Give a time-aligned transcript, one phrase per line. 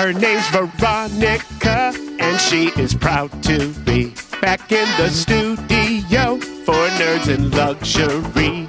[0.00, 7.28] Her name's Veronica, and she is proud to be back in the studio for Nerds
[7.28, 8.66] in Luxury.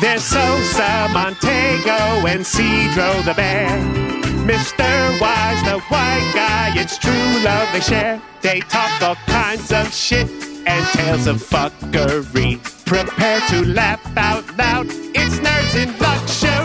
[0.00, 3.66] There's Sosa, Montego, and Cedro the Bear.
[4.46, 5.20] Mr.
[5.20, 8.22] Wise, the white guy, it's true love they share.
[8.40, 10.30] They talk all kinds of shit
[10.68, 12.62] and tales of fuckery.
[12.86, 16.63] Prepare to laugh out loud, it's Nerds in Luxury.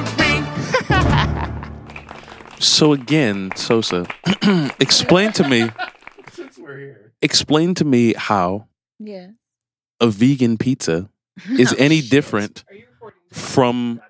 [2.59, 4.05] So again, Sosa,
[4.79, 5.69] explain to me.
[6.33, 8.67] Since we're here, Explain to me how
[8.99, 9.27] Yeah.
[9.99, 11.09] a vegan pizza
[11.49, 12.63] is oh, any different
[13.31, 14.01] from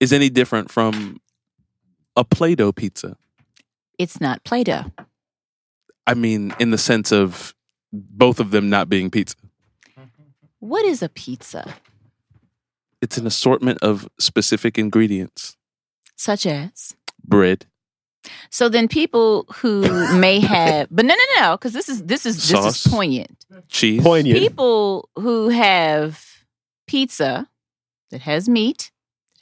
[0.00, 1.20] is any different from
[2.16, 3.16] a Play-Doh pizza.
[3.98, 4.84] It's not Play Doh.
[6.06, 7.54] I mean, in the sense of
[7.92, 9.36] both of them not being pizza.
[10.60, 11.74] What is a pizza?
[13.02, 15.56] It's an assortment of specific ingredients.
[16.16, 16.94] Such as?
[17.24, 17.66] Bread,
[18.50, 19.82] So then people who
[20.18, 23.44] may have, but no, no, no, because this is this is this is poignant.
[23.68, 24.02] cheese.
[24.02, 24.38] Poignant.
[24.38, 26.24] People who have
[26.86, 27.48] pizza
[28.10, 28.90] that has meat,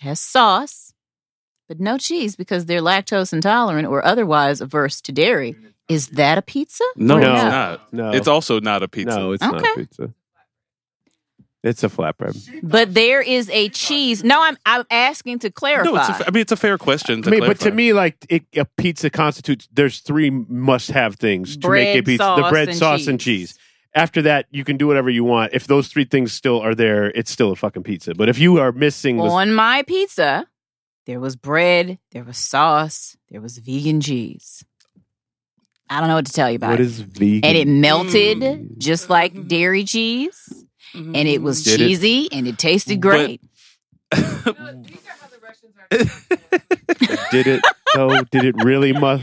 [0.00, 0.92] that has sauce,
[1.68, 5.56] but no cheese because they're lactose intolerant or otherwise averse to dairy.
[5.88, 6.84] Is that a pizza?
[6.96, 7.48] No, Or it's No.
[7.48, 7.92] not.
[7.92, 9.18] No, It's also not a pizza.
[9.18, 9.74] no, it's not Okay.
[9.76, 10.14] pizza.
[11.64, 12.60] It's a flatbread.
[12.62, 14.22] But there is a cheese.
[14.22, 15.90] No, I'm I'm asking to clarify.
[15.90, 17.22] No, it's a, fa- I mean it's a fair question.
[17.22, 19.66] To I mean, but to me, like it, a pizza constitutes.
[19.72, 23.52] There's three must-have things to make a pizza: the bread, and sauce, and cheese.
[23.54, 23.58] cheese.
[23.94, 25.54] After that, you can do whatever you want.
[25.54, 28.14] If those three things still are there, it's still a fucking pizza.
[28.14, 30.46] But if you are missing the On my pizza,
[31.06, 34.64] there was bread, there was sauce, there was vegan cheese.
[35.88, 36.86] I don't know what to tell you about what it.
[36.86, 37.44] is vegan?
[37.44, 38.78] and it melted Mm.
[38.78, 40.63] just like dairy cheese,
[40.94, 41.86] and it was Did it?
[41.88, 43.40] cheesy, and it tasted But- great.
[47.30, 47.62] did it
[47.94, 48.20] though?
[48.30, 48.92] Did it really?
[48.92, 49.18] Mu-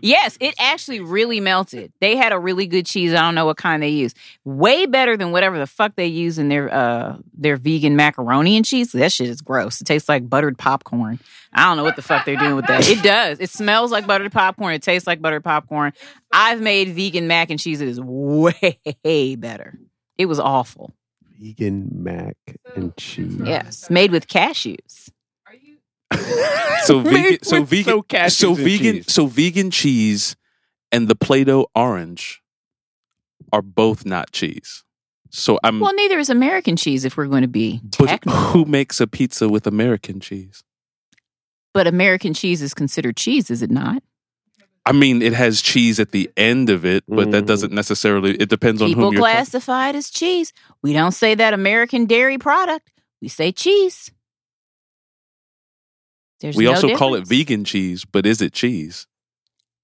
[0.00, 1.92] Yes, it actually really melted.
[2.00, 3.12] They had a really good cheese.
[3.12, 4.16] I don't know what kind they used.
[4.44, 8.64] Way better than whatever the fuck they use in their uh their vegan macaroni and
[8.64, 8.92] cheese.
[8.92, 9.80] That shit is gross.
[9.80, 11.18] It tastes like buttered popcorn.
[11.52, 12.88] I don't know what the fuck they're doing with that.
[12.88, 13.40] It does.
[13.40, 14.74] It smells like buttered popcorn.
[14.74, 15.92] It tastes like buttered popcorn.
[16.32, 17.80] I've made vegan mac and cheese.
[17.80, 19.78] It is way better.
[20.16, 20.92] It was awful.
[21.38, 22.36] Vegan mac
[22.74, 23.40] and cheese.
[23.44, 25.10] Yes, made with cashews.
[26.84, 29.12] so vegan, so vegan, so cashews so vegan, cheese.
[29.12, 30.36] so vegan cheese
[30.90, 32.42] and the Play-Doh orange
[33.52, 34.84] are both not cheese.
[35.30, 35.80] So I'm.
[35.80, 38.40] Well, neither is American cheese if we're going to be but technical.
[38.40, 40.64] who makes a pizza with American cheese?
[41.74, 44.02] But American cheese is considered cheese, is it not?
[44.88, 47.46] I mean, it has cheese at the end of it, but that Mhm.
[47.46, 48.36] doesn't necessarily.
[48.36, 49.20] It depends on People whom you're.
[49.20, 50.52] talking- classify it as cheese.
[50.82, 52.90] We don't say that American dairy product.
[53.20, 54.10] We say cheese.
[56.40, 59.06] There's we no also call it vegan cheese, but is it cheese?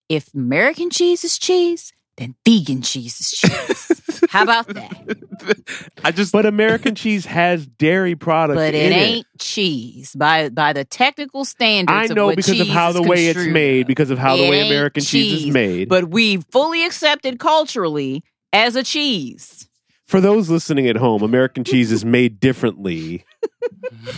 [0.08, 4.24] If American cheese is cheese, then vegan cheese is cheese.
[4.30, 5.88] How about that?
[6.04, 6.32] I just.
[6.32, 11.44] But American cheese has dairy products But in it ain't cheese by by the technical
[11.44, 11.94] standards.
[11.94, 14.48] I of know what because of how the way it's made, because of how the
[14.48, 15.88] way American cheese is made.
[15.88, 19.68] But we fully accepted culturally as a cheese.
[20.06, 23.24] For those listening at home, American cheese is made differently.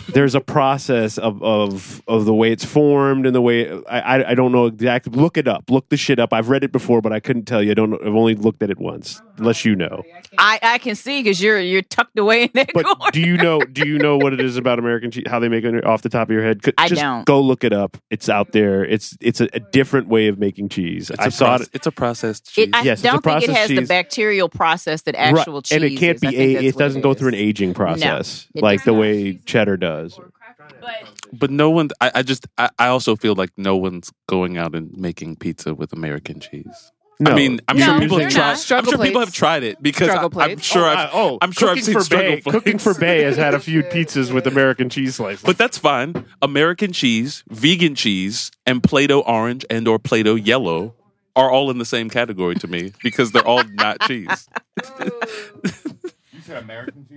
[0.08, 4.30] There's a process of, of of the way it's formed and the way I, I
[4.30, 5.12] I don't know exactly.
[5.12, 5.70] Look it up.
[5.70, 6.32] Look the shit up.
[6.32, 7.70] I've read it before, but I couldn't tell you.
[7.72, 7.94] I don't.
[7.94, 9.20] I've only looked at it once.
[9.38, 10.02] Unless you know.
[10.38, 13.10] I, I can see because you're you're tucked away in that But corner.
[13.12, 13.60] do you know?
[13.60, 15.24] Do you know what it is about American cheese?
[15.26, 16.62] How they make it off the top of your head?
[16.62, 17.24] Could- I don't.
[17.26, 17.96] Go look it up.
[18.10, 18.84] It's out there.
[18.84, 21.10] It's it's a, a different way of making cheese.
[21.10, 21.68] It's I a saw proce- it.
[21.74, 22.68] It's a processed cheese.
[22.68, 25.54] It, I Yes, it's a don't think it processed has the bacterial process that actual
[25.54, 26.20] Right, cheese and it can't is.
[26.30, 26.56] Be.
[26.56, 29.00] A, it doesn't go through an aging process it like does the not.
[29.00, 30.18] way cheddar does.
[31.32, 31.88] but no one.
[32.00, 32.46] I, I just.
[32.58, 36.92] I, I also feel like no one's going out and making pizza with American cheese.
[37.18, 37.30] No.
[37.30, 38.42] I mean, I'm No, sure people they're have tried.
[38.42, 38.70] not.
[38.78, 39.18] I'm sure people plates.
[39.28, 40.66] have tried it because Struggle I, am plates.
[40.66, 41.10] sure oh, I've.
[41.14, 42.40] oh, I'm sure I've Cooking seen for struggle Bae.
[42.42, 42.54] plates.
[42.54, 45.42] Cooking for Bae has had a few pizzas with American cheese slices.
[45.42, 46.26] But that's fine.
[46.42, 50.94] American cheese, vegan cheese, and Play-Doh orange and or Play-Doh yellow
[51.34, 54.46] are all in the same category to me because they're all not cheese.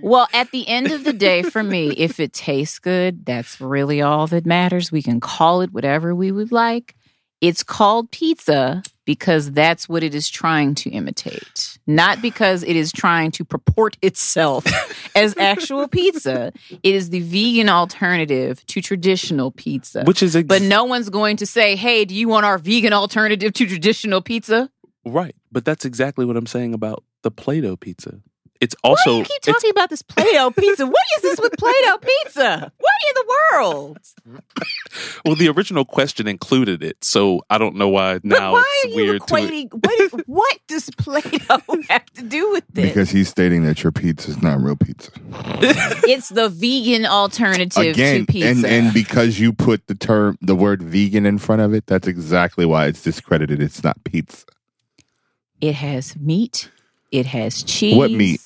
[0.02, 4.02] Well, at the end of the day, for me, if it tastes good, that's really
[4.02, 4.90] all that matters.
[4.90, 6.94] We can call it whatever we would like.
[7.40, 12.92] It's called pizza because that's what it is trying to imitate, not because it is
[12.92, 14.66] trying to purport itself
[15.16, 16.52] as actual pizza.
[16.82, 20.04] It is the vegan alternative to traditional pizza.
[20.04, 22.92] Which is ex- but no one's going to say, "Hey, do you want our vegan
[22.92, 24.70] alternative to traditional pizza?"
[25.06, 25.34] right.
[25.50, 28.20] But that's exactly what I'm saying about the Play-Doh pizza.
[28.60, 29.10] It's also.
[29.12, 30.86] Why also do you keep talking about this Play-Doh pizza?
[30.86, 32.72] What is this with Play-Doh pizza?
[32.78, 33.98] What in the world?
[35.24, 38.86] well, the original question included it, so I don't know why But now why it's
[38.86, 39.50] are you weird to it.
[39.50, 39.84] equating?
[39.84, 42.88] What, is, what does Play-Doh have to do with this?
[42.88, 45.10] Because he's stating that your pizza is not real pizza.
[46.06, 48.48] it's the vegan alternative Again, to pizza.
[48.48, 52.06] and and because you put the term the word vegan in front of it, that's
[52.06, 53.62] exactly why it's discredited.
[53.62, 54.44] It's not pizza.
[55.60, 56.70] it has meat.
[57.10, 57.96] It has cheese.
[57.96, 58.40] What meat?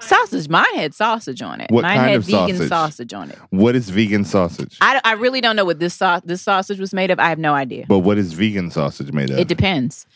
[0.00, 0.48] Sausage.
[0.48, 1.70] Mine had sausage on it.
[1.70, 2.68] What Mine kind had of vegan sausage?
[2.68, 3.38] sausage on it.
[3.50, 4.78] What is vegan sausage?
[4.80, 7.18] I, I really don't know what this sau- this sausage was made of.
[7.18, 7.84] I have no idea.
[7.88, 9.38] But what is vegan sausage made of?
[9.38, 10.06] It depends.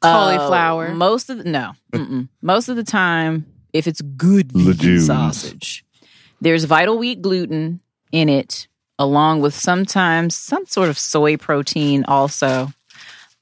[0.00, 0.88] Cauliflower.
[0.88, 2.28] Uh, most of the no, mm-mm.
[2.40, 5.06] most of the time, if it's good vegan Legumes.
[5.06, 5.84] sausage,
[6.40, 7.80] there's vital wheat gluten
[8.12, 8.68] in it,
[8.98, 12.04] along with sometimes some sort of soy protein.
[12.08, 12.68] Also,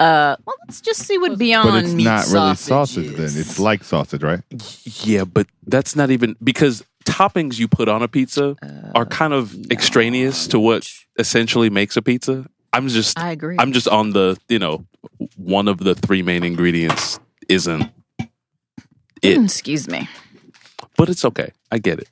[0.01, 3.25] uh, well, let's just see what Beyond but it's Meat not really sausage sausage then.
[3.25, 3.37] is.
[3.37, 4.41] It's like sausage, right?
[4.85, 8.57] Yeah, but that's not even because toppings you put on a pizza
[8.95, 10.89] are kind of extraneous to what
[11.19, 12.47] essentially makes a pizza.
[12.73, 13.57] I'm just I agree.
[13.59, 14.85] I'm just on the, you know,
[15.37, 17.89] one of the three main ingredients isn't
[19.23, 19.39] it.
[19.39, 20.09] Mm, Excuse me.
[20.97, 21.53] But it's okay.
[21.71, 22.09] I get it.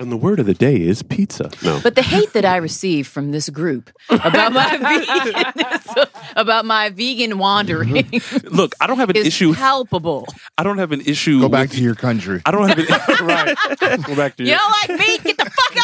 [0.00, 1.50] And the word of the day is pizza.
[1.62, 1.78] No.
[1.80, 4.76] But the hate that I receive from this group about my
[5.94, 6.06] vegan,
[6.36, 8.48] about my vegan wandering mm-hmm.
[8.54, 9.54] Look, I don't have an is issue.
[9.54, 10.26] palpable.
[10.58, 11.40] I don't have an issue.
[11.40, 12.42] Go back with- to your country.
[12.44, 12.86] I don't have an.
[13.24, 13.56] right.
[14.04, 15.22] Go back to You your don't like meat?
[15.22, 15.83] Get the fuck out of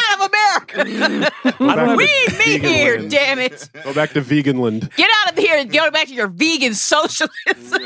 [0.71, 1.33] Go back
[1.89, 3.11] to we need meat vegan here, land.
[3.11, 3.69] damn it.
[3.83, 4.95] Go back to veganland.
[4.95, 7.81] Get out of here and go back to your vegan socialism.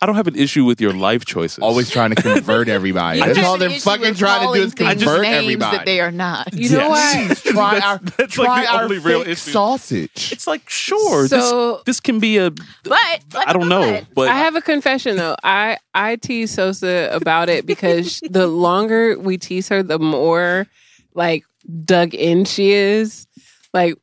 [0.00, 1.58] I don't have an issue with your life choices.
[1.58, 3.20] Always trying to convert everybody.
[3.20, 5.76] That's all they're fucking trying to do is calling things convert names everybody.
[5.76, 6.52] that they are not.
[6.58, 7.44] You know Yes.
[7.44, 7.54] what?
[7.54, 9.50] try our that's like try the our only real fake issue.
[9.52, 10.32] sausage.
[10.32, 12.50] It's like sure, So- this this can be a.
[12.50, 15.36] But, but I don't know, but- but I have a confession though.
[15.42, 20.66] I I tease Sosa about it because the longer we tease her, the more
[21.14, 21.44] like
[21.84, 23.26] dug in she is.
[23.74, 23.94] Like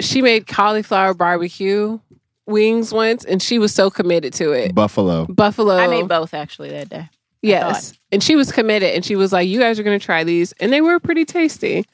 [0.00, 1.98] she made cauliflower barbecue
[2.46, 4.74] wings once, and she was so committed to it.
[4.74, 5.26] Buffalo.
[5.26, 5.76] Buffalo.
[5.76, 7.08] I made both actually that day.
[7.42, 10.24] Yes, and she was committed, and she was like, "You guys are going to try
[10.24, 11.84] these," and they were pretty tasty.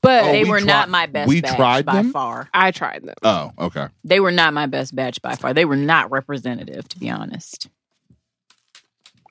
[0.00, 2.12] But Oh, they we were tri- not my best we batch tried by them?
[2.12, 2.48] far.
[2.54, 3.14] I tried them.
[3.22, 3.86] Oh, okay.
[4.02, 5.54] They were not my best batch by far.
[5.54, 7.68] They were not representative, to be honest.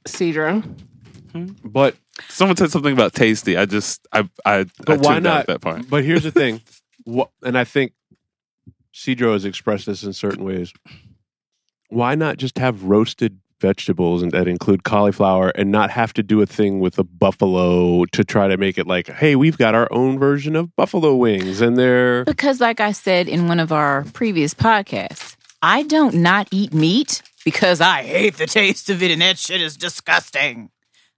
[0.08, 0.64] Cedra.
[1.64, 1.96] But
[2.30, 3.58] someone said something about tasty.
[3.58, 5.90] I just I I, I but why tuned out not at that part.
[5.90, 6.62] But here's the thing,
[7.04, 7.94] what, and I think
[8.94, 10.74] Cedro has expressed this in certain ways.
[11.90, 16.42] Why not just have roasted vegetables and that include cauliflower and not have to do
[16.42, 19.88] a thing with a buffalo to try to make it like, hey, we've got our
[19.92, 24.04] own version of buffalo wings and they're Because, like I said in one of our
[24.14, 29.22] previous podcasts, I don't not eat meat because I hate the taste of it and
[29.22, 30.72] that shit is disgusting.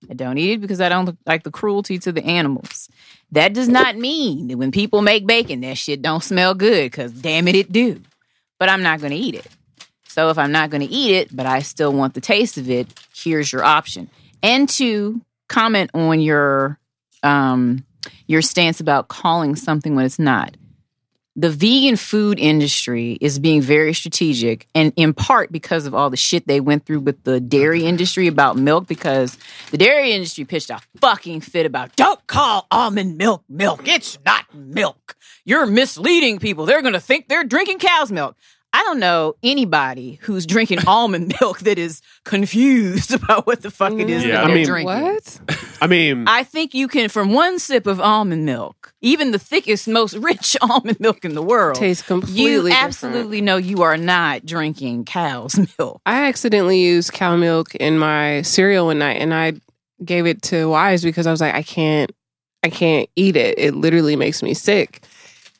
[0.10, 2.90] I don't eat it because I don't like the cruelty to the animals.
[3.32, 7.12] That does not mean that when people make bacon, that shit don't smell good because
[7.12, 8.02] damn it, it do.
[8.60, 9.48] But I'm not going to eat it.
[10.08, 12.70] So if I'm not going to eat it, but I still want the taste of
[12.70, 14.10] it, here's your option.
[14.44, 16.78] And to comment on your
[17.24, 17.86] um,
[18.28, 20.56] your stance about calling something when it's not
[21.36, 26.18] the vegan food industry is being very strategic and in part because of all the
[26.18, 29.38] shit they went through with the dairy industry about milk because
[29.72, 33.88] the dairy industry pitched a fucking fit about don't call almond milk milk.
[33.88, 35.16] It's not milk.
[35.44, 36.66] You're misleading people.
[36.66, 38.38] They're going to think they're drinking cow's milk
[38.76, 43.94] I don't know anybody who's drinking almond milk that is confused about what the fuck
[43.94, 44.86] it is Yeah, that I they're mean- drinking.
[45.04, 45.40] What?
[45.82, 49.88] I mean I think you can, from one sip of almond milk, even the thickest,
[49.88, 52.84] most rich almond milk in the world, Tastes completely you different.
[52.86, 56.02] absolutely know you are not drinking cow's milk.
[56.06, 59.54] I accidentally used cow milk in my cereal one night, and I
[60.04, 62.12] gave it to Wise because I was like, I can't,
[62.64, 63.60] I can't eat it.
[63.60, 65.04] It literally makes me sick,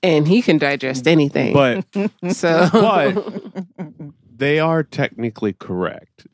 [0.04, 1.54] and he can digest anything.
[1.54, 1.86] but
[2.32, 3.86] so, but
[4.36, 6.28] they are technically correct.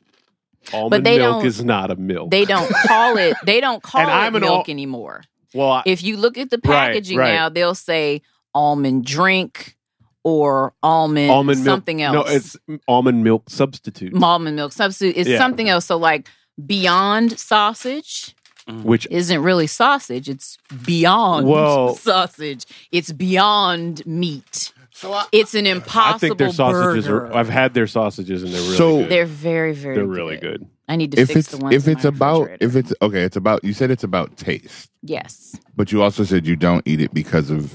[0.72, 2.30] Almond they milk don't- is not a milk.
[2.30, 3.36] They don't call it.
[3.46, 5.22] They don't call And it I'm an milk al- anymore.
[5.54, 7.32] well, I, If you look at the packaging right.
[7.32, 8.20] now, they'll say
[8.54, 9.76] almond drink
[10.22, 12.14] or almond, almond milk something else.
[12.14, 15.16] No, it's almond milk substitute, almond milk substitute.
[15.16, 15.38] is Yeah.
[15.38, 15.86] something else.
[15.86, 16.28] So like
[16.66, 18.34] Beyond sausage
[18.82, 20.28] which isn't really sausage.
[20.28, 22.64] It's beyond Well- sausage.
[22.92, 24.72] It's beyond meat.
[24.92, 27.26] So I, It's an impossible I think their sausages burger.
[27.28, 27.36] are.
[27.36, 29.08] I've had their sausages and they're really So- good.
[29.10, 29.94] They're very, very.
[29.96, 30.66] They're really good.
[30.88, 32.92] I need to if fix it's the ones if in it's my about if it's
[33.00, 35.54] okay, it's about you said it's about taste, yes.
[35.76, 37.72] but you also said you don't eat it because of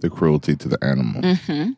[0.00, 1.20] the cruelty to the animal.
[1.36, 1.72] hmm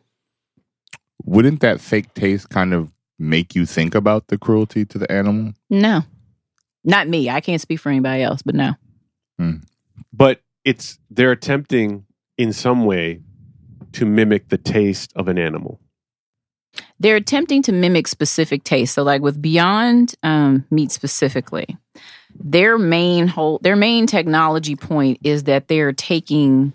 [1.25, 5.53] Wouldn't that fake taste kind of make you think about the cruelty to the animal?
[5.69, 6.03] No,
[6.85, 7.29] Not me.
[7.29, 8.73] I can't speak for anybody else, but no.
[10.13, 12.05] but it's they're attempting
[12.37, 13.21] in some way
[13.93, 15.79] to mimic the taste of an animal.
[16.99, 18.95] They're attempting to mimic specific tastes.
[18.95, 21.77] So, like with Beyond um, Meat specifically,
[22.37, 26.73] their main whole their main technology point is that they're taking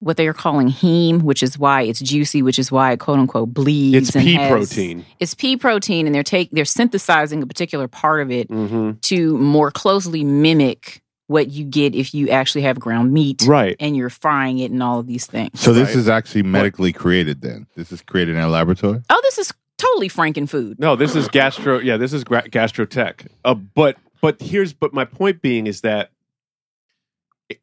[0.00, 3.18] what they are calling heme, which is why it's juicy, which is why it quote
[3.18, 4.08] unquote bleeds.
[4.08, 5.04] It's and pea has- protein.
[5.20, 9.36] It's pea protein, and they're take they're synthesizing a particular part of it hmm to
[9.38, 13.76] more closely mimic what you get if you actually have ground meat Right.
[13.78, 15.60] and you're frying it and all of these things.
[15.60, 15.96] So this Right.
[15.98, 17.40] is actually medically created.
[17.40, 19.00] Then this is created in a laboratory.
[19.08, 20.80] Oh, this is totally Franken food.
[20.80, 21.78] No, this is gastro.
[21.78, 23.28] Yeah, this is gra- gastrotech.
[23.44, 26.10] Uh, but but here's but my point being is that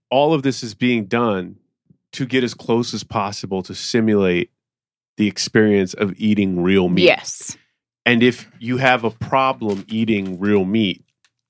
[0.09, 1.57] all of this is being done
[2.13, 4.51] to get as close as possible to simulate
[5.17, 7.03] the experience of eating real meat.
[7.05, 7.57] Yes.
[8.05, 11.03] And if you have a problem eating real meat,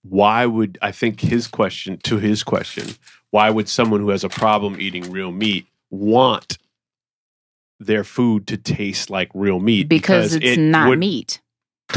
[0.04, 2.88] why would I think his question to his question,
[3.32, 6.58] why would someone who has a problem eating real meat want
[7.80, 9.88] their food to taste like real meat?
[9.90, 11.42] Because, it's it not would- meat.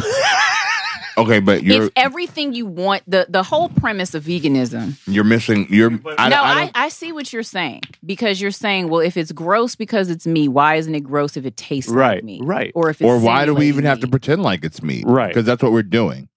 [1.22, 3.02] Okay, but you're it's everything you want.
[3.06, 4.98] The the whole premise of veganism.
[5.06, 5.66] you're missing.
[5.70, 7.82] You're I, no, I I, I, see what you're saying.
[8.04, 11.44] Because you're saying, well, if it's gross because it's meat, why isn't it gross if
[11.46, 12.42] it tastes like Right, meat?
[12.44, 12.72] right.
[12.74, 15.04] Or if it's or why do we simulating even have to pretend like it's meat?
[15.06, 15.28] Right.
[15.28, 16.28] Because that's what we're doing.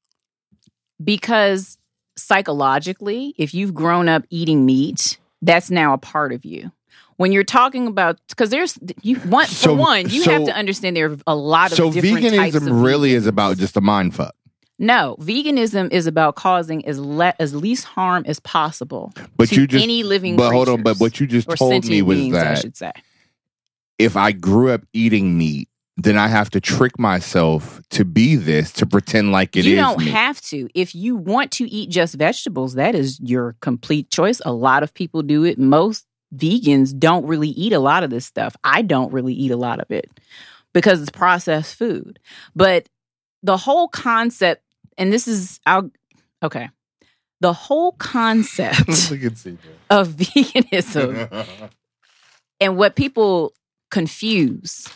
[1.03, 1.77] because
[2.15, 6.71] psychologically, if you've grown up eating meat, that's now a part of you.
[7.17, 10.55] When you're talking about, because there's you want So- for one, you so- have to
[10.55, 13.77] understand there are a lot of So different types of veganism really is about just
[13.77, 14.35] a mind fuck.
[14.85, 19.67] No veganism is about causing as le- as least harm as possible But to you
[19.67, 20.35] just any living.
[20.35, 20.83] but hold on.
[20.83, 22.91] But what you just told me was beings, I that should say.
[23.97, 28.71] if I grew up eating meat, then I have to trick myself to be this
[28.73, 30.09] to pretend like it is you don't meat.
[30.09, 30.67] have to.
[30.73, 34.41] If you want to eat just vegetables, that is your complete choice.
[34.45, 35.59] A lot of people do it.
[35.59, 38.55] Most vegans don't really eat a lot of this stuff.
[38.63, 40.09] I don't really eat a lot of it
[40.73, 42.17] because it's processed food.
[42.55, 42.89] But
[43.43, 44.63] the whole concept,
[44.97, 45.91] and this is I'll
[46.41, 46.69] okay.
[47.41, 49.57] The whole concept Look at CJ.
[49.89, 51.45] of veganism
[52.61, 53.53] and what people
[53.91, 54.87] confuse,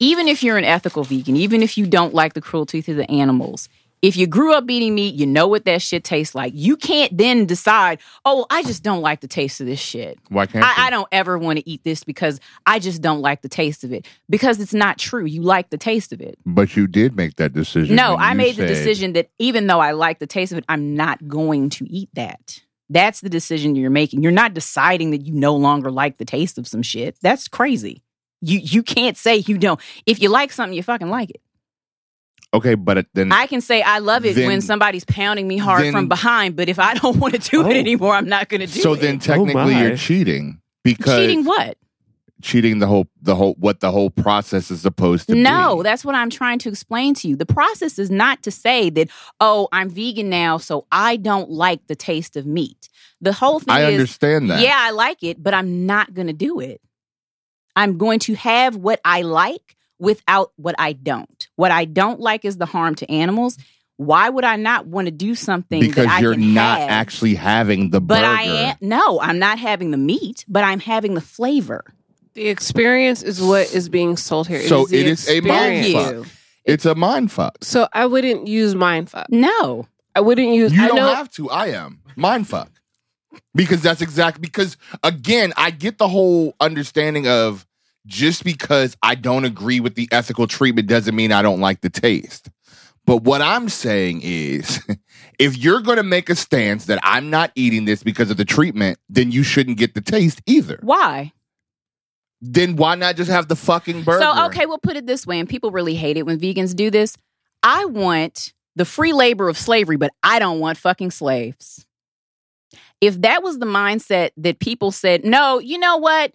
[0.00, 3.08] even if you're an ethical vegan, even if you don't like the cruelty to the
[3.10, 3.68] animals,
[4.02, 6.52] if you grew up eating meat, you know what that shit tastes like.
[6.54, 10.18] You can't then decide, oh, I just don't like the taste of this shit.
[10.28, 10.86] Why can't I, you?
[10.86, 13.92] I don't ever want to eat this because I just don't like the taste of
[13.92, 14.06] it.
[14.28, 15.24] Because it's not true.
[15.24, 16.38] You like the taste of it.
[16.44, 17.96] But you did make that decision.
[17.96, 20.94] No, I made the decision that even though I like the taste of it, I'm
[20.94, 22.60] not going to eat that.
[22.88, 24.22] That's the decision you're making.
[24.22, 27.16] You're not deciding that you no longer like the taste of some shit.
[27.20, 28.02] That's crazy.
[28.40, 29.80] You you can't say you don't.
[30.04, 31.40] If you like something, you fucking like it.
[32.54, 35.84] Okay, but then I can say I love it Then- when somebody's pounding me hard
[35.84, 37.68] then- from behind, but if I don't want to do Oh.
[37.70, 38.96] it anymore, I'm not going to do so it.
[38.96, 39.82] So then oh technically my.
[39.82, 41.76] you're cheating because cheating what?
[42.42, 45.82] cheating the whole the whole what the whole process is supposed to No, be.
[45.82, 47.34] that's what I'm trying to explain to you.
[47.36, 49.08] The process is not to say that,
[49.40, 52.88] oh, I'm vegan now, so I don't like the taste of meat.
[53.22, 54.60] The whole thing I is, understand that.
[54.60, 56.80] yeah, I like it, but I'm not going to do it.
[57.74, 61.48] I'm going to have what I like without what I don't.
[61.56, 63.56] What I don't like is the harm to animals.
[63.98, 66.90] Why would I not want to do something because that I you're can not have?
[66.90, 68.26] actually having the But burger.
[68.26, 71.82] I am no, I'm not having the meat, but I'm having the flavor.
[72.34, 74.60] The experience is what is being sold here.
[74.68, 76.26] So the it is a mind fuck.
[76.66, 77.56] It's a mind fuck.
[77.62, 79.26] So I wouldn't use mindfuck.
[79.30, 79.86] No.
[80.14, 80.74] I wouldn't use.
[80.74, 81.14] You I don't know.
[81.14, 81.48] have to.
[81.50, 82.70] I am mind fuck
[83.54, 87.66] because that's exactly because again I get the whole understanding of
[88.06, 91.90] just because I don't agree with the ethical treatment doesn't mean I don't like the
[91.90, 92.50] taste.
[93.04, 94.80] But what I'm saying is,
[95.38, 98.44] if you're going to make a stance that I'm not eating this because of the
[98.44, 100.78] treatment, then you shouldn't get the taste either.
[100.82, 101.32] Why?
[102.40, 104.20] Then why not just have the fucking burger?
[104.20, 106.90] So, okay, we'll put it this way, and people really hate it when vegans do
[106.90, 107.16] this.
[107.62, 111.86] I want the free labor of slavery, but I don't want fucking slaves.
[113.00, 116.32] If that was the mindset that people said, no, you know what?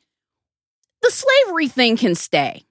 [1.01, 2.63] The slavery thing can stay.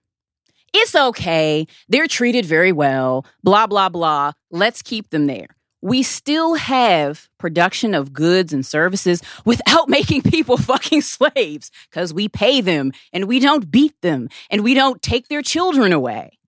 [0.73, 1.67] It's okay.
[1.89, 4.33] They're treated very well, blah, blah, blah.
[4.51, 5.49] Let's keep them there.
[5.83, 12.29] We still have production of goods and services without making people fucking slaves because we
[12.29, 16.39] pay them and we don't beat them and we don't take their children away.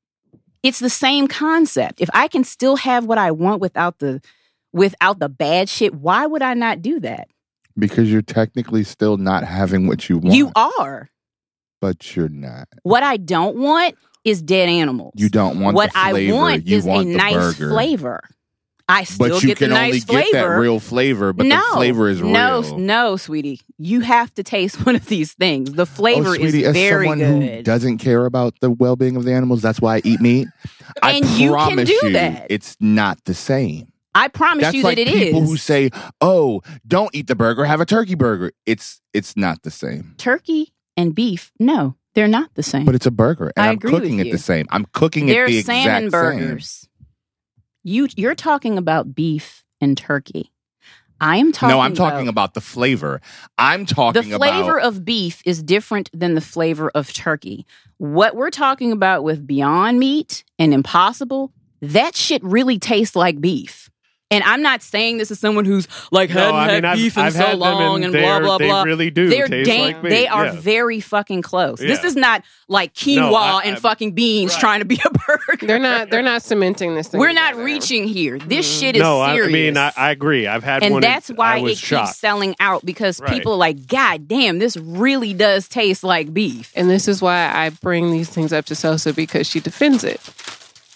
[0.63, 2.01] It's the same concept.
[2.01, 4.21] If I can still have what I want without the
[4.73, 7.29] without the bad shit, why would I not do that?
[7.79, 10.37] because you're technically still not having what you want.
[10.37, 11.09] You are.
[11.83, 12.69] But you're not.
[12.85, 15.13] What I don't want is dead animals.
[15.17, 16.33] You don't want what flavor.
[16.33, 17.71] I want you is want a nice burger.
[17.71, 18.21] flavor.
[18.89, 21.57] I still but you get can the only nice get that real flavor, but no,
[21.57, 22.31] the flavor is real.
[22.31, 23.61] no, no, sweetie.
[23.79, 25.73] You have to taste one of these things.
[25.73, 27.65] The oh, flavor oh, sweetie, is as very someone who good.
[27.65, 30.47] doesn't care about the well-being of the animals, that's why I eat meat.
[31.03, 32.47] I And you can do you, that.
[32.49, 33.89] it's not the same.
[34.15, 35.21] I promise That's you like that it is.
[35.21, 39.63] people who say, "Oh, don't eat the burger, have a turkey burger." It's it's not
[39.63, 41.53] the same, turkey and beef.
[41.59, 42.85] No, they're not the same.
[42.85, 44.33] but it's a burger, and I am cooking it you.
[44.33, 44.67] the same.
[44.71, 46.89] I'm cooking they're it the salmon exact burgers.
[47.83, 50.53] You you're talking about beef and turkey.
[51.21, 51.77] I am talking.
[51.77, 53.21] No, I'm talking about the flavor.
[53.57, 54.29] I'm talking.
[54.29, 57.65] the flavor about of beef is different than the flavor of turkey.
[57.99, 63.89] What we're talking about with Beyond Meat and Impossible, that shit really tastes like beef.
[64.33, 67.17] And I'm not saying this as someone who's like hadn't I had mean, I've- beef
[67.17, 68.83] in I've so had long and and blah they're- blah they blah.
[68.83, 70.53] really do They're taste dang, like meat, they are yeah.
[70.53, 71.79] very fucking close.
[71.79, 74.61] This is not like quinoa No, I- and I- fucking beans Right.
[74.61, 75.67] trying to be a burger.
[75.67, 76.11] They're not.
[76.11, 77.21] They're not cementing this thing.
[77.21, 77.65] We're not together.
[77.65, 78.39] reaching here.
[78.39, 78.81] This mm.
[78.81, 79.53] shit is no, I, I serious.
[79.53, 80.47] mean, I, I agree.
[80.47, 81.03] I've had and one.
[81.03, 83.33] that's and why I it was keeps selling out because Right.
[83.33, 86.73] people are like, God damn, this really does taste like beef.
[86.75, 90.21] And this is why I bring these things up to Sosa because she defends it,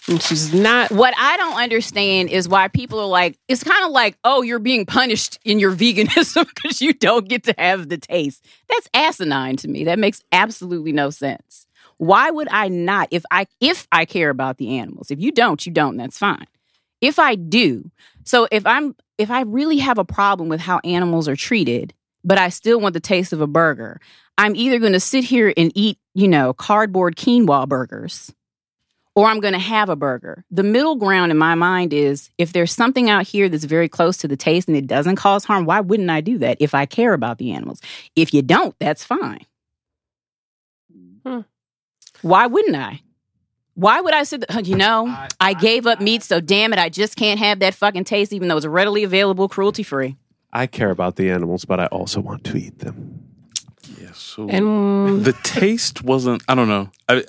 [0.09, 0.91] and she's not.
[0.91, 4.59] What I don't understand is why people are like, it's kind of like, oh, you're
[4.59, 8.45] being punished in your veganism because you don't get to have the taste.
[8.69, 9.85] That's asinine to me.
[9.85, 11.67] That makes absolutely no sense.
[11.99, 15.11] Why would I not if I if I care about the animals?
[15.11, 16.47] If you don't, you don't, that's fine.
[17.01, 17.91] If I do,
[18.25, 22.39] so if I'm if I really have a problem with how animals are treated, but
[22.39, 24.01] I still want the taste of a burger,
[24.37, 28.31] I'm either going to sit here and eat, you know, cardboard quinoa burgers
[29.17, 30.45] or I'm going to have a burger.
[30.51, 34.19] The middle ground in my mind is if there's something out here that's very close
[34.19, 36.85] to the taste and it doesn't cause harm, why wouldn't I do that if I
[36.85, 37.81] care about the animals?
[38.15, 39.47] If you don't, that's fine.
[41.25, 41.41] Hmm.
[42.21, 43.01] Why wouldn't I?
[43.75, 44.67] Why would I say that?
[44.67, 45.07] You know,
[45.41, 48.49] I, gave up meat, so damn it, I just can't have that fucking taste, even
[48.49, 50.17] though it's readily available, cruelty free.
[50.53, 53.21] I care about the animals, but I also want to eat them.
[54.01, 56.43] Yeah, so And the taste wasn't.
[56.49, 56.91] I don't know.
[57.09, 57.25] I,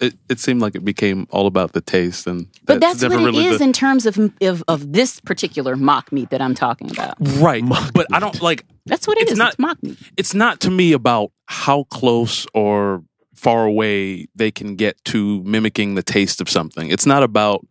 [0.00, 3.22] it it seemed like it became all about the taste, and But that's, never what
[3.22, 6.54] it really is the, in terms of, of of this particular mock meat that I'm
[6.54, 7.14] talking about.
[7.38, 7.62] right.
[7.94, 8.64] But I don't like.
[8.86, 9.38] That's what it It's is.
[9.38, 9.98] not- it's mock meat.
[10.16, 13.02] It's not to me about how close or
[13.34, 16.88] far away they can get to mimicking the taste of something.
[16.90, 17.66] It's not about.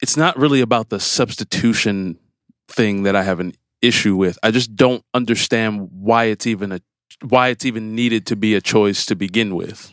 [0.00, 2.18] It's not really about the substitution
[2.68, 4.38] thing that I have an issue with.
[4.42, 6.80] I just don't understand why it's even a
[7.22, 9.90] why it's even needed to be a choice to begin with.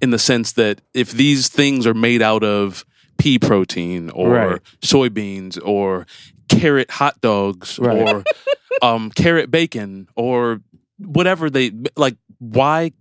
[0.00, 2.84] In the sense that if these things are made out of
[3.18, 4.60] pea protein or Right.
[4.80, 6.06] soybeans or
[6.48, 7.96] carrot hot dogs Right.
[8.14, 8.24] or
[8.82, 10.60] um, carrot bacon or
[10.98, 12.92] whatever they like, why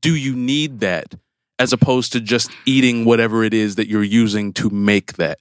[0.00, 1.14] do you need that
[1.58, 5.38] as opposed to just eating whatever it is that you're using to make that?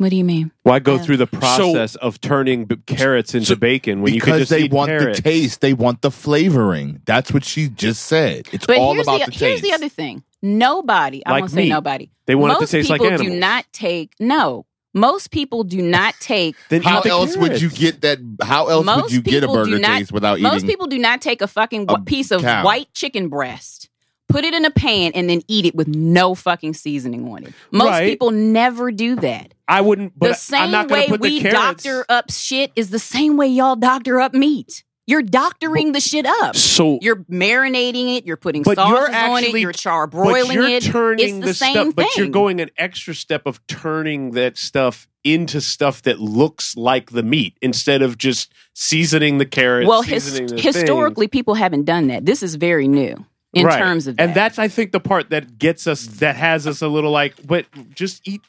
[0.00, 0.50] What do you mean?
[0.62, 1.02] Why go Yeah.
[1.02, 4.62] through the process of turning b- carrots into So- bacon when you because just they
[4.62, 5.18] eat want carrots?
[5.18, 7.02] the taste, they want the flavoring.
[7.04, 8.48] That's what she just said.
[8.50, 9.62] It's But all here's about the, the, here's taste.
[9.62, 10.22] the other thing.
[10.40, 11.68] Nobody, I Like won't say meat.
[11.68, 12.08] nobody.
[12.24, 13.30] They want it to Most taste like people animals.
[13.34, 14.64] do not take no.
[14.94, 16.56] Most people do not take.
[16.70, 18.20] Then How eat the else would you get that?
[18.42, 20.44] How else would you get a people do burger not- taste without eating?
[20.44, 20.68] Most eating?
[20.70, 22.64] people do not take a fucking a piece of cow.
[22.64, 23.89] white chicken breast,
[24.30, 27.52] put it in a pan, and then eat it with no fucking seasoning on it.
[27.70, 28.08] Most Right.
[28.08, 29.52] people never do that.
[29.68, 30.18] I wouldn't.
[30.18, 31.84] But the I'm same way put the we carrots.
[31.84, 34.84] doctor up shit is the same way y'all doctor up meat.
[35.06, 36.54] You're doctoring the shit up.
[36.54, 38.26] So You're marinating it.
[38.26, 39.58] You're putting sauces you're on it.
[39.58, 40.84] You're char but broiling you're it.
[40.84, 41.92] turning it's the, the, same stuff, thing.
[41.92, 47.10] but you're going an extra step of turning that stuff into stuff that looks like
[47.10, 49.88] the meat instead of just seasoning the carrots.
[49.88, 52.24] well, his, the historically, people haven't done that.
[52.24, 53.78] This is very new in Right.
[53.78, 54.22] terms of that.
[54.22, 57.34] and that's I think the part that gets us that has us a little like,
[57.46, 58.40] but just eat.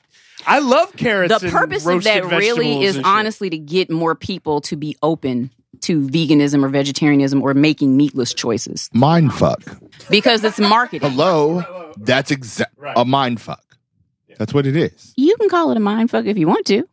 [0.46, 1.40] I love carrots.
[1.40, 5.52] the and purpose of that really is honestly to get more people to be open
[5.82, 9.62] to veganism or vegetarianism or making meatless choices mind fuck.
[10.10, 11.10] because it's marketing.
[11.12, 13.64] Hello, that's exact a mind fuck.
[14.38, 15.14] That's what it is.
[15.18, 16.88] You can call it a mind fuck if you want to.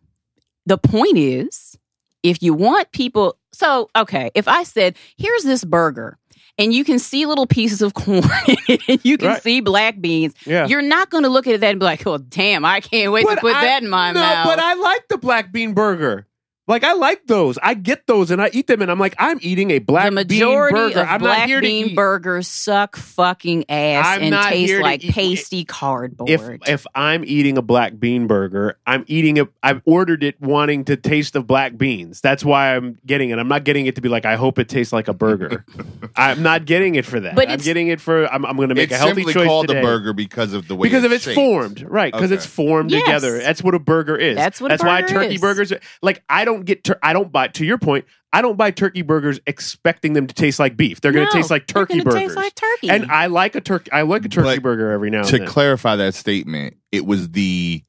[0.67, 1.79] The point is,
[2.23, 6.19] if you want people, so okay, if I said, here's this burger,
[6.59, 8.23] and you can see little pieces of corn
[8.69, 9.43] and you can Right.
[9.43, 10.67] see black beans, Yeah.
[10.67, 13.27] you're not going to look at that and be like, oh, damn, I can't wait
[13.29, 14.47] to put I- that in my no, mouth.
[14.47, 16.27] but I like the black bean burger.
[16.69, 17.59] Like I like those.
[17.63, 20.11] I get those and I eat them and I'm like, I'm eating a black the
[20.13, 21.01] majority bean burger.
[21.01, 21.97] of I'm black not here bean to eat.
[21.97, 26.29] burgers suck fucking ass I'm and not taste here to like eat- pasty cardboard.
[26.31, 29.49] if if I'm eating a black bean burger, I'm eating it.
[29.63, 32.21] I've ordered it wanting to taste of black beans.
[32.21, 33.39] That's why I'm getting it.
[33.39, 35.65] I'm not getting it to be like I hope it tastes like a burger.
[36.17, 37.35] I'm not getting it for that.
[37.35, 38.27] But I'm getting it for.
[38.27, 40.53] I'm, I'm going to make it's a healthy simply choice called today a burger because
[40.53, 41.35] of the way because of its shaped.
[41.35, 42.13] formed, right?
[42.13, 42.37] Because Okay.
[42.37, 43.05] it's formed Yes.
[43.05, 43.39] together.
[43.39, 44.37] That's what a burger is.
[44.37, 45.41] That's what a That's why turkey is.
[45.41, 45.73] burgers.
[45.73, 46.85] Are, like I don't get.
[46.85, 47.49] Tur- I don't buy.
[47.49, 51.01] To your point, I don't buy turkey burgers expecting them to taste like beef.
[51.01, 52.21] They're going No, to taste like they're turkey gonna burgers.
[52.23, 52.91] Taste like turkey.
[52.91, 53.91] and I like a turkey.
[53.93, 55.47] I like a turkey But burger every now and to then.
[55.47, 57.83] clarify that statement, it was the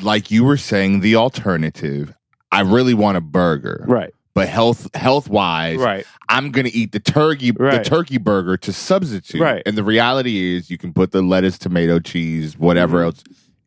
[0.00, 2.14] like you were saying the alternative.
[2.50, 4.12] I really want a burger, right.
[4.34, 6.06] but health health wise, Right.
[6.28, 9.40] I'm gonna eat the turkey the turkey burger to substitute.
[9.40, 9.62] Right.
[9.66, 13.04] And the reality is, you can put the lettuce, tomato, cheese, whatever Mhm.
[13.04, 13.24] else.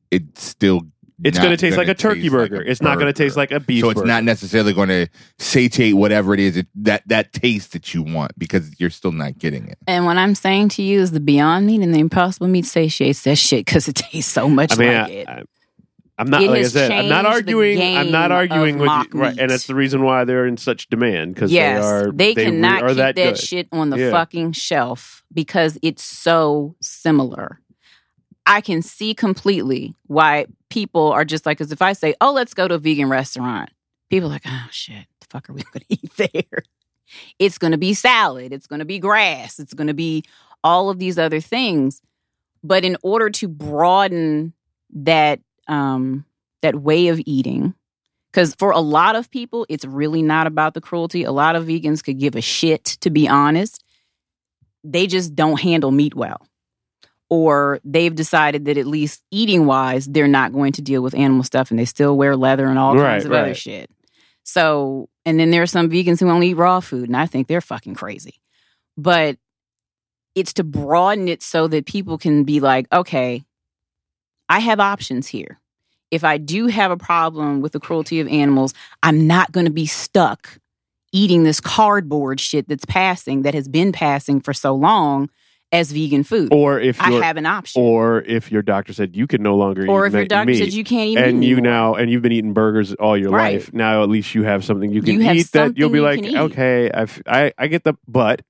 [0.10, 0.88] It's still
[1.24, 2.62] It's going to taste like gonna a turkey taste like burger.
[2.62, 3.82] a it's not going to taste like a beef.
[3.82, 4.08] so it's burger.
[4.08, 5.08] not necessarily going to
[5.40, 9.38] satiate whatever it is it, that that taste that you want because you're still not
[9.38, 9.78] getting it.
[9.88, 13.22] And what I'm saying to you is the Beyond Meat and the Impossible Meat satiates
[13.24, 15.28] that shit because it tastes so much I mean, like I, it.
[15.28, 15.44] I,
[16.18, 16.92] I'm not It like I said.
[16.92, 17.98] I'm not arguing.
[17.98, 21.34] I'm not arguing with you, right, and that's the reason why they're in such demand
[21.34, 22.12] because yes, they are.
[22.12, 24.12] they, re- cannot are keep that, that, shit on the Yeah.
[24.12, 27.60] fucking shelf because it's so similar.
[28.46, 32.54] I can see completely why people are just like, because if I say, "Oh, let's
[32.54, 33.70] go to a vegan restaurant,"
[34.10, 36.64] people are like, "Oh shit, the fuck are we going to eat there?"
[37.40, 38.54] It's going to be salad.
[38.54, 39.60] It's going to be grass.
[39.60, 40.24] It's going to be
[40.64, 42.02] all of these other things.
[42.64, 44.54] But in order to broaden
[44.94, 46.26] that um,
[46.62, 47.74] that way of eating,
[48.32, 51.24] because for a lot of people, it's really not about the cruelty.
[51.24, 53.84] A lot of vegans could give a shit, to be honest.
[54.84, 56.48] They just don't handle meat well.
[57.32, 61.44] Or they've decided that at least eating wise, they're not going to deal with animal
[61.44, 63.90] stuff and they still wear leather and all Right, kinds of other shit.
[64.44, 67.48] So, and then there are some vegans who only eat raw food, and I think
[67.48, 68.42] they're fucking crazy.
[68.98, 69.38] But
[70.36, 73.46] it's to broaden it so that people can be like, okay,
[74.50, 75.62] I have options here.
[76.10, 79.72] If I do have a problem with the cruelty of animals, I'm not going to
[79.72, 80.60] be stuck
[81.14, 85.30] eating this cardboard shit that's passing, that has been passing for so long
[85.72, 86.50] as vegan food.
[86.52, 87.82] Or if I have an option.
[87.82, 90.74] or if your doctor said you can no longer Or eat if your doctor said
[90.74, 91.72] you can't eat meat and you anymore.
[91.72, 93.54] now and you've been eating burgers all your Right.
[93.56, 93.74] life.
[93.74, 96.04] Now at least you have something you can You have eat that you'll be you
[96.04, 96.38] like, can eat.
[96.38, 98.42] okay, I've, I I get the, but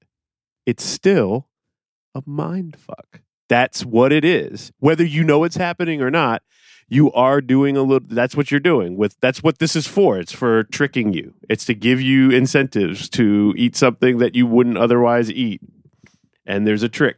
[0.65, 1.47] it's still
[2.15, 3.21] a mind fuck.
[3.49, 4.71] That's what it is.
[4.79, 6.41] Whether you know it's happening or not,
[6.87, 8.07] you are doing a little.
[8.09, 9.15] That's what you're doing with.
[9.21, 10.17] That's what this is for.
[10.19, 11.33] It's for tricking you.
[11.49, 15.61] It's to give you incentives to eat something that you wouldn't otherwise eat.
[16.51, 17.17] And there's a trick.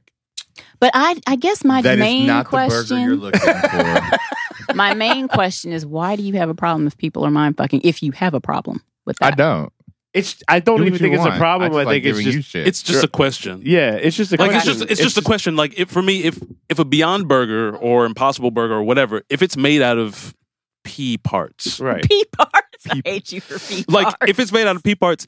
[0.80, 4.76] But I, I guess my That is main not the burger you're question, looking for.
[4.76, 7.82] my main question is, why do you have a problem if people are mind fucking?
[7.84, 9.26] If you have a problem with that?
[9.26, 9.74] I that, don't.
[10.14, 10.44] It's.
[10.48, 11.72] I don't Do even what you think it's a problem.
[11.72, 12.50] I, I, just like think it's giving just.
[12.50, 12.68] shit.
[12.68, 13.62] It's just a question.
[13.66, 14.72] Yeah, it's just a Like question.
[14.72, 15.56] it's just it's, just a question.
[15.56, 19.42] Like if for me, if if a Beyond Burger or Impossible Burger or whatever, if
[19.42, 20.36] it's made out of
[20.84, 22.04] pea parts, right.
[22.04, 22.84] pea parts.
[22.86, 24.18] Pea- I hate you for pea like parts.
[24.28, 25.26] if it's made out of pea parts,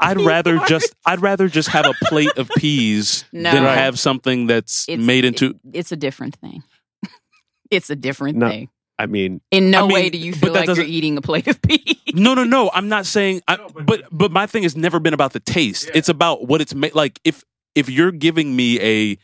[0.00, 0.70] I'd rather parts.
[0.70, 3.52] just I'd rather just have a plate of peas No.
[3.52, 5.50] than have something that's It's- made into.
[5.50, 6.62] it- it's a different thing.
[7.70, 8.48] it's a different No.
[8.48, 8.68] thing.
[8.98, 11.46] I mean, In no I mean, way do you feel like you're eating a plate
[11.48, 11.96] of peas.
[12.12, 12.70] No, no, no.
[12.74, 13.40] I'm not saying.
[13.48, 15.90] I, but but my thing has never been about the taste.
[15.94, 16.94] It's about what it's made.
[16.94, 17.42] Like if
[17.74, 19.16] if you're giving me a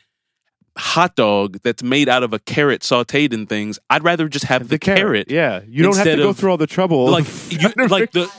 [0.79, 4.69] hot dog that's made out of a carrot sautéed in things, I'd rather just have
[4.69, 5.31] the, carrot.
[5.31, 7.11] Yeah, you don't have to go of- through all the trouble.
[7.11, 8.31] Like you, like the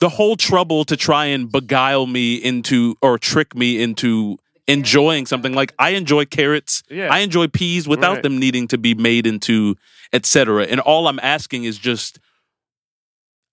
[0.00, 5.54] the whole trouble to try and beguile me into or trick me into enjoying something
[5.54, 6.82] like I enjoy carrots.
[6.90, 7.08] Yeah.
[7.12, 8.22] I enjoy peas without Right.
[8.22, 9.76] them needing to be made into
[10.12, 10.64] etc.
[10.66, 12.18] And all I'm asking is just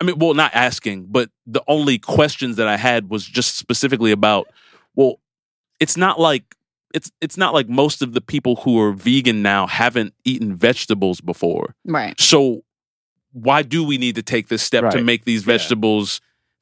[0.01, 4.11] I mean, well, not asking, but the only questions that I had was just specifically
[4.11, 4.47] about
[4.95, 5.19] well,
[5.79, 6.55] it's not like
[6.93, 11.21] it's it's not like most of the people who are vegan now haven't eaten vegetables
[11.21, 11.75] before.
[11.85, 12.19] right.
[12.19, 12.63] So
[13.31, 15.53] why do we need to take this step to make these Yeah.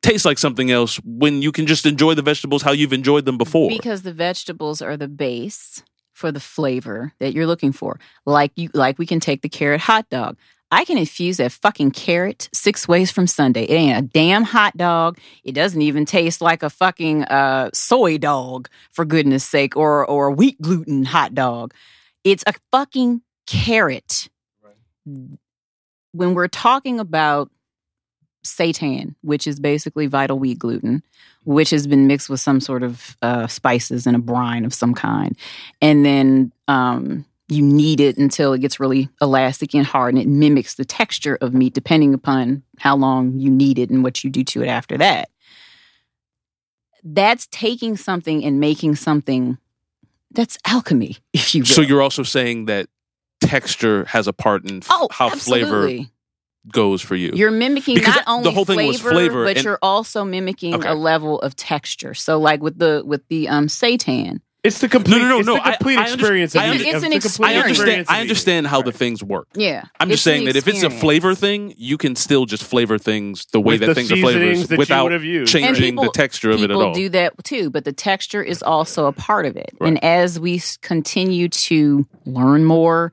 [0.02, 3.26] Vegetables taste like something else when you can just enjoy the vegetables how you've enjoyed
[3.26, 3.70] them before?
[3.70, 5.84] Because the vegetables are the base
[6.14, 8.00] for the flavor that you're looking for.
[8.26, 10.38] Like you like we can take the carrot hot dog.
[10.74, 13.64] I can infuse that fucking carrot six ways from Sunday.
[13.64, 15.20] It ain't a damn hot dog.
[15.44, 20.28] It doesn't even taste like a fucking uh, soy dog, for goodness sake, or or
[20.28, 21.74] a wheat gluten hot dog.
[22.24, 24.30] It's a fucking carrot.
[26.14, 27.52] When we're talking about
[28.44, 31.04] seitan, which is basically vital wheat gluten,
[31.44, 34.94] which has been mixed with some sort of uh, spices and a brine of some
[34.94, 35.38] kind,
[35.82, 40.28] and then um, you knead it until it gets really elastic and hard and it
[40.28, 44.30] mimics the texture of meat depending upon how long you knead it and what you
[44.30, 45.30] do to it after that.
[47.04, 49.58] That's taking something and making something
[50.32, 51.68] that's alchemy, if you will.
[51.68, 52.88] So you're also saying that
[53.42, 56.10] texture has a part in f- oh, how flavor absolutely.
[56.72, 57.32] Goes for you.
[57.34, 59.80] You're mimicking Because not only the only whole thing flavor, was flavor but and- you're
[59.82, 60.90] also mimicking Okay.
[60.90, 62.14] a level of texture.
[62.14, 65.18] So, like with the with the um seitan, It's the complete.
[65.18, 66.56] No, no, no, it's no, the I- complete I experience.
[66.56, 68.06] I of under- It's an the complete I understand.
[68.10, 69.48] I understand how the things work.
[69.56, 73.00] yeah, I'm just saying that if it's a flavor thing, you can still just flavor
[73.00, 75.52] things the way With that the things are seasonings flavors without would have used.
[75.52, 76.94] changing people- the texture of it at people all.
[76.94, 79.72] do that too, but the texture is also a part of it.
[79.80, 79.88] Right.
[79.88, 83.12] And as we continue to learn more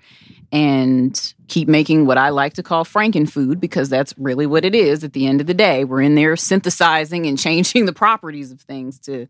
[0.51, 5.05] and keep making what I like to call frankenfood, because that's really what it is
[5.05, 8.61] at the end of the day, we're in there synthesizing and changing the properties of
[8.61, 9.27] things to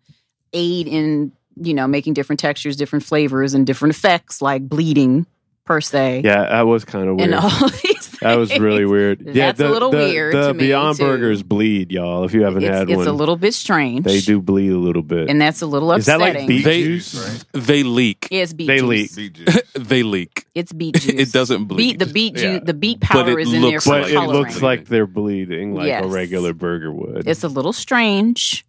[0.52, 5.26] aid in you know making different textures, different flavors, and different effects like bleeding
[5.64, 6.22] per se.
[6.24, 7.30] Yeah, that was kind of weird.
[7.30, 8.90] And all these That was really things.
[8.90, 9.22] weird.
[9.26, 11.04] yeah, That's a the, little the, weird The to me, Beyond too.
[11.04, 12.24] Burgers bleed, y'all.
[12.24, 14.04] If you haven't It's, had it's one, a little bit strange.
[14.04, 15.28] they do bleed a little bit.
[15.30, 16.40] and that's a little Is that upsetting.
[16.42, 17.44] like beet They- juice?
[17.52, 18.28] they leak.
[18.30, 19.16] Yeah, it's beet They juice.
[19.16, 19.34] leak.
[19.44, 19.62] Beet.
[19.88, 20.44] They leak.
[20.54, 21.28] It's beet juice.
[21.28, 21.76] It doesn't bleed.
[21.76, 22.58] Beet, the beet juice, Yeah.
[22.58, 25.06] the beet But powder it is in there for But like it looks like they're
[25.06, 26.04] bleeding like Yes.
[26.04, 27.26] a regular burger would.
[27.28, 28.64] it's a little strange,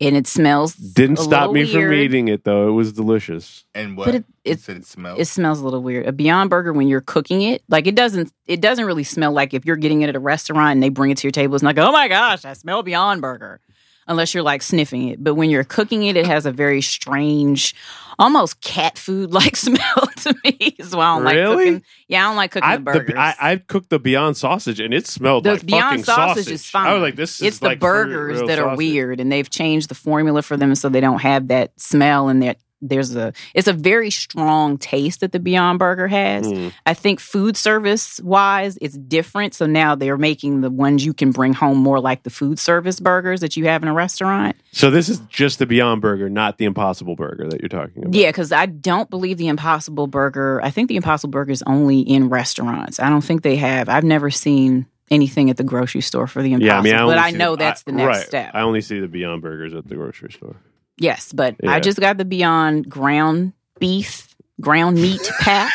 [0.00, 0.74] and it smells.
[0.74, 2.68] Didn't a stop me weird, from eating it though.
[2.68, 3.64] It was delicious.
[3.74, 4.06] And what?
[4.06, 5.18] But it, You it said it smells.
[5.20, 6.06] it smells a little weird.
[6.06, 9.52] A Beyond Burger when you're cooking it, like it doesn't it doesn't really smell like
[9.54, 11.54] if you're getting it at a restaurant and they bring it to your table.
[11.54, 13.60] It's not like oh my gosh, I smell Beyond Burger,
[14.06, 15.22] unless you're like sniffing it.
[15.22, 17.74] But when you're cooking it, it has a very strange,
[18.18, 20.76] almost cat food like smell to me.
[20.82, 21.46] So I don't Really?
[21.56, 21.82] like cooking.
[22.08, 23.14] Yeah, I don't like cooking I, the burgers.
[23.16, 26.52] I, I cooked the Beyond sausage and it smelled the like Beyond fucking sausage, sausage.
[26.54, 26.86] is fine.
[26.86, 28.78] I was like, this is it's the like burgers that are sausage.
[28.78, 32.42] weird, and they've changed the formula for them so they don't have that smell and
[32.42, 36.46] that there's a it's a very strong taste that the Beyond Burger has.
[36.46, 36.72] Mm.
[36.86, 39.54] I think food service wise, it's different.
[39.54, 43.00] So now they're making the ones you can bring home more like the food service
[43.00, 44.56] burgers that you have in a restaurant.
[44.72, 48.14] So this is just the Beyond Burger, not the Impossible Burger that you're talking about.
[48.14, 50.60] Yeah, because I don't believe the Impossible Burger.
[50.62, 53.00] I think the Impossible Burger is only in restaurants.
[53.00, 53.88] I don't think they have.
[53.88, 56.66] I've never seen anything at the grocery store for the Impossible.
[56.66, 58.26] Yeah, I mean, I but I know the- that's the next right.
[58.26, 58.52] step.
[58.54, 60.56] I only see the Beyond Burgers at the grocery store.
[61.00, 61.72] Yes, but Yeah.
[61.72, 65.72] I just got the Beyond ground beef, ground meat pack.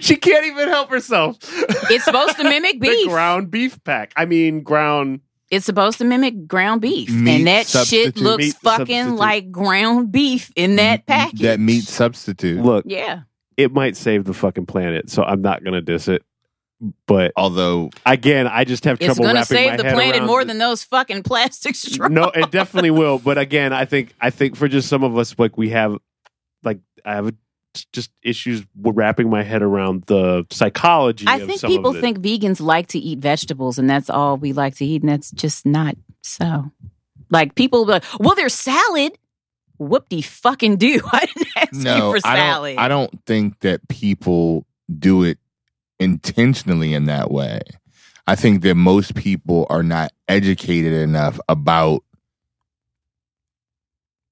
[0.00, 1.36] she can't even help herself.
[1.90, 3.08] It's supposed to mimic the beef.
[3.08, 4.12] ground beef pack.
[4.16, 5.20] I mean, ground.
[5.50, 9.18] It's supposed to mimic ground beef, Meat and that shit looks Meat fucking substitute.
[9.18, 11.40] like ground beef in that package.
[11.40, 12.60] That meat substitute.
[12.60, 13.20] Look, yeah.
[13.56, 16.24] it might save the fucking planet, so I'm not gonna diss it.
[17.06, 20.16] But Although again, I just have trouble It's trouble gonna wrapping save the head planet
[20.16, 22.10] around more than those fucking plastic straws.
[22.10, 23.18] no, it definitely will.
[23.18, 25.96] But again, I think I think for just some of us, like we have,
[26.62, 27.34] like I have
[27.92, 31.26] just issues wrapping my head around the psychology.
[31.26, 32.00] I of think some people of it.
[32.00, 35.30] think vegans like to eat vegetables, and that's all we like to eat, and that's
[35.30, 36.70] just not so.
[37.30, 39.18] Like people be like, "Well, there's salad."
[39.76, 41.00] Whoop de fucking do!
[41.12, 42.76] I didn't ask no, you for I salad.
[42.76, 42.84] don't.
[42.84, 44.64] I don't think that people
[44.98, 45.38] do it
[45.98, 47.60] intentionally in that way.
[48.26, 52.02] I think that most people are not educated enough about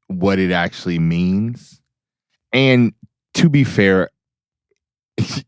[0.07, 1.81] what it actually means.
[2.53, 2.95] And
[3.35, 4.11] to be fair,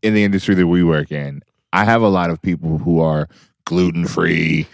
[0.01, 1.41] in the industry that we work in,
[1.73, 3.27] I have a lot of people who are
[3.65, 4.67] gluten free,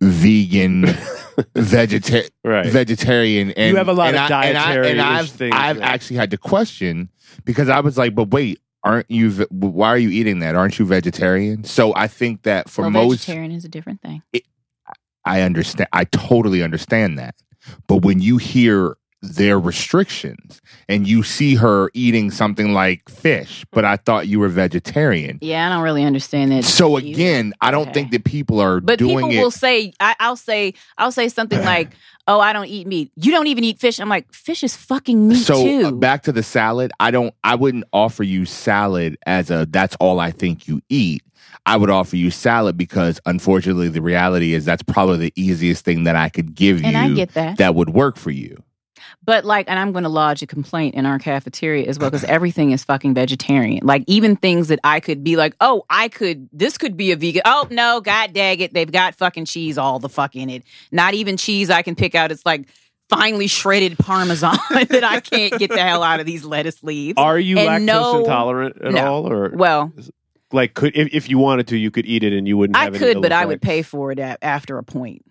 [0.00, 0.86] vegan,
[1.54, 2.66] vegetarian right.
[2.66, 5.80] vegetarian and You have a lot and of I, and, I, and I've, things, I've
[5.80, 7.08] actually had to question
[7.44, 9.30] because I was like, but wait, aren't you?
[9.30, 10.54] ve- Why are you eating that?
[10.54, 11.64] Aren't you vegetarian?
[11.64, 14.22] So I think that for well, most, vegetarian is a different thing.
[15.24, 15.88] I understand.
[15.92, 17.34] I totally understand that.
[17.86, 23.82] But when you hear their restrictions and you see her eating something like fish, but
[23.82, 25.38] I thought you were vegetarian.
[25.40, 26.64] Yeah, I don't really understand that.
[26.64, 27.92] So again, I don't Okay.
[27.94, 29.38] think that people are But people it.
[29.38, 31.94] will say, I, I'll say, I'll say something like,
[32.26, 33.12] "Oh, I don't eat meat.
[33.16, 36.22] You don't even eat fish." I'm like, "Fish is fucking meat so too." uh, back
[36.24, 40.30] to the salad i don't i wouldn't offer you salad as a that's all i
[40.30, 41.22] think you eat
[41.66, 46.04] i would offer you salad because unfortunately the reality is that's probably the easiest thing
[46.04, 47.58] that i could give you and I get that.
[47.58, 48.62] that would work for you
[49.24, 52.24] But like, and I'm going to lodge a complaint in our cafeteria as well because
[52.24, 53.80] everything is fucking vegetarian.
[53.86, 57.16] Like even things that I could be like, oh, I could, this could be a
[57.16, 57.42] vegan.
[57.44, 60.62] Oh no, god dang it, they've got fucking cheese all the fuck in it.
[60.92, 62.32] Not even cheese I can pick out.
[62.32, 62.68] It's like
[63.08, 67.14] finely shredded parmesan that I can't get the hell out of these lettuce leaves.
[67.16, 69.06] Are you And lactose no- intolerant at no.
[69.06, 69.92] all, or Well,
[70.52, 72.76] like could if, if you wanted to, you could eat it and you wouldn't.
[72.76, 75.24] I could, but I would pay for it a- after a point.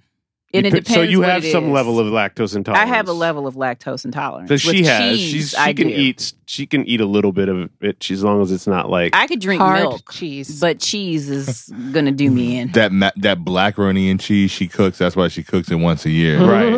[0.55, 0.93] And it Dep- depends.
[0.93, 1.71] So you have some is.
[1.71, 2.87] level of lactose intolerance.
[2.91, 4.49] I have a level of lactose intolerance.
[4.49, 5.17] So she With has.
[5.17, 5.93] cheese, She's she I can do.
[5.93, 6.33] eat.
[6.45, 8.11] She can eat a little bit of it.
[8.11, 9.15] As long as it's not like.
[9.15, 10.59] I could drink Hard milk, cheese.
[10.59, 12.71] but cheese is gonna do me in.
[12.73, 14.99] That ma- that blackberry and cheese she cooks.
[14.99, 16.39] That's why she cooks it once a year.
[16.45, 16.73] Right.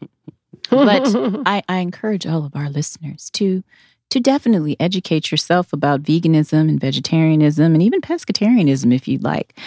[0.70, 1.14] But
[1.46, 3.64] I, I encourage all of our listeners to
[4.10, 9.58] to definitely educate yourself about veganism and vegetarianism and even pescatarianism if you'd like.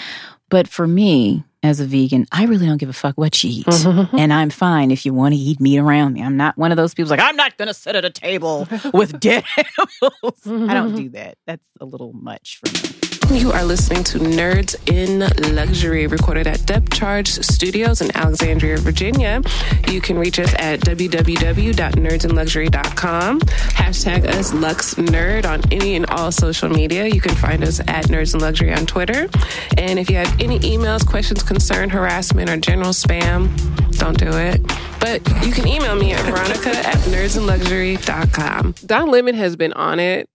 [0.50, 3.66] But for me, as a vegan, I really don't give a fuck what you eat.
[3.66, 4.18] Mm-hmm.
[4.18, 6.24] and I'm fine if you want to eat meat around me.
[6.24, 8.68] I'm not one of those people like, I'm not going to sit at a table
[8.94, 10.42] with dead animals.
[10.46, 11.14] I don't do mm-hmm.
[11.14, 11.38] that.
[11.46, 13.12] That's a little much for me.
[13.34, 15.20] You are listening to Nerds in
[15.56, 19.42] Luxury, recorded at Depth Charge Studios in Alexandria, Virginia.
[19.88, 23.40] You can reach us at www.nerdsinluxury.com.
[23.40, 27.06] Hashtag us LuxNerd on any and all social media.
[27.06, 29.30] You can find us at Nerds in Luxury on Twitter.
[29.78, 33.50] And if you have any emails, questions, concern, harassment, or general spam,
[34.00, 34.62] don't do it.
[35.02, 38.76] But you can email me at veronica at nerdsinluxury.com.
[38.86, 40.30] Don Lemon has been on it.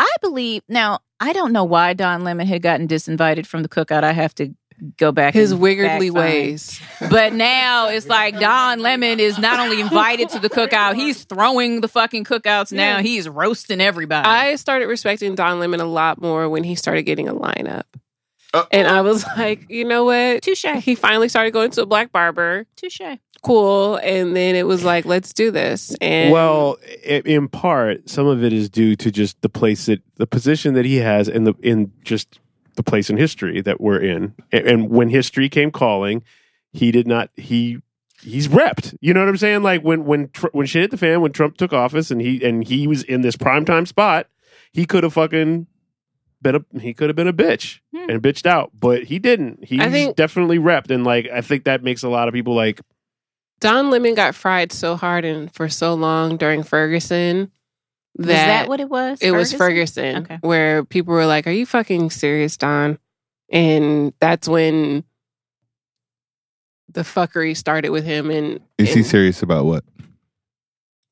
[0.00, 0.98] I believe now.
[1.20, 4.02] I don't know why Don Lemon had gotten disinvited from the cookout.
[4.02, 4.52] I have to
[4.96, 6.14] go back His and wiggledy fact find.
[6.14, 6.80] ways.
[7.08, 11.80] But now it's like Don Lemon is not only invited to the cookout, he's throwing
[11.82, 12.96] the fucking cookouts now.
[12.96, 13.02] Yeah.
[13.02, 14.26] He's roasting everybody.
[14.28, 17.84] I started respecting Don Lemon a lot more when he started getting a lineup.
[18.54, 20.42] Uh, and I was like, you know what?
[20.42, 20.64] Touche.
[20.80, 22.66] He finally started going to a black barber.
[22.76, 23.00] Touche.
[23.42, 23.96] Cool.
[23.96, 25.94] And then it was like, let's do this.
[26.00, 30.26] And well, in part, some of it is due to just the place that the
[30.26, 32.40] position that he has, and the in just
[32.74, 34.34] the place in history that we're in.
[34.50, 36.24] And, and when history came calling,
[36.72, 37.30] he did not.
[37.36, 37.78] He
[38.22, 38.96] he's repped.
[39.00, 39.62] You know what I'm saying?
[39.62, 42.44] Like when when Tr- when shit hit the fan, when Trump took office, and he
[42.44, 44.26] and he was in this primetime spot,
[44.72, 45.68] he could have fucking
[46.42, 48.10] been a he could have been a bitch Hmm.
[48.10, 49.64] and bitched out, but he didn't.
[49.64, 52.80] He's think- definitely repped, and like I think that makes a lot of people like.
[53.60, 57.50] Don Lemon got fried so hard and for so long during Ferguson
[58.14, 59.18] that, Was that what it was?
[59.20, 60.38] it was Ferguson, Okay.
[60.42, 62.98] where people were like, Are you fucking serious, Don?
[63.50, 65.02] And that's when
[66.88, 69.84] the fuckery started with him and, Is he serious about what?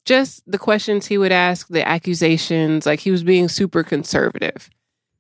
[0.05, 4.71] just the questions he would ask, the accusations, like he was being super conservative.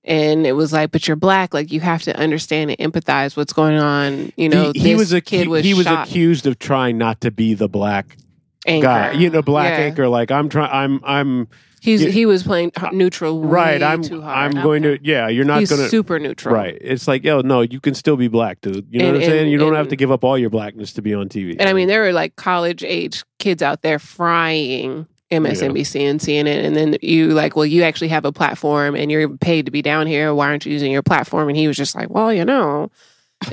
[0.07, 3.53] And it was like, but you're black, like you have to understand and empathize what's
[3.53, 4.33] going on.
[4.37, 7.21] You know, he, he was a kid was he was shot accused of trying not
[7.23, 8.17] to be the black
[8.67, 8.87] anchor.
[8.87, 9.85] guy, you know, black Yeah.
[9.87, 10.09] anchor.
[10.09, 11.49] Like I'm trying, I'm, I'm
[11.83, 12.11] He's Yeah.
[12.11, 13.81] he was playing uh, neutral, right.
[13.81, 14.03] I'm.
[14.25, 15.29] I'm going to, yeah.
[15.29, 16.77] You're not gonna, super neutral, right.
[16.81, 18.87] It's like, yo, no, you can still be black, dude.
[18.91, 19.43] You know And- what I'm saying?
[19.43, 21.55] and- You don't and- have to give up all your blackness to be on TV.
[21.61, 26.65] And I mean, there were like college age kids out there frying MSNBC and CNN,
[26.65, 29.83] and then you like, well, you actually have a platform and you're paid to be
[29.83, 30.33] down here.
[30.35, 31.49] Why aren't you using your platform?
[31.49, 32.91] And he was just like, well, you know,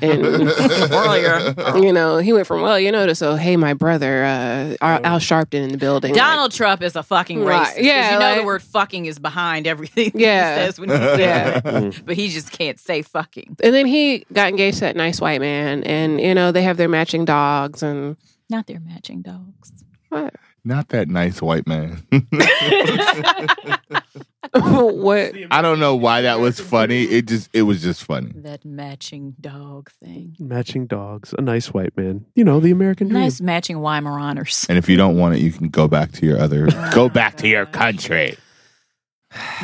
[0.01, 0.23] and
[1.83, 5.05] you know, he went from well, you know, to so hey, my brother, uh, Al
[5.05, 6.13] Al Sharpton in the building.
[6.13, 7.45] Donald Trump is a fucking racist.
[7.47, 7.75] Right.
[7.75, 10.55] 'cause Yeah, you know the word fucking is behind everything Yeah.
[10.55, 11.61] he says when he says Yeah.
[11.79, 12.01] it.
[12.05, 13.57] But he just can't say fucking.
[13.63, 16.77] and then he got engaged to that nice white man, and you know, they have
[16.77, 18.15] their matching dogs and
[18.49, 19.71] Not their matching dogs.
[20.09, 20.33] what?
[20.65, 22.03] Not that nice white man.
[24.53, 25.33] what?
[25.51, 27.03] I don't know why that was funny.
[27.03, 28.31] It just it was just funny.
[28.35, 30.37] That matching dog thing.
[30.39, 32.25] matching dogs, a nice white man.
[32.35, 33.23] You know, the American dream.
[33.23, 34.69] Nice matching Weimaraners.
[34.69, 37.35] And if you don't want it, you can go back to your other go back
[37.37, 38.37] to your country.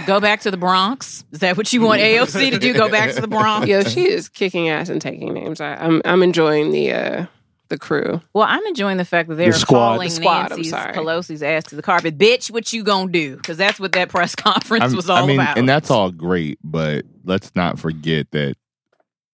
[0.05, 1.23] Go back to the Bronx.
[1.31, 2.73] Is that what you want AOC to do?
[2.73, 3.67] Go back to the Bronx?
[3.67, 5.61] Yo, she is kicking ass and taking names.
[5.61, 7.25] I, I'm I'm enjoying the uh
[7.69, 8.21] the crew.
[8.33, 10.71] Well, I'm enjoying the fact that they're The calling The squad, I'm Nancy.
[10.71, 12.17] Pelosi's ass to the carpet.
[12.17, 13.35] Bitch, what you gonna do?
[13.37, 15.57] Because that's what that press conference I'm- was all I mean, about.
[15.57, 18.55] and that's all great, but let's not forget that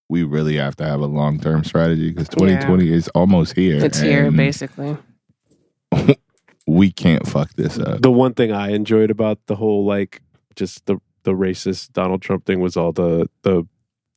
[0.10, 3.84] we really have to have a long term strategy because 2020 is almost here.
[3.84, 4.98] It's here, basically.
[6.68, 8.02] We can't fuck this up.
[8.02, 10.24] the one thing I enjoyed about the whole like
[10.56, 13.68] just the the racist Donald Trump thing was all the the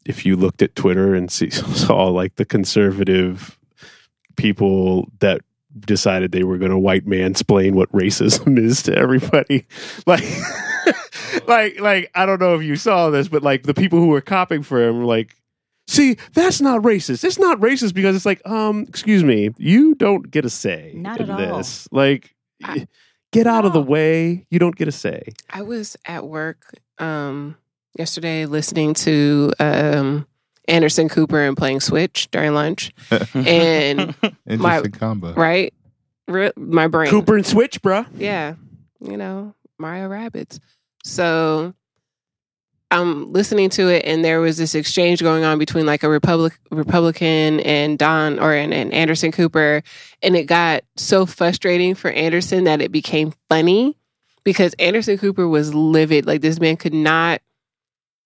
[0.07, 3.58] if you looked at Twitter and see saw like the conservative
[4.38, 5.42] people that
[5.81, 9.66] decided they were going to white mansplain what racism is to everybody
[10.07, 10.24] like
[11.46, 14.22] like like I don't know if you saw this but like the people who were
[14.22, 15.35] copying for him were like
[15.90, 17.24] See, that's not racist.
[17.24, 21.18] It's not racist because it's like, um, excuse me, you don't get a say Not
[21.18, 21.62] in at all.
[21.90, 22.87] Like, I-
[23.33, 24.46] get out of the way.
[24.51, 25.22] You don't get a say.
[25.48, 27.57] I was at work um
[27.98, 30.27] yesterday listening to um
[30.68, 32.92] Anderson Cooper and playing Switch during lunch.
[33.35, 34.14] And
[34.46, 35.33] Interesting my- combo.
[35.35, 35.72] right?
[36.26, 37.11] Re- my brain.
[37.11, 38.07] Cooper and Switch, bruh.
[38.14, 38.54] Yeah.
[39.00, 40.59] You know, Mario Rabbids.
[41.04, 41.72] So
[42.90, 46.59] I'm listening to it, and there was this exchange going on between like a Republic
[46.70, 49.83] Republican and Don or and, and Anderson Cooper,
[50.23, 53.96] and it got so frustrating for Anderson that it became funny
[54.44, 56.27] because Anderson Cooper was livid.
[56.27, 57.42] Like this man could not,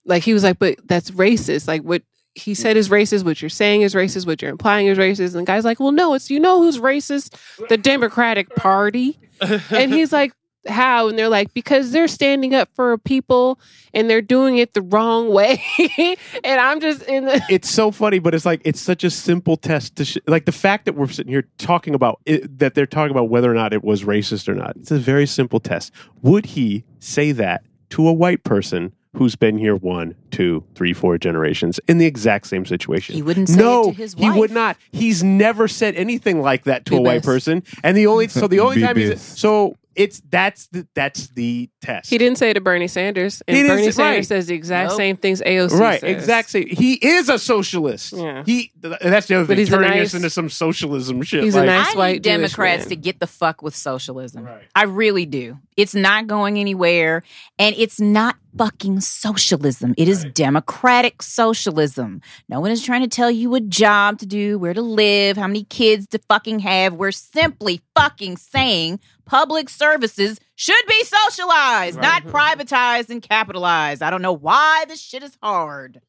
[0.05, 1.67] like he was like, but that's racist.
[1.67, 2.03] Like what
[2.35, 3.25] he said is racist.
[3.25, 4.27] What you're saying is racist.
[4.27, 5.35] What you're implying is racist.
[5.35, 7.37] And the guy's like, well, no, it's you know who's racist,
[7.69, 9.19] the Democratic Party.
[9.41, 10.33] and he's like,
[10.67, 11.09] how?
[11.09, 13.59] And they're like, because they're standing up for people
[13.93, 15.63] and they're doing it the wrong way.
[16.45, 17.43] and I'm just in the.
[17.51, 20.53] it's so funny, but it's like it's such a simple test to sh- like the
[20.53, 23.73] fact that we're sitting here talking about it, that they're talking about whether or not
[23.73, 24.77] it was racist or not.
[24.77, 25.93] It's a very simple test.
[26.23, 31.19] Would he say that to a white person who's been here one, two, three, four
[31.19, 33.15] generations in the exact same situation?
[33.15, 34.33] He wouldn't say no, it to his wife.
[34.35, 34.77] he would not.
[34.91, 37.27] He's never said anything like that to Be a white best.
[37.27, 37.63] person.
[37.83, 41.69] And the only so the only Be time he's so it's that's the that's the
[41.81, 42.09] test.
[42.11, 43.43] He didn't say it to Bernie Sanders.
[43.47, 44.09] And He didn't Bernie say- right.
[44.11, 44.97] Sanders says the exact Nope.
[44.97, 46.11] same things AOC right, says.
[46.17, 46.65] exactly.
[46.67, 48.13] He is a socialist.
[48.13, 48.43] Yeah.
[48.47, 49.59] He that's the other But thing.
[49.59, 51.45] he's Turning nice- us into some socialism shit.
[51.45, 52.89] he's a like, nice- I white need Jewish Democrats man.
[52.91, 54.45] to get the fuck with socialism.
[54.45, 54.63] Right.
[54.75, 55.59] I really do.
[55.77, 57.23] It's not going anywhere,
[57.59, 59.95] and it's not fucking socialism.
[59.97, 62.21] It is democratic socialism.
[62.49, 65.47] No one is trying to tell you what job to do, where to live, how
[65.47, 66.95] many kids to fucking have.
[66.95, 74.03] We're simply fucking saying public services should be socialized, not privatized and capitalized.
[74.03, 76.01] I don't know why this shit is hard.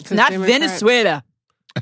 [0.00, 1.24] It's not Democrats- Venezuela.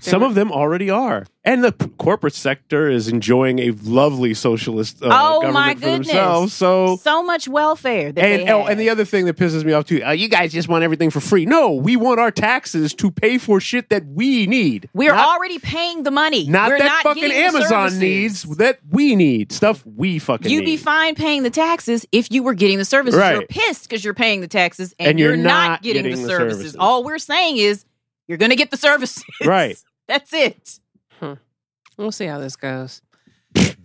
[0.00, 5.02] Some of them already are, and the p- corporate sector is enjoying a lovely socialist
[5.02, 6.06] uh, Oh, government my for goodness.
[6.08, 6.52] themselves.
[6.52, 8.12] So, So much welfare.
[8.16, 10.68] And oh, and the other thing that pisses me off too, uh, you guys just
[10.68, 11.46] want everything for free.
[11.46, 14.88] No, we want our taxes to pay for shit that we need.
[14.94, 16.46] We're not, already paying the money.
[16.48, 20.64] not We're that not fucking Amazon needs that we need stuff we fucking You'd need.
[20.66, 23.20] be fine paying the taxes if you were getting the services.
[23.20, 26.22] You're pissed because you're paying the taxes and, And you're not, not getting, getting the,
[26.22, 26.58] the services.
[26.58, 26.76] services.
[26.76, 27.84] All we're saying is
[28.28, 29.24] you're going to get the services.
[29.44, 29.76] Right.
[30.08, 30.78] That's it.
[31.20, 31.34] Hmm.
[31.96, 33.02] We'll see how this goes.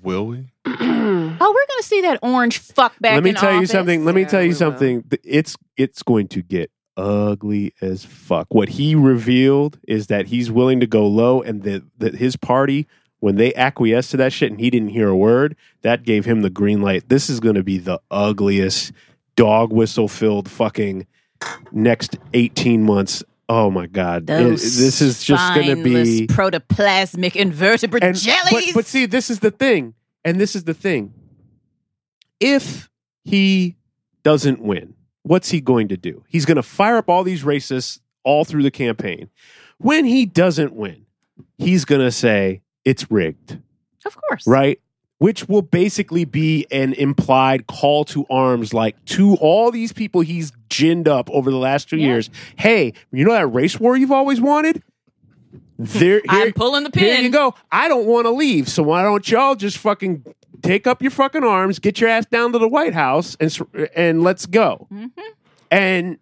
[0.02, 0.46] Will we?
[1.12, 3.16] Oh, we're going to see that orange fuck back.
[3.16, 4.06] Let me in tell you something.
[4.06, 5.02] Let me Yeah, tell you something.
[5.04, 8.54] Th- It's it's going to get ugly as fuck.
[8.54, 12.88] What he revealed is that he's willing to go low, and that that his party,
[13.22, 16.42] when they acquiesced to that shit, and he didn't hear a word, that gave him
[16.42, 17.10] the green light.
[17.10, 18.92] This is going to be the ugliest
[19.36, 21.08] dog whistle filled fucking
[21.72, 23.24] next eighteen months.
[23.52, 24.30] Oh my god!
[24.30, 28.68] It- this is just going to be protoplasmic invertebrate and, jellies.
[28.68, 31.14] But, but see, this is the thing, and this is the thing.
[32.40, 32.90] If
[33.24, 33.76] he
[34.24, 34.94] doesn't win,
[35.24, 36.24] what's he going to do?
[36.30, 39.30] He's going to fire up all these racists all through the campaign.
[39.80, 41.06] When he doesn't win,
[41.58, 43.58] he's going to say it's rigged,
[44.06, 44.46] of course.
[44.46, 44.80] right?
[45.20, 50.52] Which will basically be an implied call to arms, like to all these people he's
[50.70, 52.08] ginned up over the last two Yeah.
[52.08, 52.30] years.
[52.56, 54.82] Hey, you know that race war you've always wanted?
[55.78, 57.04] There, I'm pulling the pin.
[57.04, 57.54] here you go.
[57.72, 60.26] I don't want to leave, so why don't y'all just fucking
[60.62, 63.58] take up your fucking arms, get your ass down to the White House, and
[63.96, 64.88] and let's go.
[64.92, 65.12] Mhm.
[65.72, 66.18] And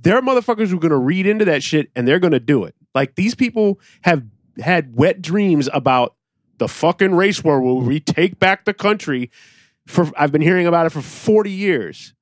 [0.00, 2.40] there are motherfuckers who are going to read into that shit, and they're going to
[2.40, 2.74] do it.
[2.94, 4.24] Like these people have
[4.58, 6.14] had wet dreams about
[6.62, 9.30] the fucking race war will retake back the country.
[9.88, 12.14] For I've been hearing about it for forty years.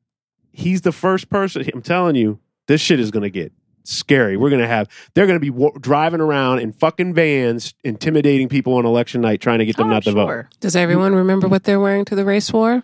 [0.50, 1.68] He's the first person.
[1.74, 2.38] I'm telling you,
[2.68, 3.52] this shit is going to get
[3.84, 4.38] scary.
[4.38, 4.88] We're going to have.
[5.14, 9.42] They're going to be wa- driving around in fucking vans, intimidating people on election night,
[9.42, 10.46] trying to get them Oh, not to vote.
[10.60, 12.82] Does everyone remember what they're wearing to the race war?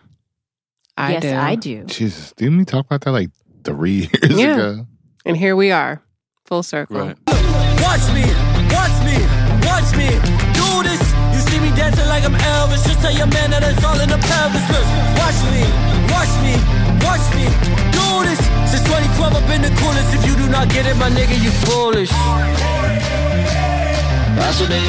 [0.99, 1.35] I yes, do.
[1.35, 1.85] I do.
[1.85, 3.31] Jesus, didn't we talk about that like
[3.65, 4.55] three years Yeah.
[4.55, 4.87] ago?
[5.25, 6.03] And here we are,
[6.45, 6.99] full circle.
[6.99, 7.17] Right.
[7.27, 8.25] Watch me,
[8.73, 9.17] watch me,
[9.67, 10.09] watch me
[10.55, 11.16] do this.
[11.77, 12.87] You see me dancing like I'm Elvis.
[12.87, 14.65] Just tell your man that it's all in the pelvis.
[14.73, 14.87] Look,
[15.21, 15.63] watch me,
[16.09, 16.57] watch me,
[17.05, 17.45] watch me
[17.93, 18.41] do this.
[18.71, 20.15] Since 2012, I've been the coolest.
[20.15, 22.11] If you do not get it, my nigga, you foolish.
[24.37, 24.81] That's what they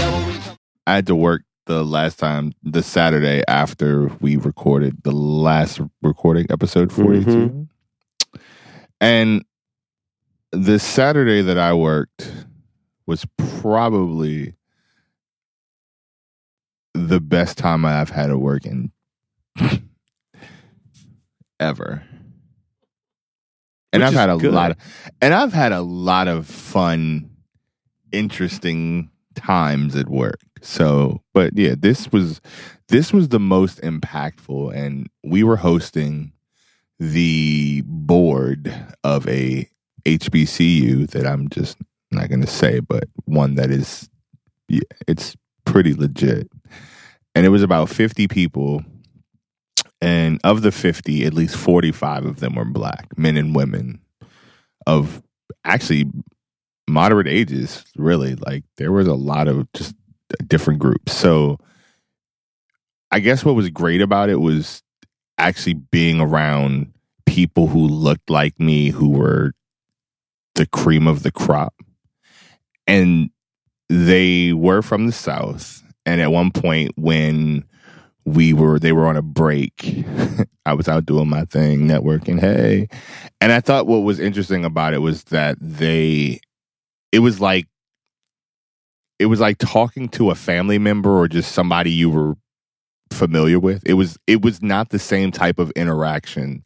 [0.86, 6.48] I had to work the last time, the Saturday after we recorded the last recording,
[6.50, 7.30] episode 42.
[7.30, 8.40] Mm-hmm.
[9.02, 9.44] And
[10.52, 12.32] the Saturday that I worked
[13.06, 13.26] was
[13.62, 14.57] probably
[16.98, 18.92] the best time I've had at work in
[21.60, 22.04] ever.
[23.94, 24.54] And Which I've had a good.
[24.54, 24.78] lot of
[25.22, 27.30] and I've had a lot of fun,
[28.12, 30.40] interesting times at work.
[30.62, 32.42] So, but yeah, this was
[32.90, 36.34] this was the most impactful and we were hosting
[37.00, 38.74] the board
[39.04, 39.70] of a
[40.06, 41.78] HBCU that I'm just
[42.12, 44.10] not going to say, but one that is
[45.08, 45.36] it's
[45.68, 46.50] pretty legit.
[47.36, 48.84] And it was about 50 people
[50.02, 54.00] and of the 50, at least 45 of them were black, men and women
[54.86, 55.22] of
[55.64, 56.06] actually
[56.88, 58.36] moderate ages, really.
[58.36, 59.96] Like there was a lot of just
[60.48, 61.14] different groups.
[61.14, 61.58] So
[63.12, 64.84] I guess what was great about it was
[65.38, 66.94] actually being around
[67.26, 69.54] people who looked like me, who were
[70.56, 71.74] the cream of the crop.
[72.86, 73.30] And
[73.90, 75.84] they were from the South.
[76.06, 77.66] And at one point when
[78.26, 80.06] we were they were on a break,
[80.66, 82.88] I was out doing my thing, networking, hey.
[83.40, 86.40] And I thought what was interesting about it was that they
[87.12, 87.68] it was like
[89.20, 92.36] it was like talking to a family member or just somebody you were
[93.12, 93.84] familiar with.
[93.86, 96.64] It was it was not the same type of interaction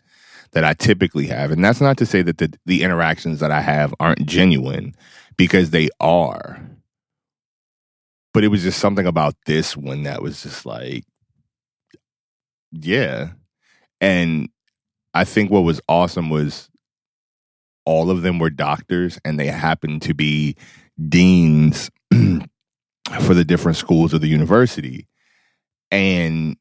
[0.52, 1.52] that I typically have.
[1.52, 4.94] And that's not to say that the, the interactions that I have aren't genuine
[5.38, 6.60] because they are.
[8.34, 11.04] But it was just something about this one that was just like,
[12.72, 13.32] yeah.
[14.00, 14.50] And
[15.14, 16.70] I think what was awesome was
[17.86, 20.56] all of them were doctors and they happened to be
[21.10, 21.90] deans
[23.22, 25.08] for the different schools of the university.
[25.90, 26.56] And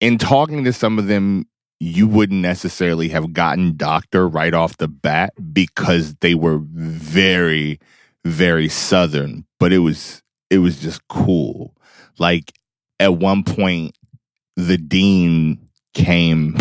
[0.00, 1.46] in talking to some of them,
[1.80, 7.80] you wouldn't necessarily have gotten doctor right off the bat because they were very,
[8.24, 10.21] very southern, but it was
[10.52, 11.74] it was just cool.
[12.18, 12.52] Like
[13.00, 13.96] at one point,
[14.54, 16.58] the dean came.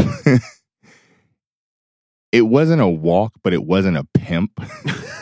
[2.32, 4.52] it wasn't a walk, but it wasn't a pimp.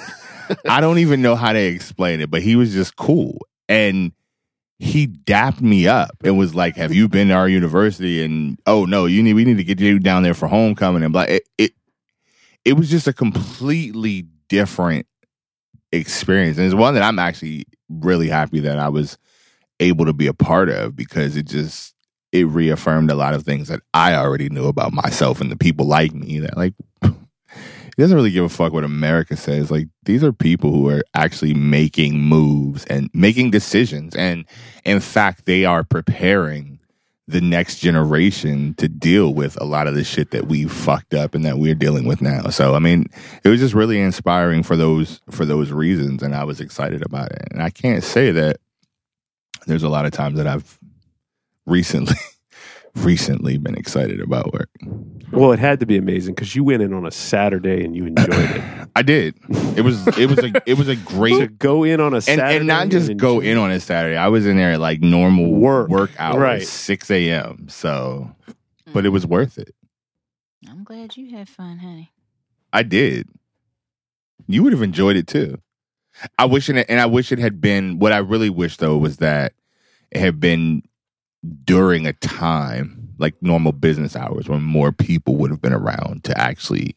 [0.70, 3.40] I don't even know how to explain it, but he was just cool.
[3.68, 4.12] And
[4.78, 8.86] he dapped me up and was like, "Have you been to our university?" And oh
[8.86, 11.02] no, you need we need to get you down there for homecoming.
[11.02, 11.72] And like it, it,
[12.66, 15.08] it was just a completely different
[15.92, 19.18] experience, and it's one that I'm actually really happy that I was
[19.80, 21.96] able to be a part of because it just
[22.32, 25.88] it reaffirmed a lot of things that I already knew about myself and the people
[25.88, 27.12] like me that like he
[27.98, 29.72] doesn't really give a fuck what America says.
[29.72, 34.46] Like these are people who are actually making moves and making decisions, and
[34.86, 36.79] in fact, they are preparing
[37.30, 41.36] the next generation to deal with a lot of the shit that we fucked up
[41.36, 42.50] and that we're dealing with now.
[42.50, 43.06] So, I mean,
[43.44, 47.32] it was just really inspiring for those for those reasons, and I was excited about
[47.32, 47.48] it.
[47.52, 48.58] And I can't say that
[49.68, 50.80] there's a lot of times that I've
[51.68, 52.16] recently
[52.96, 54.70] recently been excited about work.
[55.32, 58.06] Well, it had to be amazing because you went in on a Saturday and you
[58.06, 58.90] enjoyed it.
[58.96, 59.36] I did.
[59.78, 62.18] It was it was a it was a great to great go in on a
[62.18, 64.18] and, Saturday and not just and go in on a Saturday.
[64.18, 65.90] I was in there at like normal Work.
[65.90, 66.68] work hours, Right.
[66.68, 67.68] six a.m.
[67.70, 68.36] So,
[68.92, 69.14] but it mm.
[69.14, 69.76] was worth it.
[70.68, 72.12] I'm glad you had fun, honey.
[72.74, 73.28] I did.
[74.48, 75.62] You would have enjoyed it too.
[76.38, 78.00] I wish it, and I wish it had been.
[78.00, 79.54] What I really wish though was that
[80.12, 80.82] it had been
[81.64, 86.38] during a time like normal business hours when more people would have been around to
[86.40, 86.96] actually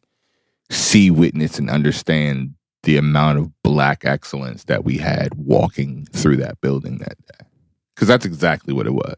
[0.70, 6.61] see, witness, and understand the amount of black excellence that we had walking through that
[6.61, 7.47] building that day.
[7.95, 9.16] Because that's exactly what it was.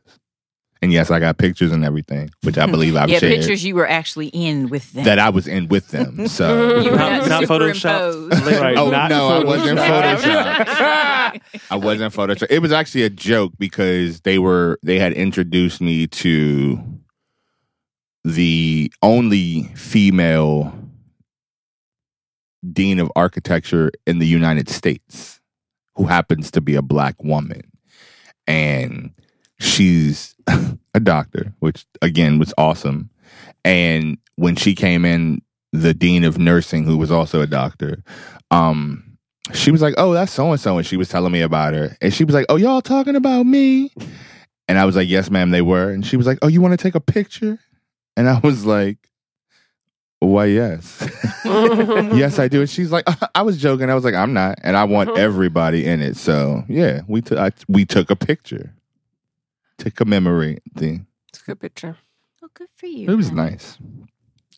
[0.85, 3.75] And yes, I got pictures and everything, which I believe I've yeah, shared pictures you
[3.75, 5.05] were actually in with them.
[5.05, 6.29] that I was in with them.
[6.35, 8.31] So you were Not- not, not Photoshop.
[8.61, 10.65] Right, Oh not no, I wasn't Photoshop.
[10.67, 11.41] Photoshop.
[11.71, 12.49] I wasn't Photoshop.
[12.51, 16.79] It was actually a joke because they were they had introduced me to
[18.25, 20.79] the only female
[22.73, 25.41] dean of architecture in the United States,
[25.97, 27.63] who happens to be a black woman,
[28.47, 29.13] and
[29.59, 30.35] she's
[30.95, 33.11] a doctor, which again was awesome.
[33.65, 35.43] And when she came in,
[35.73, 38.03] the dean of nursing, who was also a doctor,
[38.51, 39.19] um,
[39.53, 41.97] she was like, "Oh, that's so and so," and she was telling me about her,
[42.01, 43.91] and she was like, "Oh, y'all talking about me?"
[44.69, 46.73] And I was like, "Yes, ma'am, they were." And she was like, "Oh, you want
[46.73, 47.59] to take a picture?"
[48.17, 48.99] And I was like,
[50.21, 51.07] "Why, yes,
[51.45, 54.77] yes, I do." And she's like, "I was joking." I was like, "I'm not," and
[54.77, 56.17] I want everybody in it.
[56.17, 58.75] So yeah, we took we took a picture
[59.79, 61.01] to commemorate the.
[61.29, 61.97] It's a good picture.
[62.43, 63.11] Oh, good for you.
[63.11, 63.51] It was honey.
[63.51, 63.79] nice.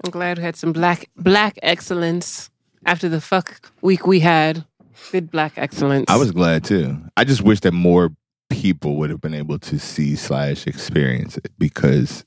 [0.04, 2.50] I'm glad we had some black black excellence
[2.84, 4.64] after the fuck week we had.
[5.12, 6.06] Good black excellence.
[6.08, 6.98] I was glad too.
[7.16, 8.10] I just wish that more
[8.48, 12.24] people would have been able to see slash experience it because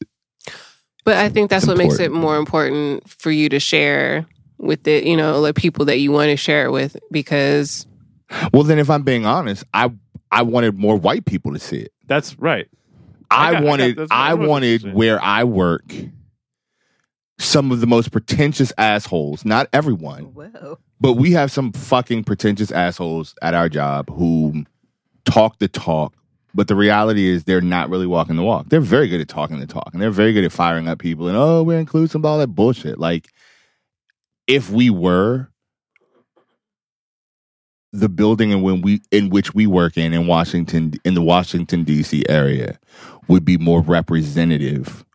[1.06, 4.26] But I think that's It's what makes it more important for you to share
[4.58, 7.86] with the, you know, the people that you want to share it with because
[8.54, 9.92] well then if I'm being honest, I
[10.32, 11.92] I wanted more white people to see it.
[12.06, 12.68] That's right.
[13.32, 15.94] I I, got- wanted I, I know what wanted where I work
[17.40, 20.78] some of the most pretentious assholes, not everyone, Whoa.
[21.00, 24.66] but we have some fucking pretentious assholes at our job who
[25.24, 26.14] talk the talk,
[26.54, 28.68] but the reality is they're not really walking the walk.
[28.68, 31.28] They're very good at talking the talk, and they're very good at firing up people
[31.30, 33.00] and oh, we're inclusive, of all that bullshit.
[33.00, 33.30] Like,
[34.46, 35.50] if we were
[37.92, 41.84] the building in when we in which we work in in Washington in the Washington
[41.84, 42.24] D.C.
[42.30, 42.78] area
[43.30, 45.06] would be more representative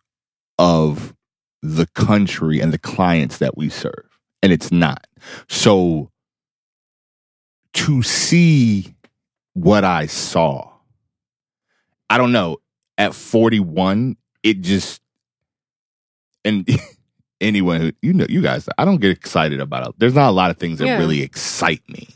[0.57, 1.13] of
[1.61, 5.05] the country and the clients that we serve, and it's not.
[5.49, 6.09] So
[7.73, 8.95] to see
[9.53, 10.71] what I saw,
[12.09, 12.57] I don't know.
[12.97, 15.01] At forty one, it just
[16.45, 16.67] and
[17.41, 20.31] anyone who you know you guys i don't get excited about it there's not a
[20.31, 20.97] lot of things that Yeah.
[20.97, 22.07] really excite me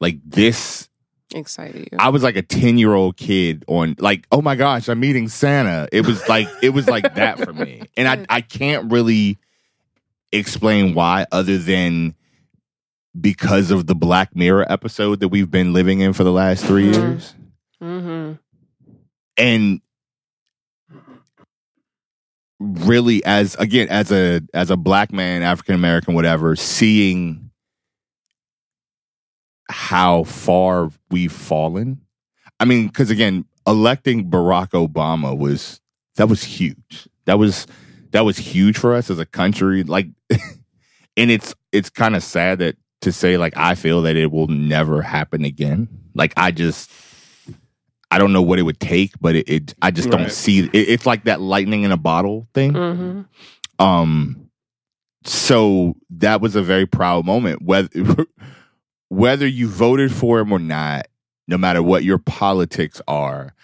[0.00, 0.88] like this
[1.34, 1.98] Excited you.
[1.98, 5.28] i was like a 10 year old kid on like oh my gosh i'm meeting
[5.28, 9.38] santa it was like it was like that for me and i i can't really
[10.32, 12.14] explain why other than
[13.20, 16.84] because of the black mirror episode that we've been living in for the last 3
[16.90, 16.94] Mhm.
[16.94, 17.34] years
[17.82, 18.32] mm-hmm.
[19.36, 19.80] and
[22.58, 27.50] really as again as a as a black man african american whatever seeing
[29.72, 32.00] how far we've fallen
[32.60, 35.80] i mean because again electing barack obama was
[36.16, 37.66] that was huge that was
[38.10, 40.08] that was huge for us as a country like
[41.16, 44.48] and it's it's kind of sad that to say like i feel that it will
[44.48, 46.90] never happen again like i just
[48.12, 50.70] I don't know what it would take, but it, it I just don't see it,
[50.74, 52.74] it's like that lightning in a bottle thing.
[52.74, 53.82] Mm-hmm.
[53.82, 54.50] Um
[55.24, 57.88] so that was a very proud moment whether
[59.12, 61.06] whether you voted for him or not,
[61.46, 63.54] no matter what your politics are,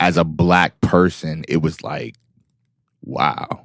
[0.00, 2.14] as a black person, it was like
[3.02, 3.64] wow.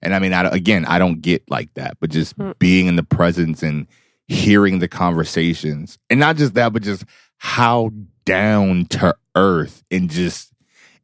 [0.00, 2.58] And I mean, I, again, I don't get like that, but just Mm.
[2.58, 3.86] being in the presence and
[4.26, 7.04] hearing the conversations, and not just that, but just
[7.38, 7.90] how
[8.24, 10.52] down to earth and just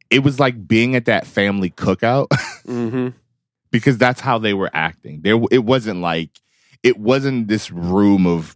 [0.09, 2.27] it was like being at that family cookout
[2.67, 3.09] Mm-hmm.
[3.71, 5.21] because that's how they were acting.
[5.21, 6.29] There, it wasn't like
[6.83, 8.54] it wasn't this room of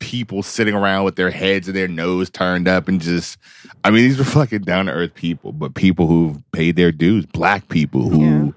[0.00, 3.38] people sitting around with their heads and their nose turned up and just.
[3.84, 7.24] I mean, these were fucking down to earth people, but people who've paid their dues,
[7.26, 8.52] black people who,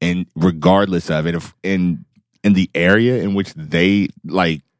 [0.00, 2.04] and regardless of it, if in
[2.44, 4.62] in the area in which they like.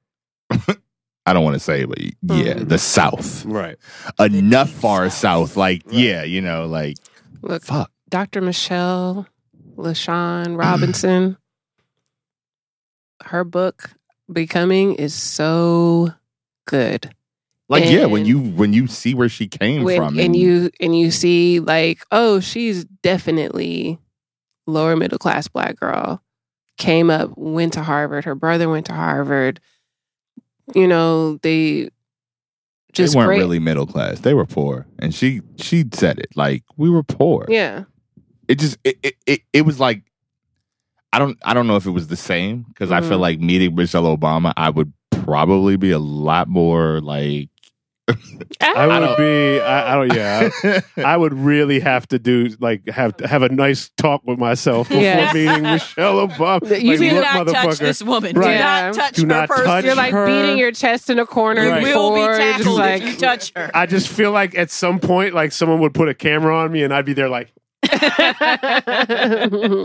[1.28, 2.68] I don't want to say, but yeah, Mhm.
[2.68, 3.74] the South, Right.
[4.20, 6.98] enough far South, like yeah, you know, like
[7.42, 8.40] Look, fuck, Dr.
[8.40, 9.26] Michelle
[9.76, 11.36] LaVaughn Robinson,
[13.24, 13.90] her book
[14.32, 16.12] Becoming is so
[16.66, 17.14] good.
[17.68, 20.96] Like yeah, when you when you see where she came When- from, and you and
[20.96, 23.98] you see like, oh, she's definitely
[24.66, 26.22] lower middle class black girl.
[26.78, 28.24] Came up, went to Harvard.
[28.24, 29.60] Her brother went to Harvard.
[30.74, 31.90] You know, they
[32.92, 33.38] just they weren't great.
[33.38, 37.46] really middle class; they were poor, and she she said it like we were poor.
[37.48, 37.84] Yeah.
[38.46, 40.02] It just it it it, it was like
[41.16, 43.20] I don't I don't know if it was the same because I feel Mhm.
[43.20, 47.48] like meeting Michelle Obama, I would probably be a lot more like
[48.60, 49.60] I would be.
[49.60, 50.14] I, I don't.
[50.14, 50.50] Yeah.
[50.98, 54.88] I, I would really have to do like have have a nice talk with myself
[54.88, 55.32] before Yeah.
[55.32, 56.80] meeting Michelle Obama.
[56.80, 58.36] You Like, do not touch this woman.
[58.38, 58.58] Right.
[58.58, 59.64] Do not touch Do her not person.
[59.64, 60.26] touch You're like her.
[60.26, 61.82] beating your chest in a corner You Right.
[61.82, 63.70] will be before, just tackled like if you touch her.
[63.74, 66.82] I just feel like at some point, like someone would put a camera on me,
[66.84, 67.52] and I'd be there, like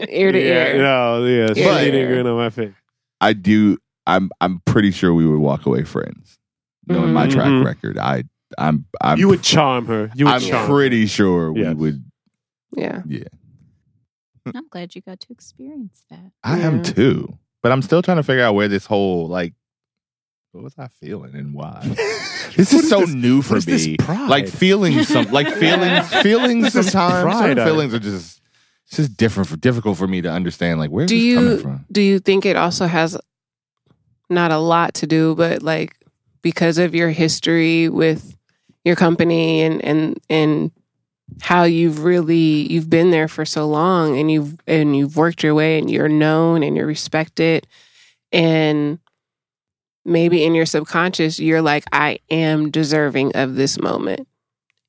[0.09, 0.77] ear to yeah, ear.
[0.77, 1.53] No, yeah, Ear
[1.91, 2.07] to ear.
[2.07, 2.73] grin on my face.
[3.19, 3.77] I do.
[4.07, 6.37] I'm I'm pretty sure we would walk away friends.
[6.87, 7.63] Knowing my track Mhm.
[7.65, 8.23] record, I
[8.57, 10.09] I'm I'm you would charm her.
[10.15, 10.67] You would I'm charm.
[10.69, 11.75] pretty sure we Yes.
[11.75, 12.03] would.
[12.75, 13.01] Yeah.
[13.05, 13.23] Yeah,
[14.55, 16.31] I'm glad you got to experience that.
[16.43, 16.83] I am Yeah.
[16.83, 17.37] too.
[17.61, 19.53] But I'm still trying to figure out where this whole like
[20.51, 21.79] what was I feeling and why?
[22.55, 23.97] this is so this- new for what is this me.
[23.97, 24.29] pride?
[24.29, 28.41] Like feelings some like feelings feelings This is sometimes pride, feelings are just
[28.87, 31.57] it's just different for difficult for me to understand like where's Do this coming you
[31.59, 31.85] from?
[31.91, 33.17] do you think it also has
[34.29, 35.95] not a lot to do, but like
[36.41, 38.35] because of your history with
[38.83, 40.71] your company and and and
[41.41, 45.53] how you've really you've been there for so long and you've and you've worked your
[45.53, 47.67] way and you're known and you're respected
[48.33, 48.99] and
[50.05, 54.27] maybe in your subconscious you're like I am deserving of this moment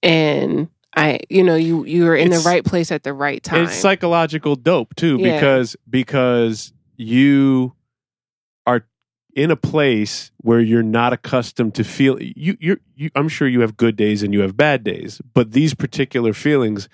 [0.02, 3.42] and I you know you you are in It's- the right place at the right
[3.42, 3.64] time.
[3.64, 5.34] It's psychological dope too, Yeah.
[5.36, 7.74] because because you
[8.66, 8.84] are
[9.34, 13.60] in a place where you're not accustomed to feel you you're you, I'm sure you
[13.60, 16.88] have good days and you have bad days, but these particular feelings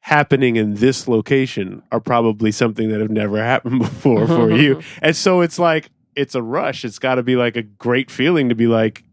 [0.00, 4.80] happening in this location are probably something that have never happened before for you.
[5.02, 6.84] And so it's like it's a rush.
[6.84, 9.04] It's got to be like a great feeling to be like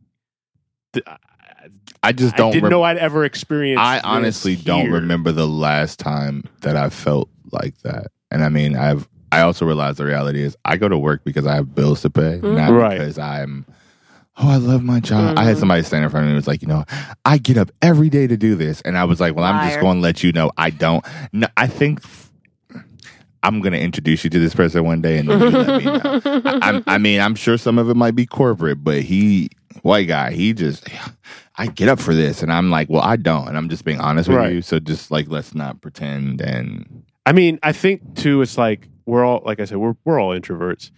[2.02, 5.48] I just don't didn't rem- know I'd ever experienced I this honestly don't remember the
[5.48, 8.08] last time that I felt like that.
[8.32, 11.46] And I mean, I've I also realize the reality is I go to work because
[11.46, 12.98] I have bills to pay, not Right.
[12.98, 13.66] because I'm
[14.42, 15.38] Oh, I love my job.
[15.38, 15.60] I had Mhm.
[15.60, 16.86] somebody stand in front of me and was like, you know,
[17.26, 18.80] I get up every day to do this.
[18.82, 21.04] And I was like, well, I'm just going to let you know I don't.
[21.34, 22.19] No, I think f-
[23.44, 26.32] I'm going to introduce you to this person one day and you let me know.
[26.46, 29.50] I, I'm- I mean, I'm sure some of it might be corporate, but he,
[29.82, 30.88] white guy, he just,
[31.58, 32.42] I get up for this.
[32.44, 33.48] And I'm like, well, I don't.
[33.48, 34.54] And I'm just being honest with Right.
[34.54, 34.62] you.
[34.62, 36.42] So just like, let's not pretend.
[36.42, 38.42] And I mean, I think too.
[38.42, 40.92] It's like we're all, like I said, we're we're all introverts.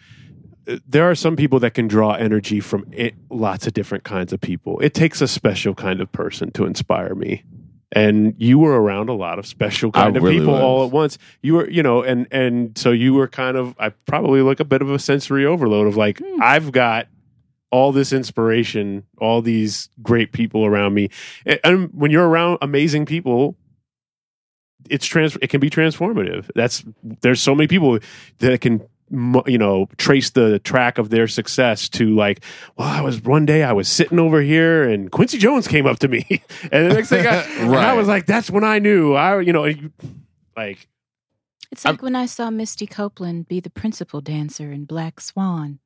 [0.67, 4.31] Uh, There are some people that can draw energy from it, lots of different kinds
[4.31, 4.79] of people.
[4.79, 7.43] It takes a special kind of person to inspire me.
[7.93, 10.61] And you were around a lot of special kind I of really people was.
[10.61, 11.17] all at once.
[11.41, 14.65] You were, you know, and and so you were kind of, I probably like a
[14.65, 16.41] bit of a sensory overload of like, hmm.
[16.41, 17.07] I've got
[17.69, 21.09] all this inspiration, all these great people around me.
[21.45, 23.57] And- And when you're around amazing people,
[24.89, 26.83] it's trans it can be transformative that's
[27.21, 27.99] there's so many people
[28.39, 28.81] that can
[29.11, 32.41] you know trace the track of their success to like
[32.77, 35.99] well i was one day i was sitting over here and quincy jones came up
[35.99, 36.25] to me.
[36.71, 39.13] And the next thing I, and I was like that's when i knew.
[39.13, 39.69] I you know
[40.55, 40.87] like
[41.71, 45.79] It's like when I saw Misty Copeland be the principal dancer in Black Swan.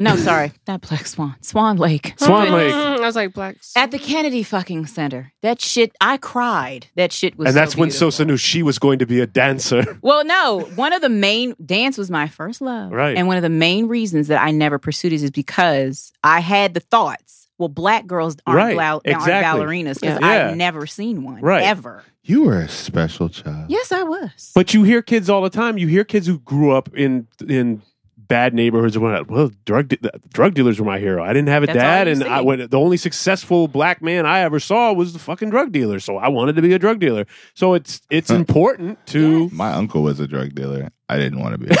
[0.00, 1.36] No, sorry, not Black Swan.
[1.40, 2.14] Swan Lake.
[2.16, 2.72] Swan Lake.
[2.74, 3.56] Mm, I was like black.
[3.76, 5.32] At the Kennedy fucking center.
[5.42, 6.88] That shit, I cried.
[6.96, 8.10] That shit was and so that's when beautiful.
[8.10, 10.60] sosa knew she was going to be a dancer Well, no.
[10.74, 13.16] One of the main dance was my first love, Right.
[13.16, 16.74] And one of the main reasons that I never pursued it is because I had
[16.74, 17.48] the thoughts.
[17.58, 20.48] Well, black girls aren't, Right, ball- aren't ballerinas because Yeah.
[20.50, 21.62] I've never seen one Right.
[21.62, 22.02] ever.
[22.24, 23.66] you were a special child.
[23.68, 24.50] Yes, I was.
[24.56, 27.82] but you hear kids all the time you hear kids who grew up in in
[28.28, 29.28] bad neighborhoods and whatnot.
[29.30, 31.22] Well, drug de- drug dealers were my hero.
[31.22, 32.24] I didn't have a That's dad, and.
[32.24, 36.00] I when the only successful black man I ever saw was the fucking drug dealer.
[36.00, 37.26] So I wanted to be a drug dealer.
[37.54, 40.88] So it's it's important to My uncle was a drug dealer.
[41.08, 41.74] I didn't want to be.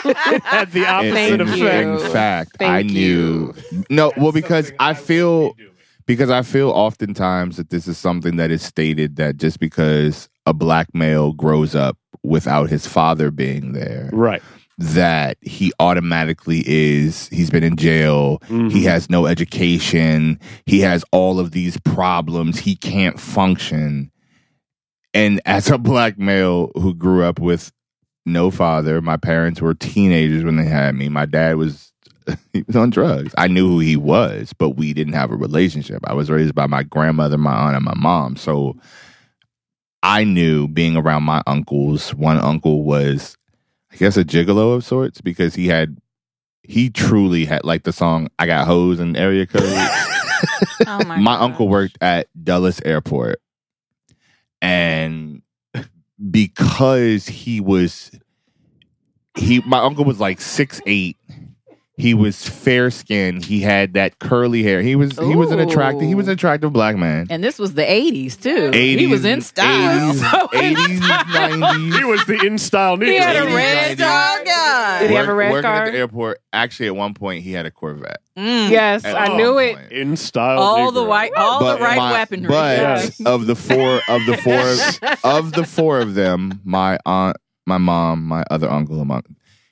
[0.44, 1.88] have the in, opposite in- Thank effect.
[1.88, 3.54] in fact, Thank I knew
[3.88, 4.12] no.
[4.16, 5.54] Well, because I feel
[6.06, 10.52] because I feel oftentimes that this is something that is stated that just because a
[10.54, 14.42] black male grows up without his father being there, Right.
[14.80, 17.28] That he automatically is.
[17.28, 18.38] He's been in jail.
[18.48, 18.72] Mhm.
[18.72, 20.40] He has no education.
[20.64, 22.58] He has all of these problems.
[22.58, 24.10] He can't function.
[25.12, 27.70] And as a black male who grew up with
[28.24, 31.10] no father, my parents were teenagers when they had me.
[31.10, 31.92] My dad was
[32.54, 33.34] he was on drugs.
[33.36, 36.00] I knew who he was, but we didn't have a relationship.
[36.06, 38.36] I was raised by my grandmother, my aunt, and my mom.
[38.36, 38.76] So
[40.02, 42.14] I knew being around my uncles.
[42.14, 43.36] One uncle was,
[43.92, 45.98] I guess, a gigolo of sorts because he had,
[46.62, 49.62] he truly had like the song "I Got Hoes" and area code.
[50.86, 53.40] oh my, my uncle worked at Dulles Airport,
[54.62, 55.42] and
[56.30, 58.12] because he was,
[59.36, 61.16] he my uncle was like six eight.
[62.00, 63.44] He was fair skinned.
[63.44, 64.82] He had that curly hair.
[64.82, 67.26] He was he was an attractive he was an attractive black man.
[67.30, 68.70] And this was the 80s, too.
[68.70, 70.12] 80s, he was in style.
[70.14, 70.18] 80s,
[70.74, 71.98] 80s, 90s.
[71.98, 74.00] He was the in style He had a red 90s.
[74.00, 74.98] star guy.
[75.00, 75.84] Did he have a red working car?
[75.86, 76.38] at the airport.
[76.52, 78.20] Actually, at one point, he had a Corvette.
[78.36, 78.70] Mm.
[78.70, 79.76] Yes, At I one knew it.
[79.76, 79.92] point.
[79.92, 80.58] In style.
[80.60, 82.48] All the white, all the right my- weaponry.
[82.48, 83.20] But Yes.
[83.26, 87.36] of the four of the four of the four of them, my aunt,
[87.66, 89.20] my mom, my other uncle, and my,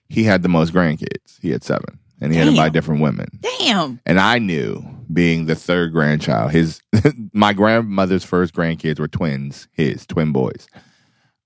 [0.09, 1.39] he had the most grandkids.
[1.41, 3.29] He had seven, and he had them by different women.
[3.41, 4.01] Damn.
[4.07, 6.81] And I knew, being the third grandchild, his
[7.33, 10.69] my grandmother's first grandkids were twins, his twin boys.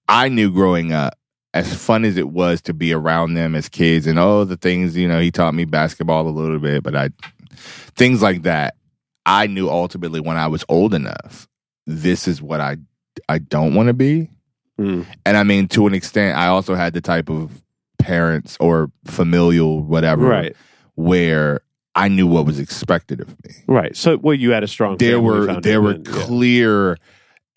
[0.08, 1.18] I knew growing up,
[1.54, 4.96] as fun as it was to be around them as kids, and all the things
[4.96, 7.10] you know, he taught me basketball a little bit, but I
[7.94, 8.74] things like that.
[9.24, 11.48] I knew ultimately when I was old enough,
[11.86, 12.78] this is what I
[13.28, 14.30] I don't want to be.
[14.80, 15.06] Mm.
[15.26, 17.62] And I mean, to an extent, I also had the type of
[18.02, 20.56] parents or familial whatever, Right.
[20.96, 21.60] where
[21.94, 23.54] I knew what was expected of me.
[23.66, 23.96] Right.
[23.96, 24.96] So, well, you had a strong.
[24.96, 26.02] There family were there were yeah.
[26.12, 26.96] clear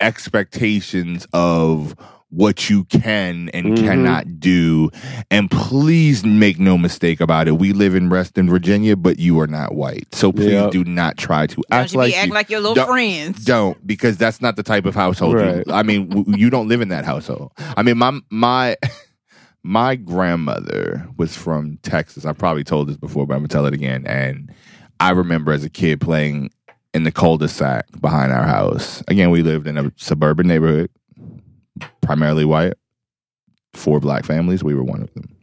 [0.00, 1.94] expectations of
[2.30, 3.84] what you can and Mhm.
[3.84, 4.90] cannot do.
[5.30, 7.52] And please make no mistake about it.
[7.58, 10.06] We live in Reston, Virginia, but you are not white.
[10.12, 10.70] So please Yep.
[10.72, 12.88] do not try to Don't act you like be acting you like your little don't-
[12.88, 13.44] friends.
[13.44, 15.34] don't because that's not the type of household.
[15.40, 17.52] you- I mean, w- you don't live in that household.
[17.76, 18.76] I mean, my my
[19.66, 22.24] my grandmother was from Texas.
[22.24, 24.06] I probably told this before, but I'm gonna tell it again.
[24.06, 24.54] And
[25.00, 26.50] I remember as a kid playing
[26.94, 29.02] in the cul-de-sac behind our house.
[29.08, 30.88] Again, we lived in a suburban neighborhood,
[32.00, 32.74] primarily white.
[33.74, 34.62] Four black families.
[34.62, 35.36] We were one of them.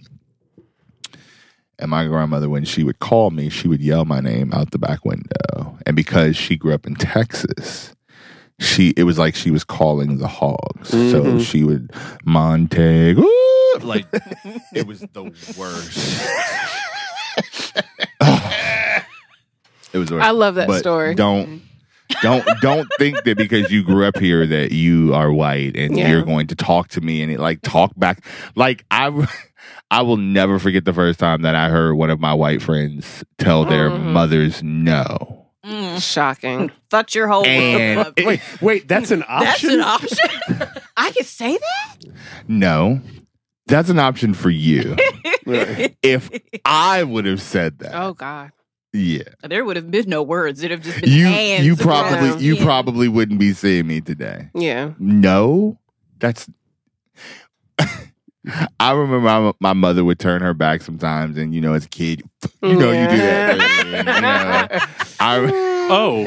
[1.77, 4.79] And my grandmother, when she would call me, she would yell my name out the
[4.79, 5.77] back window.
[5.85, 7.93] And because she grew up in Texas,
[8.59, 10.89] she it was like she was calling the hogs.
[10.89, 11.41] So Mhm.
[11.45, 11.91] she would
[12.25, 13.17] Monteg
[13.83, 14.05] like
[14.73, 15.23] it was the
[15.57, 16.29] worst.
[19.93, 20.11] It was.
[20.11, 21.13] I love that but story.
[21.13, 21.61] Don't
[22.23, 26.09] don't don't think that because you grew up here that you are white and Yeah.
[26.09, 28.25] you're going to talk to me and it, like talk back.
[28.55, 29.27] Like I,
[29.91, 33.23] I will never forget the first time that I heard one of my white friends
[33.37, 34.13] tell their Mhm.
[34.13, 35.42] mothers no.
[35.65, 36.01] Mm.
[36.01, 36.71] Shocking.
[36.89, 38.13] Fucked your whole And- world.
[38.25, 39.77] Wait, wait, that's an option.
[39.79, 40.81] That's an option.
[40.97, 41.95] I can say that.
[42.47, 42.99] No,
[43.67, 44.95] that's an option for you.
[45.45, 46.29] If
[46.65, 48.51] I would have said that, Oh God.
[48.91, 50.61] yeah, There would have been no words.
[50.61, 51.65] It'd have just been you hands.
[51.65, 51.79] you around.
[52.09, 52.63] probably you Yeah.
[52.63, 54.49] probably wouldn't be seeing me today.
[54.53, 54.91] Yeah.
[54.99, 55.79] No,
[56.19, 56.49] that's.
[58.79, 61.89] I remember my, my mother would turn her back sometimes, and you know, as a
[61.89, 62.23] kid,
[62.61, 63.85] you know, you do that.
[63.85, 64.85] you know.
[65.19, 66.25] I, Oh, you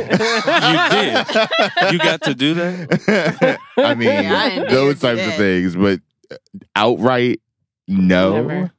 [0.91, 1.93] did.
[1.93, 3.59] You got to do that.
[3.79, 6.01] I mean, Yeah, I those dare do types of things, but
[6.31, 6.37] uh,
[6.77, 7.41] outright,
[7.89, 8.35] no.
[8.43, 8.73] Never.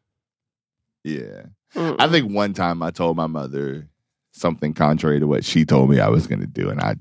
[1.03, 1.43] Yeah.
[1.73, 1.95] Mm-mm.
[1.97, 3.87] I think one time I told my mother
[4.33, 6.95] something contrary to what she told me I was going to do, and I,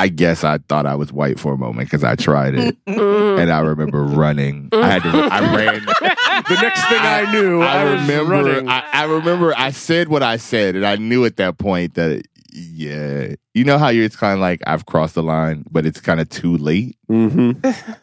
[0.00, 3.40] I guess I thought I was white for a moment because I tried it, Mm.
[3.40, 4.68] and I remember running.
[4.72, 5.08] I had to.
[5.10, 5.84] I ran.
[5.84, 8.30] The next thing I, knew, I, I was remember.
[8.32, 8.68] running.
[8.68, 9.52] I, I remember.
[9.56, 12.22] I said what I said, and I knew at that point that
[12.52, 14.04] yeah, you know how you're.
[14.04, 16.96] It's kind of like I've crossed the line, but it's kind of too late.
[17.10, 17.50] mm-hmm.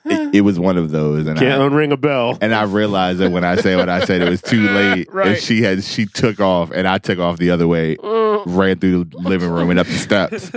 [0.09, 2.37] It, it was one of those, and Can't I, unring a bell.
[2.41, 5.07] and I realized that when I say what I said, it was too late.
[5.13, 5.27] Right.
[5.29, 7.95] And she had she took off, and I took off the other way,
[8.45, 10.51] ran through the living room and up the steps.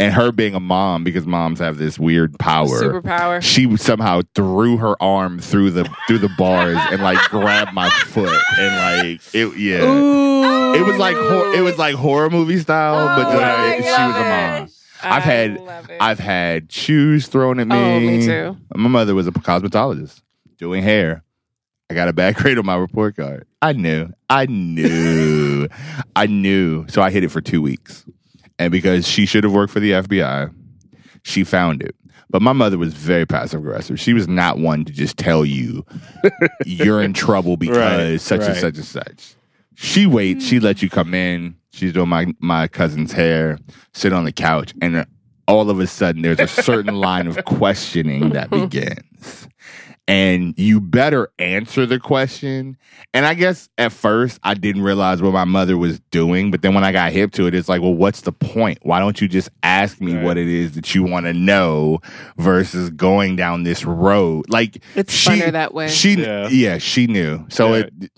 [0.00, 2.66] And her being a mom, because moms have this weird power.
[2.66, 3.40] Superpower.
[3.42, 8.40] She somehow threw her arm through the through the bars and like grabbed my foot
[8.58, 9.84] and like it yeah.
[9.84, 10.74] Ooh.
[10.74, 13.84] It was like hor- it was like horror movie style, but just, Oh, I it-
[13.84, 14.68] she was a mom.
[15.04, 15.60] I've had-
[16.00, 18.06] I've had shoes thrown at oh, me.
[18.06, 18.56] Oh, me too.
[18.76, 20.22] My mother was a cosmetologist
[20.58, 21.24] doing hair.
[21.90, 23.46] I got a bad grade on my report card.
[23.60, 24.10] I knew.
[24.30, 25.68] I knew.
[26.16, 26.86] I knew.
[26.88, 28.04] So I hid it for two weeks.
[28.58, 30.54] And because she should have worked for the FBI,
[31.24, 31.96] she found it.
[32.30, 34.00] But my mother was very passive aggressive.
[34.00, 35.84] She was not one to just tell you
[36.64, 38.56] you're in trouble because Right, such and right.
[38.56, 39.34] such and such.
[39.74, 40.44] She waits.
[40.44, 40.86] She lets mm-hmm.
[40.86, 41.56] you come in.
[41.72, 43.58] She's doing my my cousin's hair.
[43.94, 45.06] Sit on the couch, and
[45.48, 49.48] all of a sudden, there's a certain line of questioning that begins,
[50.06, 52.76] and you better answer the question.
[53.14, 56.74] And I guess at first I didn't realize what my mother was doing, but then
[56.74, 58.78] when I got hip to it, it's like, well, what's the point?
[58.82, 60.24] Why don't you just ask me Right.
[60.24, 62.00] what it is that you want to know
[62.36, 64.46] versus going down this road?
[64.48, 65.88] Like It's she, funner that way.
[65.88, 66.48] She, Yeah.
[66.48, 67.46] yeah, she knew.
[67.48, 67.84] So Yeah.
[68.00, 68.10] it.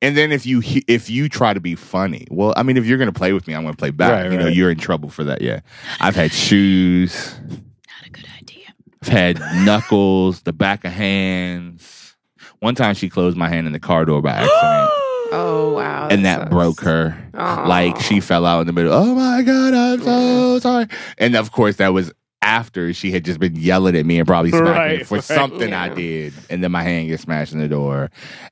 [0.00, 2.98] And then if you if you try to be funny, well, I mean, if you're
[2.98, 4.10] gonna play with me, I'm gonna play back.
[4.24, 4.54] Right, you know, right.
[4.54, 5.42] you're in trouble for that.
[5.42, 5.60] Yeah,
[6.00, 7.34] I've had shoes.
[7.48, 8.66] Not a good idea.
[9.02, 12.16] I've had knuckles, the back of hands.
[12.60, 14.52] One time she closed my hand in the car door by accident,
[15.32, 16.08] Oh wow.
[16.08, 16.50] and that sucks.
[16.50, 17.30] broke her.
[17.34, 17.66] Aw.
[17.66, 18.92] Like she fell out in the middle.
[18.92, 20.86] Oh my god, I'm so sorry.
[21.18, 22.10] And of course, that was
[22.44, 25.24] after she had just been yelling at me and probably smacked me for right.
[25.24, 28.10] something I did, and then my hand gets smashed in the door,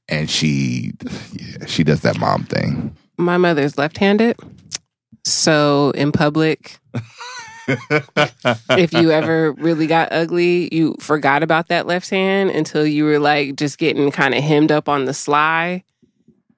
[0.09, 0.93] and she,
[1.33, 2.97] yeah, she does that mom thing.
[3.19, 4.37] My mother's left-handed,
[5.25, 6.79] so in public,
[8.71, 13.19] if you ever really got ugly, you forgot about that left hand until you were
[13.19, 15.85] like just getting kind of hemmed up on the sly.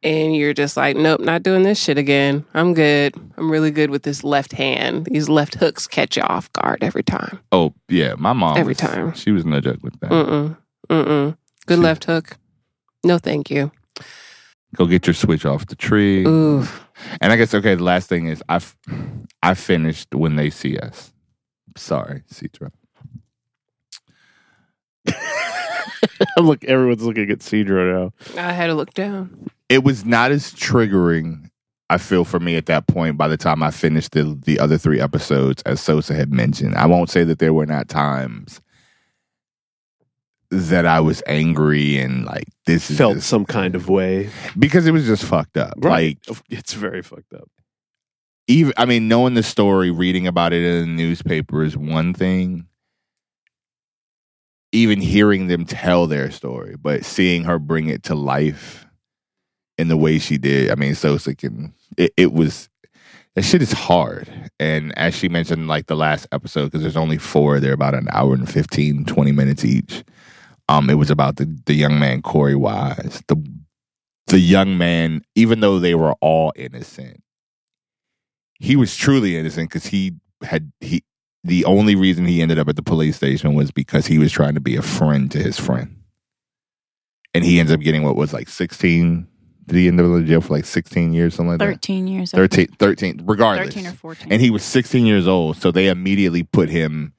[0.05, 2.45] And you're just like, nope, not doing this shit again.
[2.53, 3.15] I'm good.
[3.39, 5.07] I'm really good with this left hand.
[5.07, 7.39] These left hooks catch you off guard every time.
[7.53, 9.15] Oh yeah, my mom Every was- time.
[9.15, 10.11] she was no joke with that.
[10.11, 10.57] Mm-mm.
[10.91, 11.37] Mm-mm.
[11.67, 12.37] Good She- left hook.
[13.03, 13.73] No, thank you.
[14.77, 16.25] Go get your switch off the tree.
[16.27, 16.65] Ooh.
[17.21, 18.77] And I guess okay, the last thing is I f-
[19.43, 21.13] I finished when they see us.
[21.77, 22.71] Sorry, Citra.
[26.39, 28.41] Look, everyone's looking at Cedro now.
[28.43, 29.49] I had to look down.
[29.69, 31.49] It was not as triggering,
[31.91, 34.79] I feel, for me at that point by the time I finished the the other
[34.79, 36.75] three episodes, as Sosa had mentioned.
[36.77, 38.61] I won't say that there were not times
[40.51, 44.31] that I was angry and like this Felt just- some kind of way.
[44.59, 45.75] because it was just fucked up.
[45.79, 47.49] Like it's very fucked up.
[48.47, 52.67] even I mean, knowing the story, reading about it in the newspaper is one thing.
[54.75, 58.87] Even hearing them tell their story, but seeing her bring it to life
[59.79, 61.73] in the way she did, I mean, Sosa can.
[61.97, 62.69] It, it was
[63.35, 67.19] that shit is hard, and as she mentioned, like the last episode, because there's only
[67.19, 70.05] four, they're about an hour and 15, 20 minutes each.
[70.69, 73.37] Um, it was about the the young man Korey Wise, the
[74.27, 77.23] the young man, even though they were all innocent
[78.65, 81.05] he was truly innocent because he had he
[81.45, 84.55] the only reason he ended up at the police station was because he was trying
[84.55, 85.97] to be a friend to his friend
[87.35, 89.27] and he ends up getting what was like 16
[89.67, 91.65] Did he end up in jail for like 16 years, something like that?
[91.65, 92.33] 13 years.
[92.33, 93.75] I 13, 13 regardless.
[93.75, 94.33] 13 or 14.
[94.33, 97.13] And he was 16 years old, so they immediately put him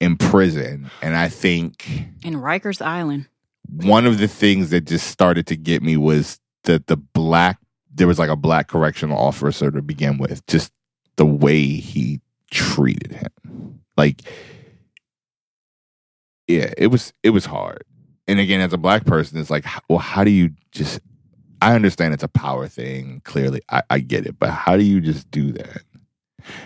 [0.00, 0.90] in prison.
[1.02, 1.86] And I think
[2.22, 3.26] in Rikers Island.
[3.68, 7.58] one of the things that just started to get me was that the black
[7.96, 10.72] there was like a black correctional officer to begin with just
[11.16, 12.20] the way he
[12.54, 13.80] treated him.
[13.96, 14.22] Like
[16.46, 17.84] yeah it was it was hard.
[18.26, 21.00] And again as a black person it's like well how do you just
[21.60, 25.00] i understand it's a power thing clearly i, I get it but how do you
[25.00, 25.82] just do that?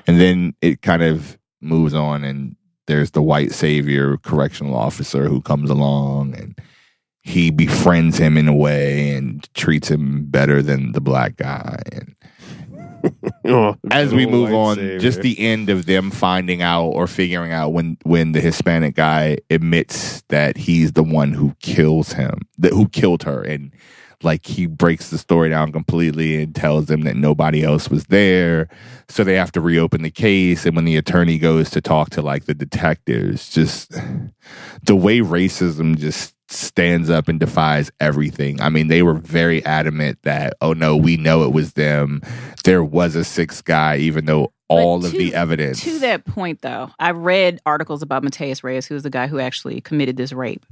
[0.07, 5.43] And then it kind of moves on and there's the white savior correctional officer who
[5.43, 6.59] comes along and
[7.23, 11.83] he befriends him in a way and treats him better than the black guy.
[11.93, 12.17] And
[13.45, 14.99] Oh, as we move on savior.
[14.99, 19.39] just the end of them finding out or figuring out when when the hispanic guy
[19.49, 23.73] admits that he's the one who kills him that who killed her and
[24.23, 28.69] like he breaks the story down completely and tells them that nobody else was there.
[29.09, 30.67] So they have to reopen the case.
[30.67, 33.93] And when the attorney goes to talk to like the detectives just
[34.83, 38.61] the way racism just stands up and defies everything.
[38.61, 42.23] I mean they were very adamant that oh no we know it was them.
[42.65, 46.91] There was a sixth guy even though all of the evidence To that point, though,
[46.99, 50.65] I read articles about Matias Reyes, who was the guy who actually committed this rape.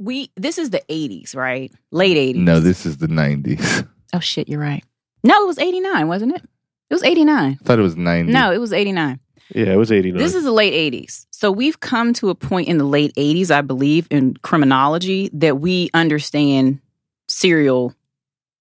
[0.00, 1.70] We this is the '80s, right?
[1.92, 2.40] Late '80s.
[2.40, 4.82] no this is the 90s Oh shit, you're right.
[5.22, 6.42] No, it was '89, wasn't it?
[6.88, 7.58] It was '89.
[7.60, 9.20] i thought it was 90 No, it was '89.
[9.54, 10.18] yeah, it was 89.
[10.18, 11.26] This is the late 80s.
[11.30, 15.60] So we've come to a point in the late 80s, I believe, in criminology that
[15.60, 16.80] we understand
[17.28, 17.94] serial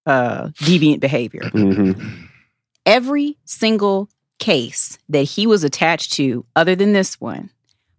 [0.05, 1.41] uh, deviant behavior.
[1.53, 2.27] Mhm.
[2.85, 4.09] Every single
[4.39, 7.49] case that he was attached to, other than this one,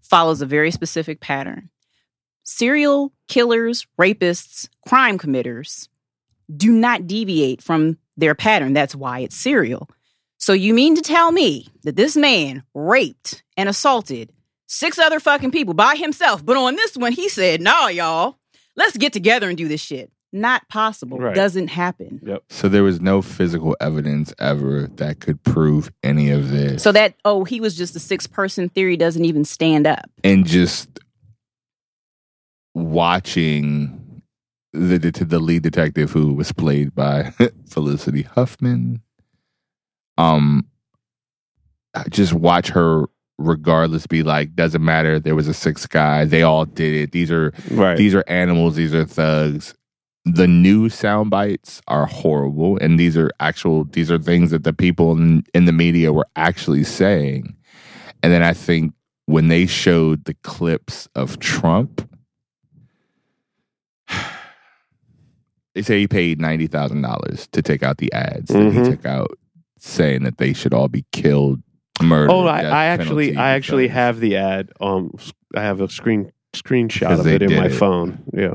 [0.03, 1.71] follows a very specific pattern.
[2.43, 5.89] Serial killers, rapists, crime committers
[6.55, 8.73] do not deviate from their pattern.
[8.73, 9.89] That's why it's serial.
[10.39, 14.31] So you mean to tell me that this man raped and assaulted
[14.67, 18.39] six other fucking people by himself, but on this one he said, "Nah, y'all,
[18.77, 21.19] let's get together and do this shit." Not possible.
[21.19, 21.35] Right.
[21.35, 22.21] Doesn't happen.
[22.25, 22.45] Yep.
[22.51, 27.15] so there was no physical evidence ever that could prove any of this So that
[27.25, 30.09] oh, he was just a six person theory doesn't even stand up.
[30.23, 31.00] and just
[32.81, 34.23] watching
[34.73, 37.33] the the lead detective who was played by
[37.69, 39.03] Felicity Huffman.
[40.19, 40.67] Um
[42.11, 43.05] just watch her
[43.39, 45.19] regardless be like doesn't matter.
[45.19, 46.25] There was a sixth guy.
[46.25, 47.13] They all did it.
[47.13, 47.97] These are Right.
[47.97, 48.77] these are animals.
[48.77, 49.75] These are thugs.
[50.27, 54.73] The new sound bites are horrible and these are actual these are things that the
[54.75, 57.57] people in, in the media were actually saying.
[58.23, 58.93] And then i think
[59.27, 62.07] when they showed the clips of trump
[65.75, 68.85] they say he paid $90000 to take out the ads that Mhm.
[68.85, 69.31] he took out
[69.79, 71.63] saying that they should all be killed
[72.03, 74.71] murdered oh, I, I actually, I actually because- have the ad.
[74.81, 75.13] Um,
[75.55, 77.71] I have a screen screenshot 'Cause of it in my it.
[77.75, 78.19] phone.
[78.33, 78.55] Yeah.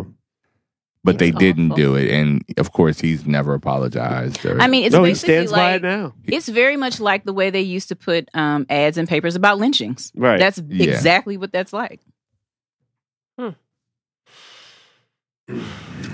[1.04, 4.86] but they It's didn't do it and of course he's never apologized or, I mean,
[4.86, 6.14] it's no, he basically stands by like it now.
[6.26, 9.60] it's very much like the way they used to put um, ads in papers about
[9.60, 10.12] lynchings.
[10.16, 10.40] Right.
[10.40, 10.88] That's Yeah.
[10.92, 12.02] exactly what that's like.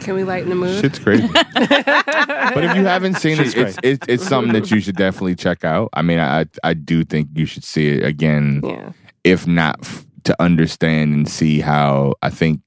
[0.02, 0.82] Can we lighten the mood?
[0.82, 4.96] shit's crazy But if you haven't seen it, it's, it's it's something that you should
[4.98, 5.90] definitely check out.
[5.94, 8.92] I mean, I I do think you should see it again, yeah.
[9.24, 12.62] if not f- to understand and see how I think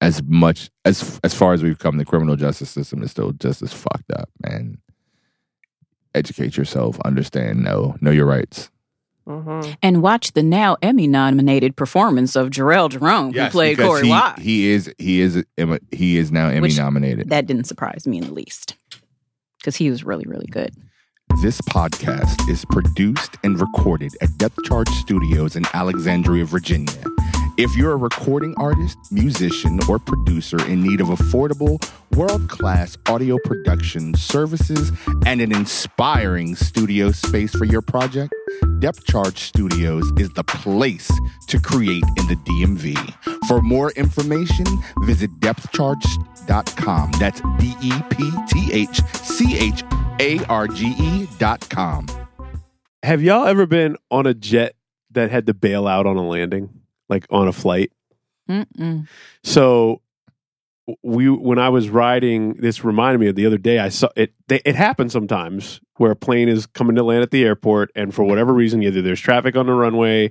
[0.00, 3.62] as much as as far as we've come, the criminal justice system is still just
[3.62, 4.30] as fucked up.
[4.42, 4.78] Man,
[6.14, 8.70] educate yourself, understand, know know your rights.
[9.26, 14.10] Hmm And watch the now Emmy nominated performance of Jharrel Jerome, who played Korey he,
[14.10, 14.38] Wise.
[14.40, 17.28] he is he is Emma- he is now Emmy Which- nominated.
[17.30, 18.76] that didn't surprise me in the least
[19.58, 20.70] because he was really, really good.
[21.42, 26.92] This podcast is produced and recorded at Depth Charge Studios in Alexandria, Virginia.
[27.58, 31.82] If you're a recording artist, musician, or producer in need of affordable,
[32.14, 34.92] world class audio production services
[35.24, 38.34] and an inspiring studio space for your project,
[38.80, 41.10] Depth Charge Studios is the place
[41.48, 43.46] to create in the DMV.
[43.46, 44.66] For more information,
[45.04, 47.12] visit depthcharge.com.
[47.18, 49.82] That's D E P T H C H
[50.20, 52.06] A R G E dot com.
[53.02, 54.74] Have y'all ever been on a jet
[55.12, 57.92] that had to bail out on a landing, like on a flight?
[58.48, 59.08] Mm-mm.
[59.42, 60.00] So
[61.02, 63.78] we when I was riding, this reminded me of the other day.
[63.78, 64.32] I saw it.
[64.48, 68.14] They, it happens sometimes where a plane is coming to land at the airport, and
[68.14, 70.30] for whatever reason, either there's traffic on the runway,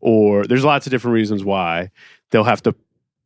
[0.00, 1.90] or there's lots of different reasons why
[2.30, 2.74] they'll have to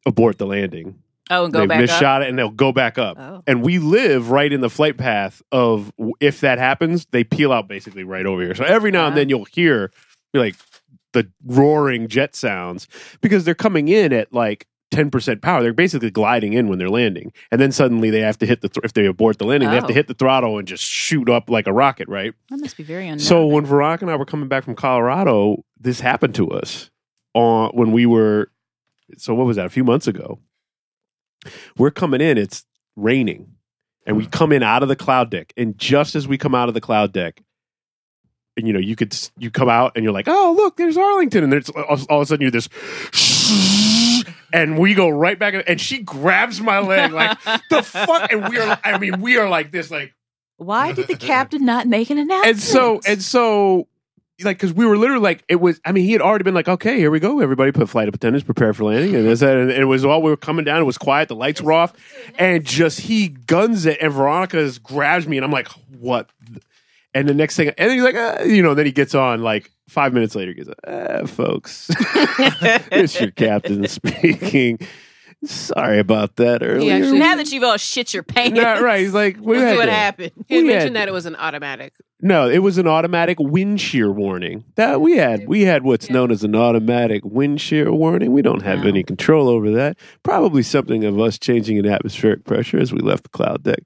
[0.06, 1.02] abort the landing.
[1.32, 2.00] Oh, and go They've back missed up.
[2.00, 3.16] shot it and they'll go back up.
[3.20, 3.40] Oh.
[3.46, 7.68] And we live right in the flight path of if that happens, they peel out
[7.68, 8.54] basically right over here.
[8.56, 9.92] So every now and then you'll hear
[10.32, 10.56] be like
[11.12, 12.88] the roaring jet sounds
[13.20, 15.62] because they're coming in at like 10% power.
[15.62, 17.32] They're basically gliding in when they're landing.
[17.50, 19.76] And then suddenly they have to hit the, th- if they abort the landing, they
[19.76, 19.94] have to Oh.
[19.94, 22.34] hit the throttle and just shoot up like a rocket, right?
[22.50, 23.20] That must be very unknown.
[23.20, 26.90] So when Veronica and I were coming back from Colorado, this happened to us
[27.34, 28.50] on when we were.
[29.16, 29.66] So what was that?
[29.66, 30.38] A few months ago.
[31.76, 32.36] We're coming in.
[32.36, 32.64] It's
[32.96, 33.54] raining,
[34.06, 34.30] and we hmm.
[34.30, 35.52] come in out of the cloud deck.
[35.56, 37.42] And just as we come out of the cloud deck,
[38.60, 41.44] and you know, you could you come out and you're like, oh look, there's Arlington,
[41.44, 42.68] and there's all, all of a sudden you're this.
[44.52, 47.38] And we go right back, and she grabs my leg like
[47.70, 48.78] the fuck, and we are.
[48.82, 50.12] I mean, we are like this, like
[50.56, 52.56] Why did the captain not make an announcement?
[52.56, 53.86] and so and so
[54.44, 56.68] like because we were literally like it was i mean he had already been like
[56.68, 59.84] okay here we go everybody put flight attendants prepare for landing and, this, and it
[59.84, 61.92] was all we were coming down it was quiet the lights were off
[62.38, 66.30] and just he guns it and veronica just grabs me and i'm like what
[67.14, 69.42] and the next thing and then he's like uh, you know then he gets on
[69.42, 71.90] like five minutes later he goes uh, folks
[72.92, 74.78] it's your captain speaking
[75.44, 79.14] sorry about that earlier actually- now that you've all shit your pants, Not right he's
[79.14, 80.30] like we Let's had see what to- happened.
[80.48, 81.92] He had We mentioned had- that it was an automatic.
[82.22, 84.64] No, it was an automatic wind shear warning.
[84.74, 88.32] That we had we had what's known as an automatic wind shear warning.
[88.32, 88.88] We don't have Wow.
[88.88, 89.96] any control over that.
[90.22, 93.78] Probably something of us changing in atmospheric pressure as we left the cloud deck.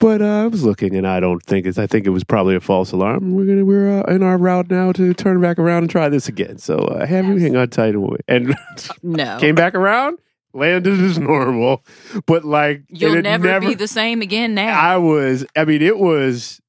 [0.00, 1.78] But uh, I was looking, and I don't think it's.
[1.78, 3.36] I think it was probably a false alarm.
[3.36, 6.26] We're gonna we're uh, in our route now to turn back around and try this
[6.26, 6.58] again.
[6.58, 8.22] So uh, have you hang on tight and wait.
[8.26, 8.56] And
[9.04, 10.18] No, came back around,
[10.52, 11.84] landed as normal.
[12.26, 14.54] But like you'll had never, be the same again.
[14.54, 15.44] Now, I was.
[15.56, 16.60] I mean, it was.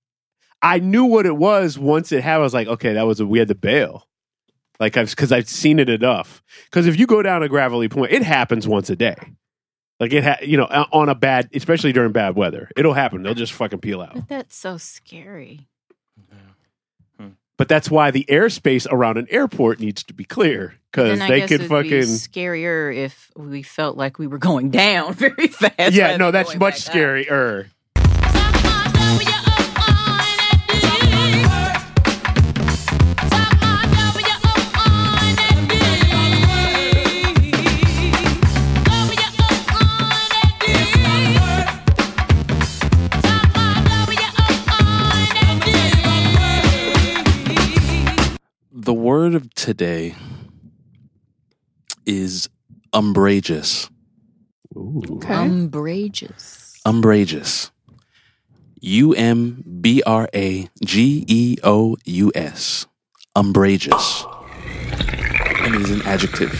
[0.62, 2.42] I knew what it was once it happened.
[2.42, 4.08] I was like, okay, that was a, we had to bail.
[4.80, 6.42] Like I've because I've seen it enough.
[6.66, 9.16] Because if you go down a Gravelly Point, it happens once a day.
[10.00, 13.22] Like it, ha- you know, on a bad, especially during bad weather, it'll happen.
[13.22, 14.16] They'll just fucking peel out.
[14.16, 15.68] but that's so scary.
[17.62, 21.52] But that's why the airspace around an airport needs to be clear because they could
[21.52, 21.92] it'd be fucking.
[21.92, 25.94] scarier if we felt like we were going down very fast.
[25.94, 27.66] Yeah, no, that's much scarier.
[27.66, 27.68] up.
[48.84, 50.16] The word of today
[52.04, 52.50] is
[52.94, 53.92] umbrageous.
[54.76, 55.34] Okay.
[55.36, 56.80] Umbrageous.
[56.84, 57.70] Umbrageous.
[58.80, 62.88] U M B R A G E O U S.
[63.36, 64.26] Umbrageous.
[65.60, 66.52] And it is an adjective.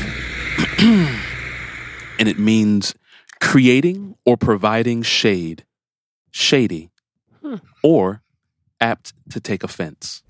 [0.78, 2.94] and it means
[3.40, 5.66] creating or providing shade,
[6.30, 6.92] shady,
[7.42, 7.56] Hmm.
[7.82, 8.22] or
[8.80, 10.22] apt to take offense.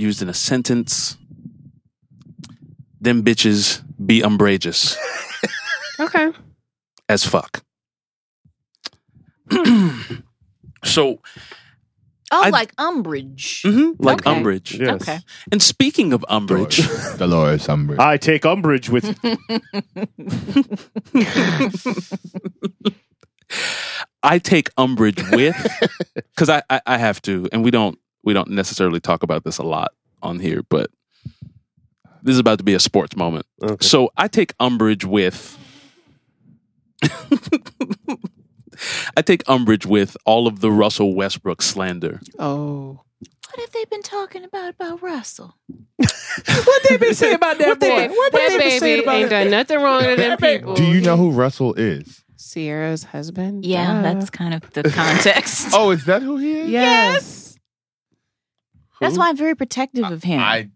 [0.00, 1.18] Used in a sentence.
[3.02, 4.96] Them bitches be umbrageous
[6.00, 6.32] Okay.
[7.08, 7.62] as fuck.
[10.84, 11.20] so,
[12.32, 13.62] Oh, I- like umbrage.
[13.66, 14.30] mhm, like Okay.
[14.36, 14.78] umbrage.
[14.78, 15.02] Yes.
[15.02, 15.18] Okay.
[15.52, 16.78] And speaking of umbrage,
[17.18, 17.98] Dolores Umbridge.
[17.98, 19.04] I take umbrage with
[24.22, 25.56] I take umbrage with
[26.14, 29.58] because I, I I have to, and we don't we don't necessarily talk about this
[29.58, 29.92] a lot
[30.22, 30.90] on here, but
[32.22, 33.46] this is about to be a sports moment.
[33.62, 33.84] Okay.
[33.84, 35.58] So I take umbrage with.
[39.16, 42.20] I take umbrage with all of the Russell Westbrook slander.
[42.38, 43.00] Oh.
[43.50, 45.56] What have they been talking about about Russell?
[45.96, 48.08] what they been saying about that boy?
[48.08, 50.74] What that they been saying baby about ain't done nothing wrong to them people.
[50.74, 52.22] Do you know who Russell is?
[52.38, 53.66] Ciara's husband?
[53.66, 54.02] Yeah, Duh.
[54.02, 55.68] that's kind of the context.
[55.74, 56.70] Oh, is that who he is?
[56.70, 57.39] yes.
[59.00, 60.40] That's why I'm very protective of him.
[60.40, 60.68] I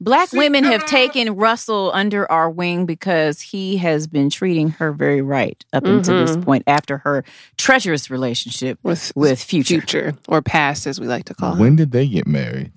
[0.00, 0.90] Black See, women have no, no.
[0.90, 6.26] taken Russell under our wing because he has been treating her very right up until
[6.26, 6.44] this Mhm.
[6.44, 7.24] point after her
[7.56, 9.74] treacherous relationship With with Future.
[9.80, 11.60] future or past, as we like to call it.
[11.60, 12.72] when did they get married?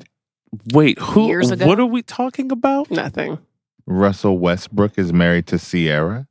[0.72, 1.26] Wait, who?
[1.26, 1.66] Years ago.
[1.66, 2.91] What are we talking about?
[2.91, 3.40] Nothing.
[3.88, 6.28] Russell Westbrook is married to Ciara.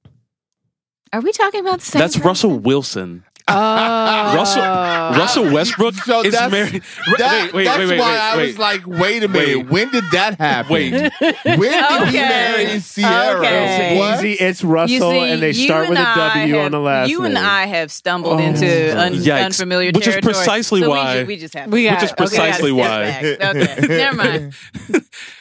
[1.13, 1.99] Are we talking about the same?
[2.01, 2.27] That's person?
[2.29, 3.25] Russell Wilson.
[3.47, 6.83] Russell Russell Westbrook So is that's- married.
[7.19, 8.47] That- wait, wait, that's wait, wait, why wait, I wait.
[8.47, 9.57] was like, wait a minute.
[9.59, 9.71] Wait.
[9.71, 10.73] When did that happen?
[10.73, 10.93] Wait.
[10.93, 13.39] When did he marry Ciara?
[13.41, 13.99] Okay.
[13.99, 14.19] What?
[14.25, 16.73] Easy, it's Russell, see, and they you start with a and I W have- on
[16.73, 17.37] the last You name.
[17.37, 18.45] and I have stumbled Oh.
[18.45, 20.35] into un- unfamiliar Which is territory.
[20.35, 21.71] precisely so why- we, ju- we just have.
[21.73, 23.61] We got- Which is okay, I gotta precisely step why.
[23.61, 24.55] Okay, never mind.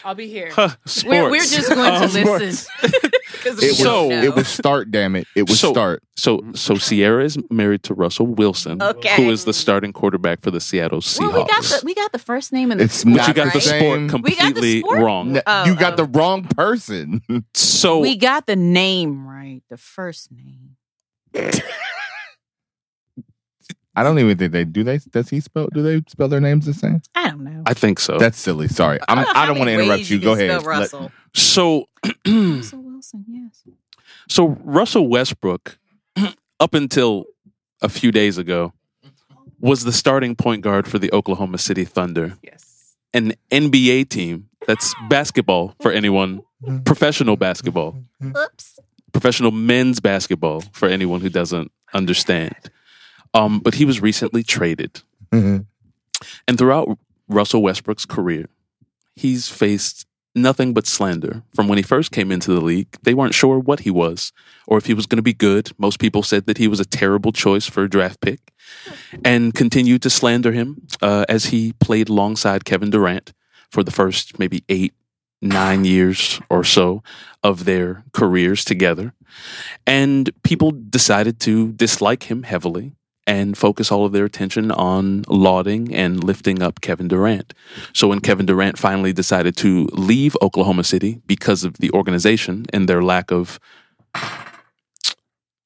[0.03, 0.49] I'll be here.
[0.51, 1.05] Huh, sports.
[1.05, 2.69] We're, we're just going to Um, listen.
[3.41, 4.91] 'Cause It was So- it was start.
[4.91, 5.27] Damn it!
[5.35, 6.03] It was So- start.
[6.15, 9.15] So so Ciara is married to Russell Wilson, Okay.
[9.15, 11.19] who is the starting quarterback for the Seattle Seahawks.
[11.19, 13.33] Well, we got the we got the first name and the It's sport, but you
[13.33, 13.63] got the right?
[13.63, 14.21] sport same.
[14.21, 14.99] We got the completely sport?
[14.99, 15.39] wrong.
[15.47, 15.95] Oh, you got oh.
[15.97, 17.21] the wrong person.
[17.55, 20.75] So We got the name right, the first name.
[23.95, 24.83] I don't even think they do.
[24.83, 25.67] They does he spell?
[25.71, 27.01] Do they spell their names the same?
[27.13, 27.61] I don't know.
[27.65, 28.17] I think so.
[28.17, 28.67] That's silly.
[28.67, 30.19] Sorry, I'm, know I how don't want to interrupt ways you.
[30.19, 30.57] Go spell ahead.
[30.57, 31.11] Let- Russell.
[31.35, 31.89] so
[32.27, 33.63] Russell Wilson, yes.
[34.29, 35.77] so Russell Westbrook,
[36.59, 37.25] up until
[37.81, 38.71] a few days ago,
[39.59, 42.95] was the starting point guard for the Oklahoma City Thunder, Yes.
[43.13, 46.41] an NBA team that's basketball for anyone,
[46.85, 48.79] professional basketball, Oops.
[49.11, 52.55] professional men's basketball for anyone who doesn't understand.
[53.33, 55.01] Um, but he was recently traded.
[55.31, 55.65] Mhm.
[56.47, 56.97] And throughout
[57.27, 58.47] Russell Westbrook's career,
[59.15, 60.05] he's faced
[60.35, 61.43] nothing but slander.
[61.53, 64.31] From when he first came into the league, they weren't sure what he was
[64.67, 65.71] or if he was going to be good.
[65.77, 68.39] Most people said that he was a terrible choice for a draft pick
[69.23, 73.33] and continued to slander him uh, as he played alongside Kevin Durant
[73.69, 74.93] for the first maybe eight,
[75.41, 77.03] nine years or so
[77.43, 79.13] of their careers together.
[79.85, 82.95] And people decided to dislike him heavily
[83.25, 87.53] and focus all of their attention on lauding and lifting up Kevin Durant.
[87.93, 92.89] So when Kevin Durant finally decided to leave Oklahoma City because of the organization and
[92.89, 93.59] their lack of,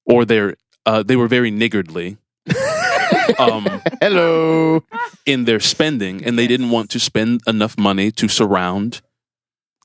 [0.05, 0.55] or their,
[0.85, 2.17] uh, they were very niggardly.
[3.39, 4.83] um, Hello.
[5.25, 9.01] in their spending, and they didn't want to spend enough money to surround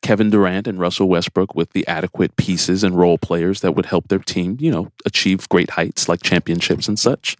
[0.02, 4.08] Kevin Durant and Russell Westbrook with the adequate pieces and role players that would help
[4.08, 7.36] their team, you know, achieve great heights like championships and such.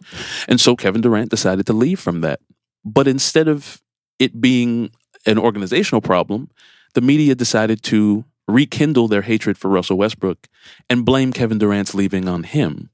[0.47, 2.39] And so Kevin Durant decided to leave from that.
[2.85, 3.81] But instead of
[4.17, 4.91] it being
[5.25, 6.49] an organizational problem,
[6.93, 10.47] the media decided to rekindle their hatred for Russell Westbrook
[10.89, 12.89] and blame Kevin Durant's leaving on him.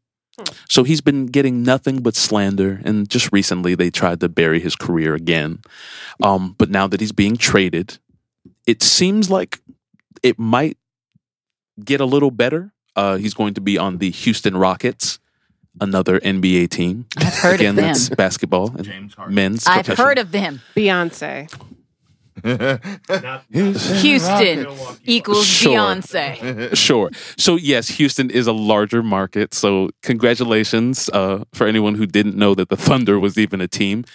[0.69, 4.75] So he's been getting nothing but slander, and just recently they tried to bury his
[4.75, 5.59] career again.
[6.23, 7.97] Um, but now that he's being traded,
[8.69, 9.59] it seems like
[10.21, 10.77] it might
[11.83, 12.71] get a little better.
[12.95, 15.19] Uh, he's going to be on the Houston Rockets,
[15.79, 17.05] another NBA team.
[17.17, 17.85] I've heard Again, of them.
[17.85, 19.35] that's basketball and James Harden.
[19.35, 19.65] men's.
[19.67, 20.07] I've professional.
[20.07, 20.61] heard of them.
[20.75, 21.47] Beyonce.
[24.01, 24.67] Houston
[25.05, 25.73] equals Sure.
[25.77, 26.75] Beyonce.
[26.75, 27.09] Sure.
[27.37, 29.53] So yes, Houston is a larger market.
[29.53, 34.05] So congratulations uh, for anyone who didn't know that the Thunder was even a team.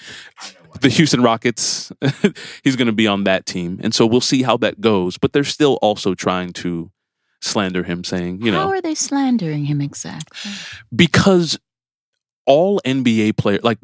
[0.81, 1.93] The Houston Rockets,
[2.65, 5.17] he's going to be on that team, and so we'll see how that goes.
[5.19, 6.91] But they're still also trying to
[7.41, 10.51] slander him, saying, you know, How are they slandering him exactly?
[10.95, 11.59] because
[12.47, 13.79] all NBA player like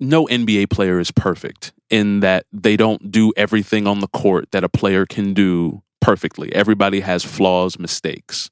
[0.00, 4.62] no NBA player is perfect in that they don't do everything on the court that
[4.64, 6.54] a player can do perfectly.
[6.54, 8.50] Everybody has flaws, mistakes.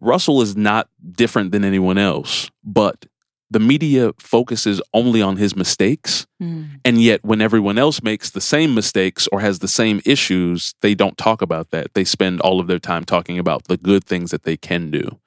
[0.00, 3.06] Russell is not different than anyone else, but
[3.50, 6.26] the media focuses only on his mistakes.
[6.38, 6.64] Hmm.
[6.84, 10.94] And yet, when everyone else makes the same mistakes or has the same issues, they
[10.94, 11.94] don't talk about that.
[11.94, 15.18] They spend all of their time talking about the good things that they can do.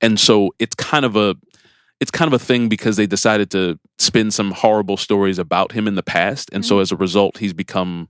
[0.00, 1.34] And so it's kind of a
[2.00, 5.86] it's kind of a thing because they decided to spin some horrible stories about him
[5.86, 6.50] in the past.
[6.52, 8.08] And so as a result, he's become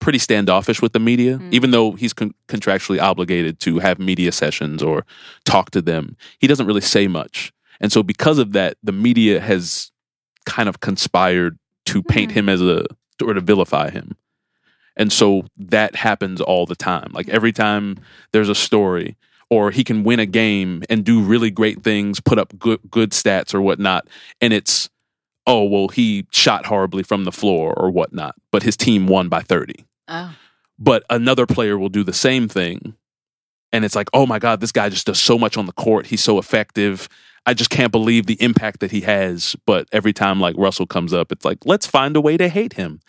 [0.00, 1.52] pretty standoffish with the media, Mm.
[1.52, 5.04] even though he's con- contractually obligated to have media sessions or
[5.44, 6.16] talk to them.
[6.38, 7.52] He doesn't really say much.
[7.80, 9.90] And so because of that, the media has
[10.46, 12.34] kind of conspired to paint Mm.
[12.34, 12.84] him as a
[13.22, 14.16] or to vilify him.
[14.96, 17.10] And so that happens all the time.
[17.12, 17.96] Like every time
[18.32, 19.16] there's a story
[19.50, 23.10] or he can win a game and do really great things, put up good good
[23.12, 24.08] stats or whatnot,
[24.40, 24.88] and it's
[25.46, 29.40] oh well he shot horribly from the floor or whatnot, but his team won by
[29.40, 29.86] thirty.
[30.08, 30.34] Oh.
[30.78, 32.94] But another player will do the same thing,
[33.72, 36.06] and it's like oh my god, this guy just does so much on the court.
[36.06, 37.08] He's so effective.
[37.48, 39.56] I just can't believe the impact that he has.
[39.64, 42.74] But every time like Russell comes up, it's like let's find a way to hate
[42.74, 43.00] him,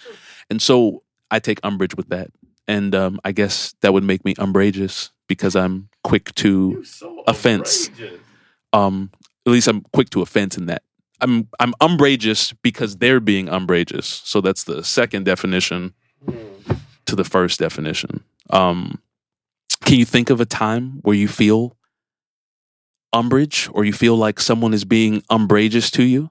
[0.49, 2.32] and so I take umbrage with that,
[2.66, 6.86] and um, I guess that would make me umbrageous because I'm quick to
[7.28, 7.90] offense.
[8.72, 9.11] Um,
[9.45, 10.84] at least I'm quick to offense in that.
[11.20, 14.22] I'm I'm umbrageous because they're being umbrageous.
[14.24, 15.94] So that's the second definition
[17.07, 18.24] to the first definition.
[18.52, 19.02] Um,
[19.84, 21.76] can you think of a time where you feel
[23.14, 26.30] umbrage or you feel like someone is being umbrageous to you?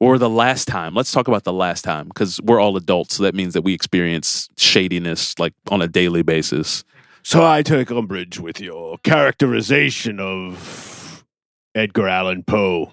[0.00, 0.94] Or the last time.
[0.94, 3.16] Let's talk about the last time because we're all adults.
[3.16, 6.82] So that means that we experience shadiness like on a daily basis.
[7.22, 11.24] So I take umbrage with your characterization of
[11.74, 12.92] Edgar Allan Poe.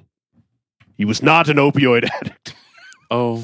[0.96, 2.54] He was not an opioid addict.
[3.12, 3.44] Oh,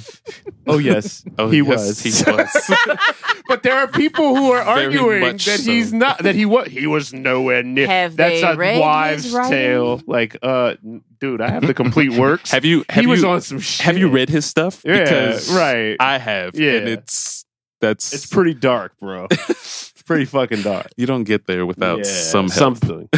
[0.68, 2.00] Oh yes, oh he yes, was.
[2.02, 2.72] He was.
[3.48, 5.72] but there are people who are Very arguing that so.
[5.72, 6.20] he's not.
[6.24, 6.68] That he was.
[6.68, 7.88] He was nowhere near.
[7.88, 10.02] Have That's they a read wives' his tale.
[10.08, 10.76] Like, uh,
[11.20, 12.52] dude, I have the complete works.
[12.52, 12.84] have you?
[12.90, 13.28] Have he was you?
[13.30, 13.86] on some shit.
[13.86, 14.82] have you read his stuff?
[14.86, 15.96] Yeah, because right.
[16.00, 16.56] I have.
[16.56, 16.74] Yeah.
[16.74, 17.46] and it's
[17.82, 19.28] that's It's pretty dark, bro.
[19.32, 20.88] it's pretty fucking dark.
[20.98, 22.78] you don't get there without Yeah, some help.
[22.78, 23.10] something.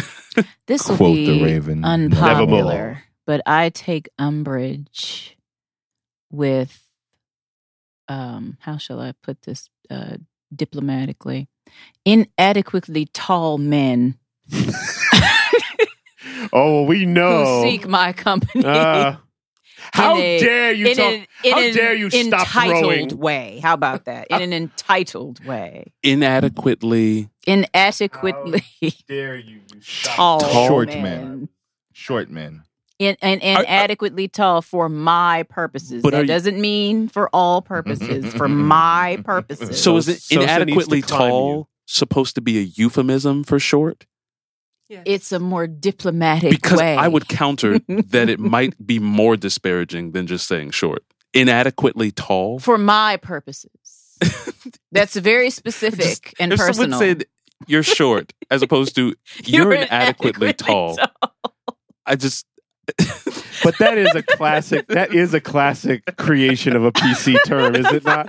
[0.66, 1.84] This will Quote be the Raven.
[1.84, 3.02] unpopular, Nevermore.
[3.26, 5.36] but I take umbrage
[6.30, 6.82] with
[8.08, 10.16] um how shall I put this uh
[10.54, 11.48] diplomatically?
[12.04, 14.18] Inadequately tall men
[16.52, 17.62] Oh, we who know.
[17.62, 18.64] seek my company.
[18.64, 19.16] Uh,
[19.92, 21.14] how a- dare you in talk?
[21.14, 23.18] an, in how an dare you stop entitled throwing?
[23.18, 23.60] way.
[23.62, 24.28] How about that?
[24.30, 25.92] In an entitled way.
[26.02, 27.28] Inadequately.
[27.46, 28.62] Inadequately
[29.06, 29.60] Dare you?
[30.04, 31.02] tall, Short men.
[31.02, 31.48] men.
[31.92, 32.62] Short men.
[32.98, 36.02] In, and, and Are- are- adequately tall for my purposes.
[36.02, 38.24] But that you- doesn't mean for all purposes.
[38.26, 38.36] Mm-hmm.
[38.36, 39.80] for my purposes.
[39.80, 43.58] So is it Sosa needs to inadequately climb tall supposed to be a euphemism for
[43.58, 44.06] short?
[45.04, 46.96] it's a more diplomatic Because way.
[46.96, 51.04] I would counter that it might be more disparaging than just saying short.
[51.34, 52.58] Inadequately tall.
[52.58, 54.16] for my purposes.
[54.92, 56.98] That's very specific Just- and if personal.
[56.98, 57.26] someone said
[57.66, 59.14] you're short as opposed to
[59.44, 60.98] you're, inadequately tall,
[62.06, 62.46] I just
[63.64, 64.86] But that is a classic.
[64.88, 68.26] That is a classic creation of a PC term, is it not?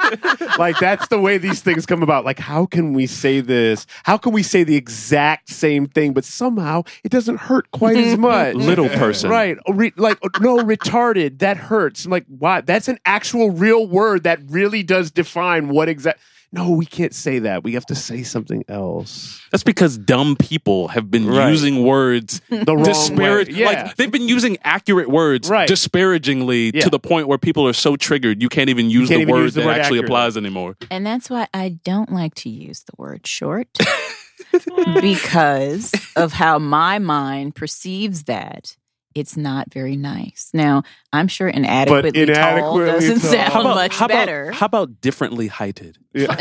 [0.57, 2.25] Like that's the way these things come about.
[2.25, 3.85] Like, how can we say this?
[4.03, 8.17] How can we say the exact same thing, but somehow it doesn't hurt quite as
[8.17, 8.55] much?
[8.55, 9.29] little person.
[9.29, 9.57] Right.
[9.67, 11.39] Oh, re- like, no, retarded.
[11.39, 12.05] That hurts.
[12.05, 12.61] I'm like, why?
[12.61, 16.19] That's an actual real word that really does define what exact.
[16.51, 17.63] No, we can't say that.
[17.63, 19.39] We have to say something else.
[19.51, 21.49] That's because dumb people have been Right.
[21.51, 23.53] using words The wrong disparage way.
[23.53, 23.65] Yeah.
[23.67, 25.67] like they've been using accurate words Right.
[25.67, 26.81] disparagingly Yeah.
[26.81, 29.33] to the point where people are so triggered you can't even use can't the even
[29.35, 30.05] word use the that word actually accurately.
[30.07, 30.75] applies anymore.
[30.89, 33.67] And that's why I don't like to use the word short
[35.01, 38.75] because of how my mind perceives that.
[39.19, 40.49] It's not very nice.
[40.53, 40.83] Now,
[41.13, 43.31] I'm sure inadequately, tall inadequately doesn't tall.
[43.31, 44.43] sound How about- much how better.
[44.45, 45.97] About, how about differently heighted?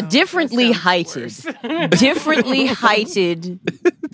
[0.08, 1.32] differently heighted.
[1.90, 3.60] differently heighted.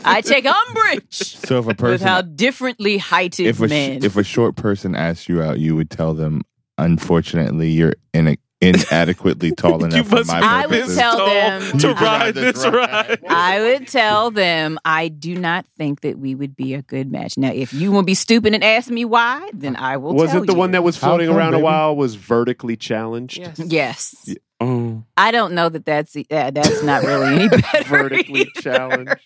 [0.05, 4.05] I take umbrage So if a person with how differently heighted if a men.
[4.05, 6.43] if a short person asks you out, you would tell them,
[6.79, 8.37] unfortunately, you're in
[8.69, 10.97] inadequately tall enough for my be I would purposes.
[10.97, 13.21] tell them to ride this this ride.
[13.29, 17.37] I would tell them I do not think that we would be a good match.
[17.39, 20.15] Now, if you will be stupid and ask me why, then I will.
[20.15, 20.59] Was tell it the you.
[20.59, 21.95] one that was floating come, around a while?
[21.97, 23.39] Was vertically challenged?
[23.39, 23.61] Yes.
[23.67, 25.03] Yes, Oh.
[25.17, 27.85] I don't know that that's uh, that's not really any better.
[27.85, 29.17] vertically challenged.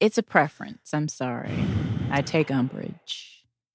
[0.00, 0.90] it's a preference.
[0.92, 1.52] I'm sorry.
[2.10, 3.29] I take umbrage.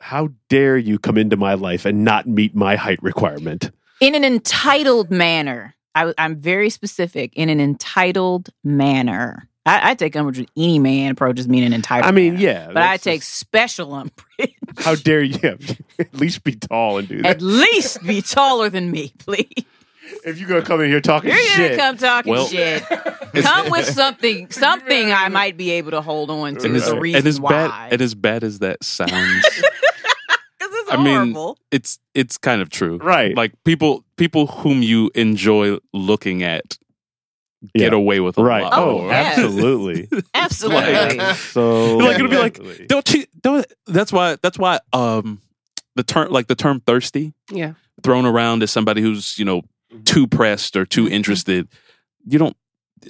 [0.06, 3.72] How dare you come into my life and not meet my height requirement?
[4.00, 5.74] in an entitled manner.
[5.96, 7.34] I, am very specific.
[7.36, 9.50] In an entitled manner.
[9.66, 12.08] I, I take umbrage with any man approaches me in an entitled.
[12.08, 12.46] I mean, manner.
[12.46, 14.54] yeah, but I take just- special umbrage.
[14.78, 15.58] How dare you?
[16.00, 17.38] At least be tall and do that.
[17.38, 19.50] At least be taller than me, please.
[20.24, 22.84] if you're gonna come in here talking You're gonna come talking Well- shit.
[23.36, 26.68] Come with something, something I might be able to hold on to.
[26.68, 27.50] And, as, a reason and as why.
[27.50, 29.95] bad and as bad as that sounds, 'Cause it's
[31.00, 32.98] I mean, it's it's kind of true.
[32.98, 33.36] right?
[33.36, 36.78] Like people people whom you enjoy looking at
[37.74, 37.98] get Yeah.
[37.98, 38.64] away with a right?
[38.64, 39.10] lot Oh, more.
[39.10, 39.38] yes.
[39.40, 40.08] absolutely.
[40.34, 41.34] Absolutely.
[41.36, 45.42] so Like, it'll be like- Don't you don't that's why that's why um
[45.96, 47.74] the term like the term thirsty Yeah.
[48.04, 49.62] thrown around as somebody who's, you know,
[50.04, 51.68] too pressed or too interested.
[52.28, 52.58] You don't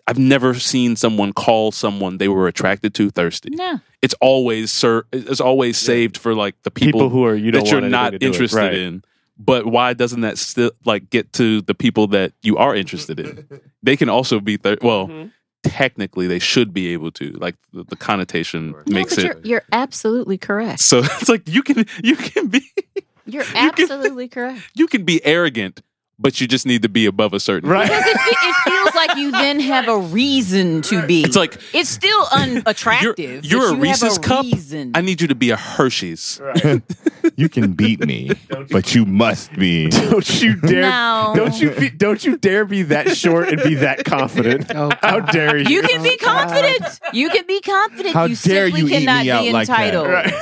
[0.08, 3.50] I've never seen someone call someone they were attracted to thirsty.
[3.52, 3.80] no.
[4.02, 7.64] It's always sir it's always saved for like the people, people who are you don't
[7.64, 8.36] that you're not anything to do with.
[8.36, 8.74] interested Right.
[8.74, 9.04] in.
[9.38, 13.48] But why doesn't that still like get to the people that you are interested in?
[13.84, 15.22] They can also be thir- well, Mm-hmm.
[15.28, 15.32] Mhm.
[15.64, 17.32] technically they should be able to.
[17.32, 20.80] Like the, the connotation No, makes but it You're, you're absolutely correct.
[20.80, 22.62] so it's like you can you can be
[23.26, 24.62] You're can- absolutely correct.
[24.76, 25.82] you can be arrogant,
[26.20, 27.88] but you just need to be above a certain Right.
[27.88, 28.75] Because it, it feels
[29.08, 31.24] like you then have a reason to be.
[31.24, 33.18] It's like it's still unattractive.
[33.18, 34.46] You're- you're a you have Reese's cup.
[34.46, 34.92] Reason.
[34.96, 36.40] I need you to be a Hershey's.
[36.42, 36.82] Right.
[37.36, 38.32] you can beat me,
[38.72, 39.90] but you must be.
[39.90, 40.82] don't you dare!
[40.82, 41.34] No.
[41.36, 44.72] Don't you be, don't you dare be that short and be that confident?
[44.76, 45.68] Oh, How dare you?
[45.70, 47.00] you can be oh, confident.
[47.14, 48.14] You can be confident.
[48.14, 49.80] How you dare simply you eat cannot me out be like that.
[49.80, 50.08] entitled.
[50.10, 50.34] Right.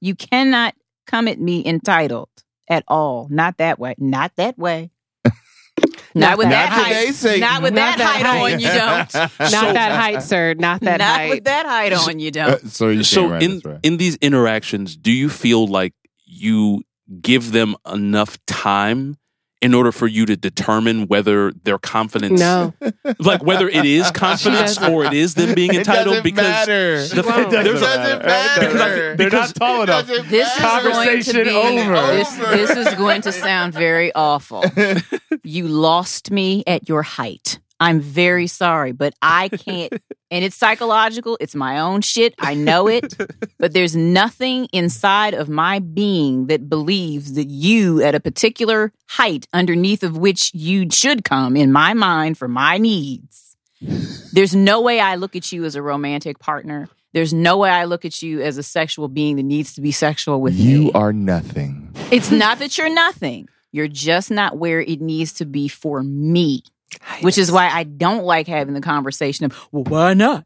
[0.00, 0.74] You cannot
[1.06, 2.28] come at me entitled
[2.68, 3.26] at all.
[3.30, 3.94] Not that way.
[3.98, 4.90] Not that way.
[6.14, 7.14] Not with Not that height.
[7.14, 8.54] today, Not with Not that, that height height.
[8.54, 8.60] on.
[8.60, 9.14] You don't.
[9.52, 10.54] Not that height, sir.
[10.54, 11.30] Not that Not height.
[11.30, 12.18] with that height on.
[12.18, 12.68] You Uh, don't.
[12.70, 13.78] so you So in right.
[13.82, 16.82] in these interactions, do you feel like you
[17.20, 19.16] give them enough time
[19.62, 22.72] in order for you to determine whether their confidence No.
[23.18, 26.96] like whether it is confidence or it is them being entitled doesn't because matter.
[27.06, 28.18] the, It doesn't there's a- matter.
[28.58, 30.06] because I think- They're because- not tall enough.
[30.08, 32.06] Doesn't This is going to Conversation be over.
[32.14, 32.34] this.
[32.36, 34.64] This is going to sound very awful.
[35.42, 37.60] You lost me at your height.
[37.80, 39.92] I'm very sorry, but I can't.
[40.32, 41.36] And it's psychological.
[41.40, 42.36] It's my own shit.
[42.38, 43.16] I know it.
[43.58, 49.48] But there's nothing inside of my being that believes that you, at a particular height
[49.52, 53.56] underneath of which you should come, in my mind, for my needs,
[54.32, 56.88] there's no way I look at you as a romantic partner.
[57.12, 59.90] There's no way I look at you as a sexual being that needs to be
[59.90, 60.62] sexual with me.
[60.62, 61.92] You are nothing.
[62.12, 63.48] It's not that you're nothing.
[63.72, 66.62] You're just not where it needs to be for me.
[67.22, 70.44] Which is why I don't like having the conversation of, well, why not?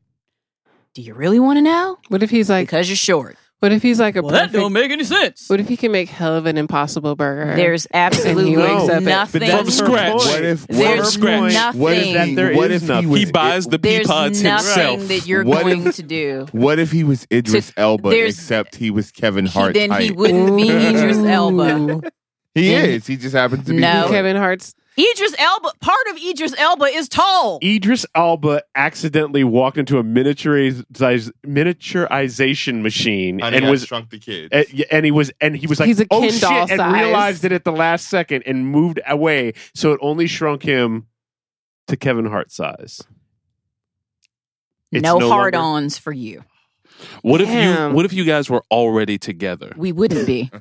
[0.94, 1.98] Do you really want to know?
[2.08, 2.66] What if he's like?
[2.68, 3.36] Because you're short.
[3.60, 4.52] What if he's like a perfect?
[4.52, 5.48] That don't make any sense.
[5.48, 7.56] What if he can make hell of an impossible burger?
[7.56, 9.50] There's absolutely wakes up at- nothing.
[9.50, 10.12] From scratch.
[10.14, 11.52] What if There's what, scratch.
[11.54, 11.80] nothing.
[11.80, 13.16] what if that he, there what is if he nothing.
[13.26, 14.66] he buys the pea pods nothing
[14.98, 15.08] himself.
[15.08, 16.46] that you're What going if- to do.
[16.52, 19.72] What if he was Idris Elba except he was Kevin He, Hart?
[19.74, 22.02] then he wouldn't be Idris Elba.
[22.54, 23.06] He is.
[23.06, 24.08] He just happens to be No.
[24.10, 24.74] Kevin Hart's.
[24.96, 27.58] Idris Elba, part of Idris Elba is tall.
[27.62, 30.84] Idris Elba accidentally walked into a miniaturiz-
[31.44, 34.50] miniaturization machine Honey, and I was shrunk the kids.
[34.52, 37.44] and, and he was and he was like He's a oh shit doll and realized
[37.44, 41.06] it at the last second and moved away so it only shrunk him
[41.88, 43.02] to Kevin Hart size.
[44.92, 46.44] It's no, no hard longer- ons for you.
[47.22, 49.72] What if you what if you guys were already together?
[49.76, 50.50] We wouldn't be.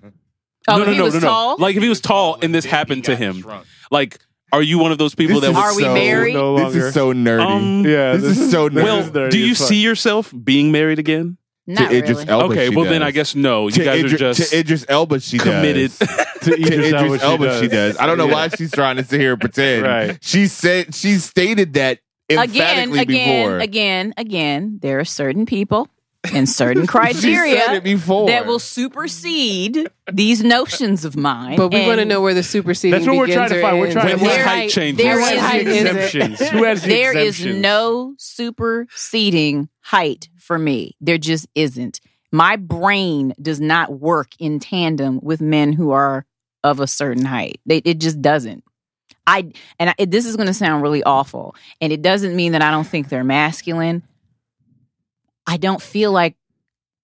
[0.68, 1.28] Oh, no, if no, he no, was no, no.
[1.28, 1.58] tall?
[1.58, 3.44] Like if he was tall and this happened to him,
[3.92, 4.20] like
[4.52, 6.34] are you one of those people This that is would Are we so- married?
[6.36, 7.46] No This is so nerdy.
[7.46, 8.84] Um, yeah, this is so nerdy.
[8.84, 9.68] well, nerdy do you as fuck.
[9.68, 11.38] see yourself being married again?
[11.66, 12.30] Not to Idris really.
[12.30, 13.08] Elba, okay, she well then does.
[13.08, 13.66] I guess no.
[13.68, 15.92] You to guys Idris, are just to Idris Elba, she committed.
[15.98, 16.08] does.
[16.42, 17.60] to to Idris Elba, she does.
[17.62, 17.98] she does.
[17.98, 18.34] I don't know Yeah.
[18.34, 19.84] why she's trying to sit here and pretend.
[19.86, 20.18] Right.
[20.22, 22.00] She said she stated that
[22.30, 22.44] again,
[22.90, 23.58] emphatically again, before.
[23.60, 25.88] again, again, there are certain people
[26.34, 28.28] and certain criteria said it before.
[28.28, 31.58] that will supersede these notions of mine.
[31.58, 33.80] But we want to know where the superseding That's what we're trying to find.
[33.80, 35.04] We're trying When to his there- height changes.
[35.06, 36.40] there What is- height is exemptions.
[36.52, 37.62] Who has the there is exemptions?
[37.62, 40.96] no superseding height for me.
[41.02, 42.00] There just isn't.
[42.32, 46.26] My brain does not work in tandem with men who are
[46.64, 47.60] of a certain height.
[47.66, 48.64] They, it just doesn't.
[49.28, 52.62] I and I, this is going to sound really awful, and it doesn't mean that
[52.62, 54.04] I don't think they're masculine.
[55.48, 56.36] I don't feel like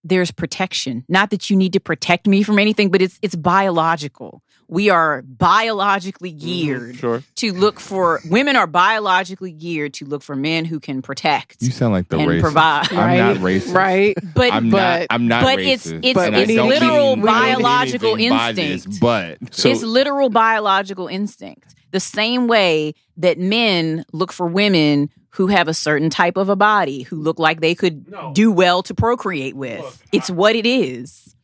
[0.03, 1.03] there's protection.
[1.09, 4.41] Not that you need to protect me from anything, but it's it's biological.
[4.71, 6.39] We are biologically mm-hmm.
[6.45, 7.23] geared Sure.
[7.37, 11.71] to look for women are biologically geared to look for men who can protect you
[11.71, 12.41] sound like the and racist.
[12.41, 12.93] provide.
[12.93, 13.73] I'm not racist.
[13.73, 14.15] right.
[14.35, 15.07] But I'm But- not.
[15.09, 15.63] I'm not but racist.
[15.63, 18.99] it's- it's- and it's literal mean biological anything by this, instinct.
[19.01, 21.73] but So it's literal biological instinct.
[21.91, 26.55] The same way that men look for women who have a certain type of a
[26.55, 28.31] body, who look like they could No.
[28.33, 29.79] do well to procreate with.
[29.81, 31.35] Look, it's what it is.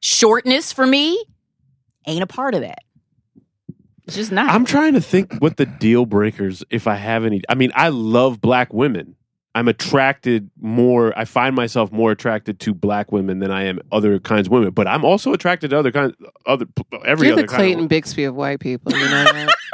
[0.00, 1.22] Shortness for me
[2.06, 2.80] ain't a part of that.
[4.06, 4.50] It's just not.
[4.50, 7.40] I'm trying to think what the deal breakers, if I have any.
[7.48, 9.14] I mean, I love black women.
[9.54, 11.16] I'm attracted more.
[11.16, 14.70] I find myself more attracted to black women than I am other kinds of women.
[14.70, 16.14] But I'm also attracted to other kinds,
[16.46, 16.66] other
[17.04, 18.92] every You're other the kind Clayton of Bigsby of white people.
[18.92, 19.54] You know that?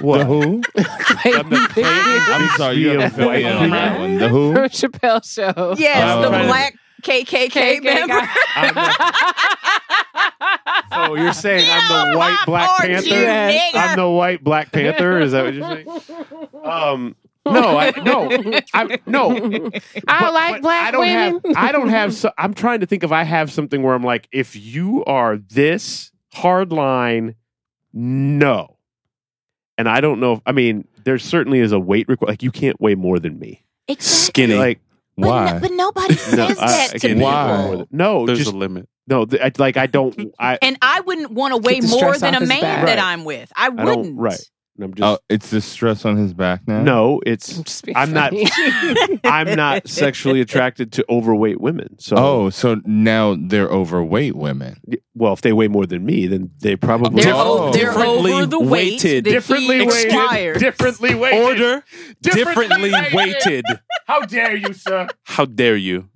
[0.00, 0.26] what?
[0.26, 0.62] who?
[0.76, 4.18] I'm the Clayton I'm sorry, you Bigsby have of to white on that one.
[4.18, 4.52] The who?
[4.54, 5.74] From Chappelle Show.
[5.78, 6.22] yes, Oh.
[6.22, 8.14] the black KKK KKK member.
[8.14, 8.28] guy.
[8.56, 9.12] I'm the-
[10.94, 13.08] so you're saying I'm the white Black Lord, Panther?
[13.08, 13.70] you nigger.
[13.74, 15.18] I'm the white Black Panther.
[15.20, 16.48] Is that what you're saying?
[16.64, 18.28] Um, no, I, no,
[18.72, 19.30] I, no.
[19.34, 21.40] I But- like but black I don't women.
[21.46, 22.14] Have, I don't have.
[22.14, 25.36] So, I'm trying to think if I have something where I'm like, if you are
[25.38, 27.34] this hard line,
[27.92, 28.71] no.
[29.78, 30.34] And I don't know.
[30.34, 32.32] If, I mean, there certainly is a weight requirement.
[32.32, 33.64] Like you can't weigh more than me.
[33.88, 34.44] Exactly.
[34.44, 34.54] skinny.
[34.54, 34.80] Like
[35.16, 35.52] But, Why?
[35.52, 37.22] no, but nobody says no, I, that I to can't people.
[37.22, 37.46] Why?
[37.58, 38.88] weigh more than- no, There's just a limit.
[39.06, 39.24] no.
[39.24, 40.32] th- like I don't.
[40.38, 40.58] I.
[40.62, 42.86] And I wouldn't want to weigh more than a man back.
[42.86, 43.52] that I'm with.
[43.56, 44.04] I I wouldn't.
[44.04, 44.16] don't.
[44.16, 44.50] Right.
[44.80, 45.02] I'm oh, just.
[45.02, 46.82] Oh, it's the stress on his back now.
[46.82, 47.58] no, it's.
[47.62, 48.32] Just being I'm not-
[49.24, 51.98] I'm not sexually attracted to overweight women.
[51.98, 54.76] So, Oh, so now they're overweight women.
[55.14, 57.68] well, if they weigh more than me, then they probably They're, Oh.
[57.68, 58.70] o- they're Differently over the weight
[59.02, 59.24] weighted.
[59.24, 60.04] that differently he weighted.
[60.12, 60.58] requires.
[60.58, 61.42] Differently weighted.
[61.42, 61.84] Order
[62.22, 63.64] differently Differently weighted.
[64.06, 65.06] How dare you, sir?
[65.24, 66.08] How dare you?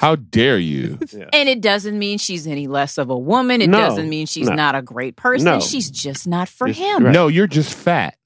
[0.00, 0.98] How dare you?
[1.34, 3.60] And it doesn't mean she's any less of a woman.
[3.60, 3.80] It No.
[3.80, 4.54] doesn't mean she's No.
[4.54, 5.44] not a great person.
[5.44, 5.60] No.
[5.60, 7.04] She's just not for Just- him.
[7.04, 7.12] Right.
[7.12, 8.16] No, you're just fat.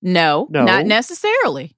[0.00, 0.64] No, No.
[0.64, 1.74] not necessarily.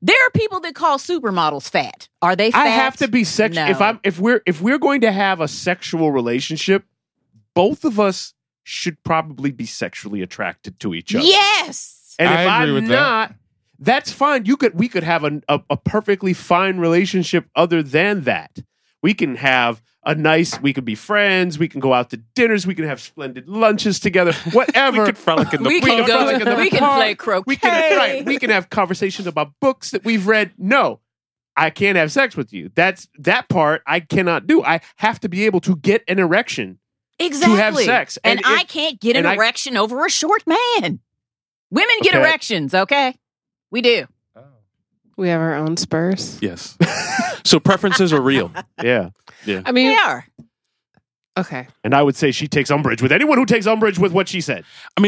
[0.00, 2.08] There are people that call supermodels fat.
[2.22, 2.66] Are they fat?
[2.66, 3.54] I have to be sex.
[3.54, 3.66] No.
[3.68, 6.84] If I'm if we're if we're going to have a sexual relationship,
[7.54, 8.32] both of us
[8.62, 11.24] should probably be sexually attracted to each other.
[11.26, 12.14] Yes.
[12.18, 13.34] And if I agree I'm with that.
[13.78, 14.44] Not, that's fine.
[14.46, 18.58] You could we could have a, a a perfectly fine relationship other than that.
[19.02, 20.60] We can have a nice.
[20.60, 21.58] We could be friends.
[21.58, 22.66] We can go out to dinners.
[22.66, 24.32] We can have splendid lunches together.
[24.52, 25.00] Whatever.
[25.00, 25.92] We could frolic in the We park.
[25.92, 26.14] can go.
[26.18, 27.44] frolic in the We can play croquet.
[27.46, 28.24] We can right.
[28.26, 30.52] We can have conversations about books that we've read.
[30.58, 31.00] No,
[31.56, 32.70] I can't have sex with you.
[32.74, 34.62] That's that part I cannot do.
[34.62, 36.78] I have to be able to get an erection.
[37.18, 37.56] exactly.
[37.58, 38.18] have sex.
[38.24, 41.00] and, And I can't get an and I- erection over a short man.
[41.70, 42.22] Women get Okay.
[42.22, 42.74] erections.
[42.74, 43.14] Okay,
[43.74, 44.06] we do.
[45.16, 46.38] We have our own Spurs.
[46.40, 46.78] Yes.
[47.44, 48.52] so preferences are real.
[48.82, 49.10] Yeah.
[49.44, 49.62] Yeah.
[49.66, 50.26] I mean, They are.
[51.36, 51.66] okay.
[51.82, 54.40] And I would say she takes umbrage with anyone who takes umbrage with what she
[54.40, 54.64] said.
[54.96, 55.02] I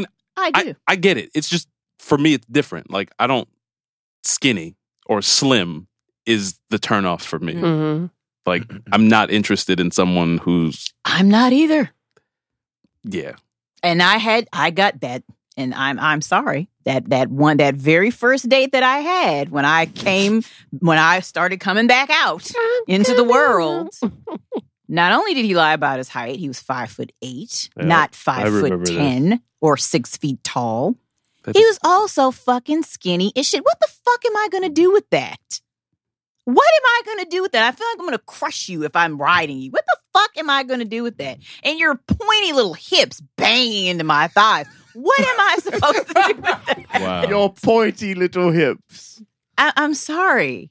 [0.51, 0.71] do.
[0.71, 1.31] I, I get it.
[1.33, 1.69] It's just
[2.01, 2.91] for me, it's different.
[2.91, 3.49] Like I don't
[4.25, 4.75] skinny
[5.07, 5.87] or slim
[6.27, 7.55] is the turnoff for me.
[7.55, 7.61] Mm.
[8.01, 8.07] hmm
[8.47, 11.91] Like I'm not interested in someone who's I'm not either.
[13.05, 13.37] yeah.
[13.85, 15.23] and I had I got that
[15.57, 19.65] and I'm I'm sorry that that one that very first date that I had when
[19.67, 20.43] I came
[20.79, 23.91] when I started coming back out oh, into the world.
[24.89, 28.15] Not only did he lie about his height, he was five foot eight, Yeah, not
[28.15, 28.97] five remember foot this.
[28.97, 30.95] ten or six feet tall.
[31.45, 33.65] That He is- was also fucking skinny as shit.
[33.65, 35.61] What the fuck am I gonna do with that?
[36.45, 37.67] What am I gonna do with that?
[37.67, 39.73] I feel like I'm gonna crush you if I'm riding you.
[39.73, 41.39] What the fuck am I gonna do with that?
[41.65, 44.67] And your pointy little hips banging into my thighs.
[44.97, 47.01] What am I supposed to do with that?
[47.01, 47.25] Wow.
[47.29, 49.23] Your pointy little hips.
[49.59, 50.71] I, I'm sorry.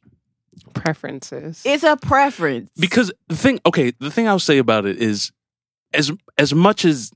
[0.73, 1.61] Preferences.
[1.65, 2.69] It's a preference.
[2.77, 5.31] because the thing okay the thing i'll say about it is
[5.93, 7.11] as as much as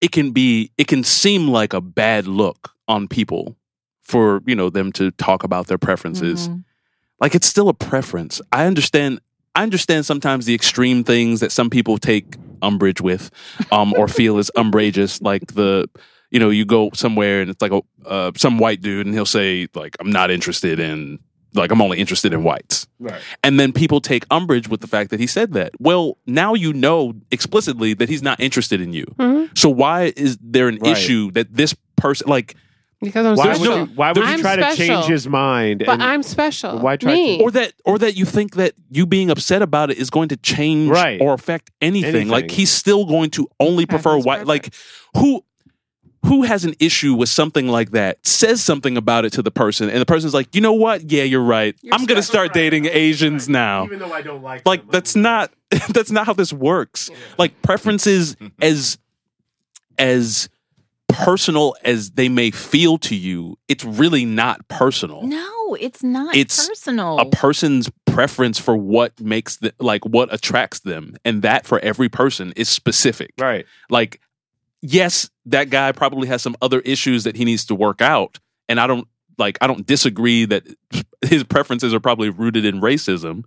[0.00, 3.56] it can be it can seem like a bad look on people
[4.02, 6.64] for you know them to talk about their preferences Mhm.
[7.20, 9.20] like it's still a preference i understand
[9.54, 13.30] i understand sometimes the extreme things that some people take umbrage with
[13.72, 15.88] um or feel is umbrageous like the
[16.30, 19.24] you know you go somewhere and it's like a uh, some white dude and he'll
[19.26, 21.18] say like i'm not interested in
[21.54, 23.20] like i'm only interested in whites Right.
[23.42, 25.72] and then people take umbrage with the fact that he said that.
[25.78, 29.04] Well, now you know explicitly that he's not interested in you.
[29.18, 29.56] Mhm.
[29.56, 30.92] So why is there an Right.
[30.92, 32.56] issue that this person like
[33.02, 33.78] because I'm Why special.
[33.80, 35.82] would, you, why would you I'm try to change his mind?
[35.84, 36.78] but and- I'm special.
[36.78, 37.40] Why try to- Me.
[37.42, 40.36] or that or that you think that you being upset about it is going to
[40.38, 41.20] change Right.
[41.20, 42.08] or affect anything.
[42.14, 42.28] Anything.
[42.28, 44.72] Like he's still going to only prefer white like
[45.16, 45.44] who
[46.26, 49.88] who has an issue with something like that says something about it to the person
[49.88, 51.10] and the person's like you know what?
[51.10, 51.74] Yeah you're right.
[51.82, 52.46] You're i'm gonna special.
[52.48, 53.84] start dating asians now.
[53.84, 55.52] Even though I don't like like them, that's not
[55.90, 57.10] that's not how this works.
[57.38, 58.98] Like preferences as
[59.98, 60.48] as
[61.08, 65.22] personal as they may feel to you it's really not personal.
[65.22, 67.18] No, it's not It's personal.
[67.18, 72.08] a person's preference for what makes the like what attracts them and that for every
[72.08, 73.32] person is specific.
[73.38, 73.64] Right.
[73.88, 74.20] like
[74.82, 78.38] yes that guy probably has some other issues that he needs to work out.
[78.68, 79.06] And i don't
[79.38, 80.64] like i don't disagree that
[81.24, 83.44] his preferences are probably rooted in racism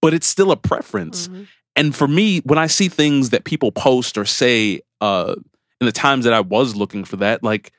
[0.00, 1.28] but it's still a preference.
[1.28, 1.46] Mhm.
[1.76, 5.34] and for me when i see things that people post or say uh
[5.80, 7.72] in the times that i was looking for that like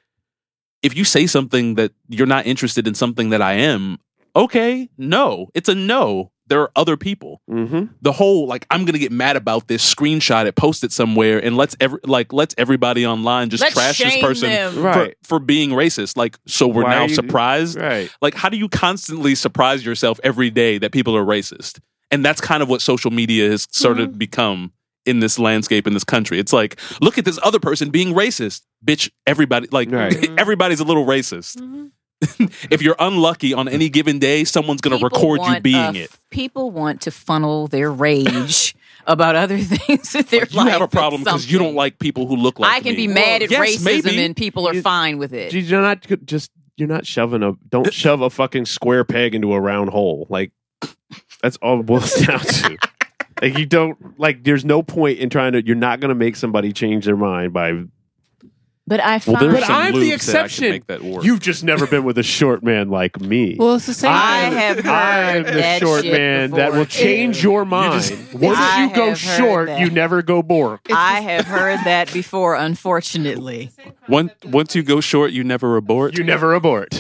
[0.84, 3.98] if you say something that you're not interested in something that i am
[4.36, 7.86] okay no it's a no there are other people Mm-hmm.
[8.02, 11.76] the whole like i'm gonna get mad about this screenshot it posted somewhere and let's
[11.80, 14.74] every like let's everybody online just Let's trash this person them.
[14.74, 15.16] for, Right.
[15.24, 18.10] for being racist like so we're Why now you- surprised Right.
[18.22, 21.80] like how do you constantly surprise yourself every day that people are racist
[22.12, 24.72] and that's kind of what social media has sort of become
[25.06, 28.62] in this landscape in this country it's like look at this other person being racist
[28.84, 30.30] bitch everybody like Right.
[30.40, 31.92] everybody's a little racist Mhm.
[32.72, 36.00] if you're unlucky on any given day someone's going to People record you being a-
[36.00, 38.76] it People want to funnel their rage
[39.08, 42.28] about other things that they're you have a problem because because you don't like people
[42.28, 43.08] who look like I can me.
[43.08, 44.24] be mad at Yes, racism maybe.
[44.26, 45.54] and people are You- fine with it.
[45.54, 49.60] You're not just you're not shoving a don't shove a fucking square peg into a
[49.62, 50.28] round hole.
[50.30, 50.52] Like
[51.42, 52.78] that's all it boils down to.
[53.42, 54.44] Like you don't like.
[54.44, 55.66] There's no point in trying to.
[55.66, 57.84] You're not going to make somebody change their mind by.
[58.88, 60.84] But I Well, find there's But I'm the lubes that exception.
[60.88, 61.24] that work.
[61.24, 63.56] You've just never been with a short man like me.
[63.58, 64.12] Well, it's the same.
[64.14, 64.54] I thing.
[64.60, 67.50] have heard I'm the that short shit man that will change too.
[67.50, 67.94] your mind.
[68.34, 69.80] Once I you go short, that.
[69.80, 70.82] you never go bork.
[70.92, 73.72] I have heard that before, unfortunately.
[74.08, 76.18] Once once you go short, you never abort.
[76.18, 76.90] You never abort.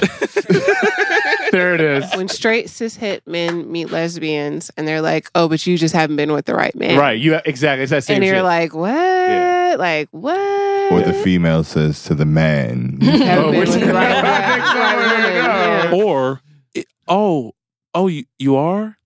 [1.55, 2.15] there it is.
[2.15, 6.15] when straight cis het men meet lesbians and they're like, "Oh, but you just haven't
[6.17, 7.19] been with the right man," Right.
[7.19, 7.83] You exactly.
[7.83, 8.43] It's that same and you're shit.
[8.43, 8.89] like, "What?
[8.93, 9.75] Yeah.
[9.77, 12.99] Like what?" Or the female says to the man.
[13.01, 14.23] Oh, which the right right.
[14.23, 14.59] man.
[14.59, 15.97] Right, Right way to woman, go.
[15.97, 16.03] yeah.
[16.05, 16.41] or
[16.73, 17.53] it- oh
[17.93, 18.97] oh you you are.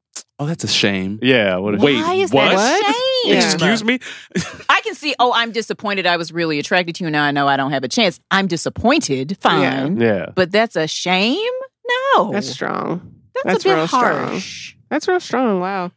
[0.42, 1.20] Oh, that's a shame.
[1.22, 1.58] yeah.
[1.58, 2.50] What a Wait, is what?
[2.52, 2.96] that What?
[2.96, 4.00] a Excuse me.
[4.70, 7.10] I can see, oh, I'm disappointed I was really attracted to you.
[7.10, 8.22] Now I know I don't have a chance.
[8.32, 9.38] I'm disappointed.
[9.42, 10.00] Fine.
[10.00, 10.28] Yeah.
[10.34, 11.52] But that's a shame?
[11.90, 12.32] No.
[12.32, 13.14] That's strong.
[13.34, 14.04] That's, that's a bit real strong.
[14.04, 14.76] harsh.
[14.90, 15.60] That's real strong.
[15.60, 15.92] Wow.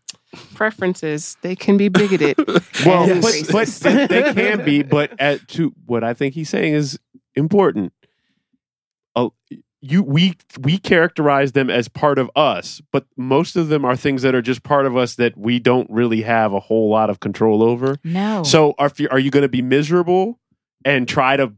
[0.54, 1.36] Preferences.
[1.42, 2.36] They can be bigoted.
[2.84, 4.82] Well, but, but they, they can be.
[4.82, 6.98] But at, to what I think he's saying is
[7.36, 7.92] important.
[9.14, 9.28] Uh,
[9.80, 14.22] you we we characterize them as part of us, but most of them are things
[14.22, 17.20] that are just part of us that we don't really have a whole lot of
[17.20, 17.96] control over.
[18.02, 18.42] No.
[18.42, 20.40] So are are you going to be miserable
[20.84, 21.52] and try to,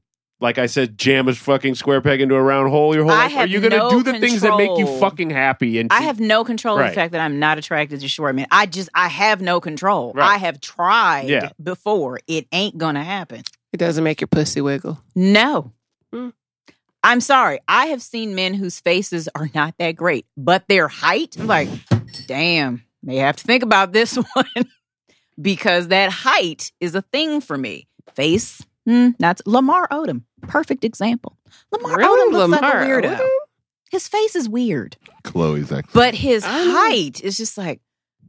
[0.44, 3.28] like I said, jam a fucking square peg into a round hole your whole I
[3.28, 3.36] life?
[3.38, 5.78] Are you going to no do the things that make you fucking happy?
[5.80, 8.46] And I have no control of the fact that I'm not attracted to short men.
[8.50, 10.12] I just I have no control.
[10.14, 10.34] Right.
[10.34, 11.48] I have tried Yeah.
[11.60, 12.20] before.
[12.28, 13.42] It ain't gonna happen.
[13.72, 15.00] it doesn't make your pussy wiggle.
[15.16, 15.72] No.
[16.12, 16.28] Hmm.
[17.02, 17.58] I'm sorry.
[17.66, 21.68] I have seen men whose faces are not that great, but their height, I'm like,
[22.26, 24.46] damn, may have to think about this one
[25.40, 27.88] because that height is a thing for me.
[28.14, 31.36] Face, hmm, not Lamar Odom, perfect example.
[31.73, 32.28] Lamar Really?
[32.31, 33.16] Odom looks Lamar like a weirdo.
[33.19, 33.28] Odom?
[33.90, 35.93] His face is weird, Chloe's excellent.
[35.93, 37.81] but his I height is just like,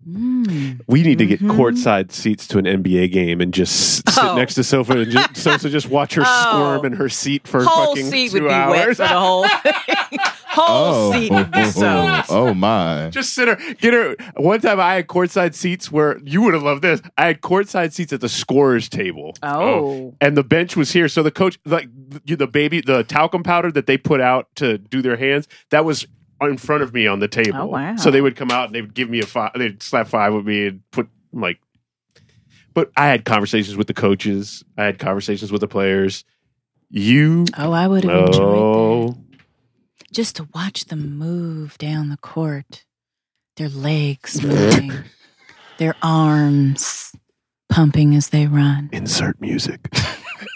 [0.07, 0.73] hmm.
[0.87, 1.55] We need to get Mhm.
[1.57, 4.35] courtside seats to an NBA game and just sit Oh.
[4.35, 6.41] next to Sofa and just, Sofa just watch her Oh.
[6.79, 8.75] squirm in her seat for whole fucking seat two would be hours.
[8.75, 10.19] wet for the whole thing.
[10.55, 11.11] Whole oh.
[11.13, 12.27] seat would be soaked.
[12.29, 13.09] oh my.
[13.09, 14.15] just sit her, get her.
[14.37, 17.01] One time I had courtside seats where you would have loved this.
[17.17, 19.35] I had courtside seats at the scorer's table.
[19.43, 19.49] Oh.
[19.49, 20.15] oh.
[20.21, 21.89] And the bench was here, so the coach, like
[22.25, 25.85] the the baby, the talcum powder that they put out to do their hands, that
[25.85, 26.07] was
[26.41, 27.57] in front of me on the table.
[27.57, 27.95] Oh, wow.
[27.95, 29.51] So they would come out and they would give me a five.
[29.55, 31.59] They'd slap five with me and put I'm like.
[32.73, 34.63] But I had conversations with the coaches.
[34.77, 36.25] I had conversations with the players.
[36.89, 39.24] You, Oh, I would have enjoyed that.
[40.15, 42.85] Oh, Just to watch them move down the court,
[43.57, 44.93] their legs moving,
[45.77, 47.11] their arms
[47.69, 48.89] pumping as they run.
[48.91, 49.87] insert music.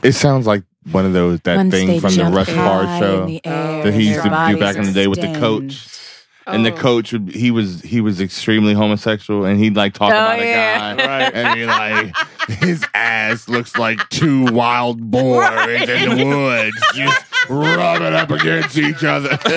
[0.03, 2.95] It sounds like one of those that Once thing they from the jump Rush high
[2.95, 4.91] in show the oh, air, that he used their to do bodies back in the
[4.93, 5.41] day with the extend.
[5.41, 6.08] coach.
[6.53, 6.77] And the Oh.
[6.77, 10.93] coach would he was he was extremely homosexual and he'd like talk Oh, about yeah.
[10.93, 11.33] a guy Right.
[11.35, 12.15] and be like
[12.59, 15.87] his ass looks like two wild boars Right.
[15.89, 19.37] in the woods just rubbing up against each other.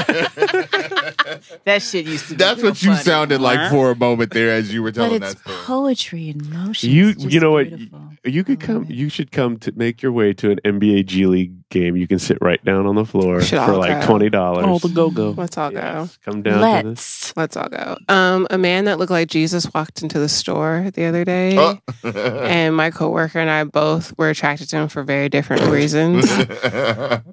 [1.65, 3.03] That shit used to be That's real what you funny.
[3.03, 5.57] sounded like for a moment there as you were But telling it's that story.
[5.65, 6.91] poetry in motion.
[6.91, 7.69] You, It's just you know what?
[7.69, 8.01] beautiful.
[8.25, 8.87] You could come.
[8.89, 11.97] You should come to make your way to an NBA G League game.
[11.97, 14.07] You can sit right down on the floor Should for all like go.
[14.07, 14.65] twenty dollars.
[14.69, 15.31] Oh, the go go.
[15.31, 16.09] Let's all go.
[16.25, 16.55] Come down.
[16.55, 17.37] To the, Let's.
[17.37, 17.97] Let's all go.
[18.09, 21.79] Um, a man that looked like Jesus walked into the store the other day, Oh.
[22.05, 26.25] and my coworker and I both were attracted to him for very different reasons.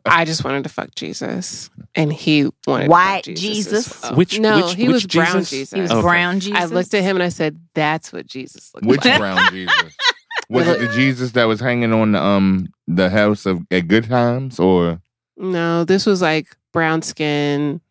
[0.08, 3.86] I just wanted to fuck Jesus, and he wanted White fuck Jesus.
[3.86, 4.02] Jesus?
[4.02, 4.16] well.
[4.16, 5.50] Which- no, which- he which was brown Jesus?
[5.52, 5.72] Jesus.
[5.74, 6.02] He was Okay.
[6.02, 6.60] brown Jesus.
[6.60, 8.92] I looked at him and I said, "That's what Jesus looked like.
[8.92, 9.96] Which like." brown Jesus?
[10.50, 14.06] Was it the Jesus that was hanging on the um the house of at Good
[14.10, 15.00] Times or
[15.38, 17.82] No, this was like brown skin,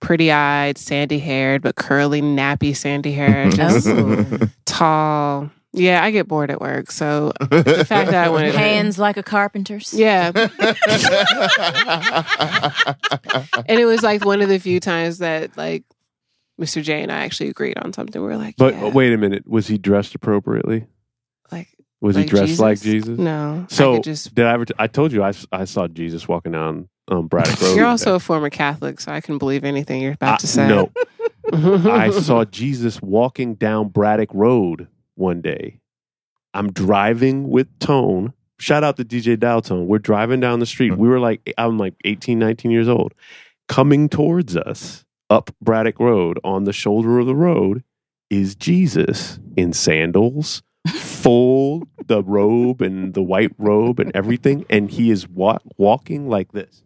[0.00, 4.24] pretty eyed, sandy haired, but curly, nappy, sandy hair, just Oh.
[4.66, 5.50] tall.
[5.72, 9.18] Yeah, I get bored at work, so the fact that I wanted to- Hands like
[9.18, 9.92] a carpenter's.
[9.92, 10.32] Yeah,
[13.68, 15.84] and it was like one of the few times that like
[16.60, 16.82] Mr.
[16.82, 18.20] J and I actually agreed on something.
[18.22, 19.46] We were like, but yeah, wait a minute.
[19.46, 20.86] Was he dressed appropriately?
[21.52, 21.68] like
[22.06, 23.18] Was he like dressed like Jesus?
[23.18, 24.34] No, So could just.
[24.34, 24.64] did I ever?
[24.64, 27.76] T- I told you I, I saw Jesus walking down um, Braddock Road.
[27.76, 30.68] You're also a former Catholic, so I can believe anything you're about I- to say.
[30.68, 30.90] No,
[31.52, 35.80] I saw Jesus walking down Braddock Road one day.
[36.54, 38.32] I'm driving with Tone.
[38.58, 39.86] Shout out to DJ Dial Tone.
[39.86, 40.96] We're driving down the street.
[40.96, 43.12] We were like, I'm like 18, 19 years old.
[43.68, 47.82] Coming towards us up Braddock Road on the shoulder of the road
[48.30, 54.64] is Jesus in sandals, full the robe and the white robe and everything.
[54.70, 56.82] And he is wa- walking like this.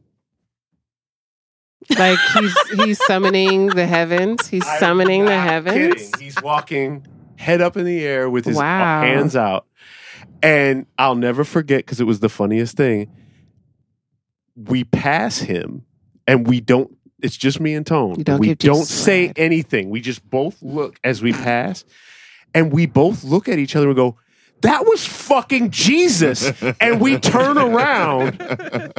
[1.98, 4.46] like he's he's summoning the heavens.
[4.48, 5.74] He's I'm summoning the heavens.
[6.10, 6.20] kidding.
[6.20, 7.06] He's walking
[7.36, 9.00] head up in the air with his Wow.
[9.02, 9.66] hands out.
[10.42, 13.10] And I'll never forget because it was the funniest thing.
[14.56, 15.84] We pass him
[16.26, 18.16] and we don't, it's just me and Tone.
[18.18, 19.38] You don't we don't say ride.
[19.38, 19.90] anything.
[19.90, 21.84] We just both look as we pass
[22.54, 24.16] and we both look at each other and go,
[24.62, 26.52] that was fucking Jesus.
[26.80, 28.38] And we turn around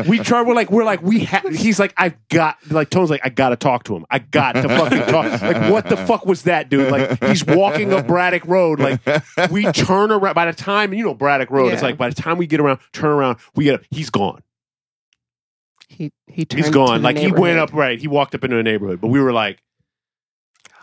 [0.07, 0.41] we try.
[0.41, 1.23] We're like, we're like, we.
[1.23, 2.57] Ha-, he's like, I've got.
[2.69, 4.05] Like Tone's like, I gotta talk to him.
[4.09, 5.41] I got to fucking talk.
[5.41, 6.91] Like, what the fuck was that, dude?
[6.91, 8.79] Like, he's walking up Braddock Road.
[8.79, 9.01] Like,
[9.51, 10.33] we turn around.
[10.33, 12.79] By the time you know Braddock Road, it's like by the time we get around,
[12.93, 13.85] turn around, we get.
[13.89, 14.41] He's gone.
[15.87, 17.01] He he turned He's gone.
[17.01, 17.73] Like he went up.
[17.73, 17.99] Right.
[17.99, 19.01] He walked up into a neighborhood.
[19.01, 19.61] But we were like,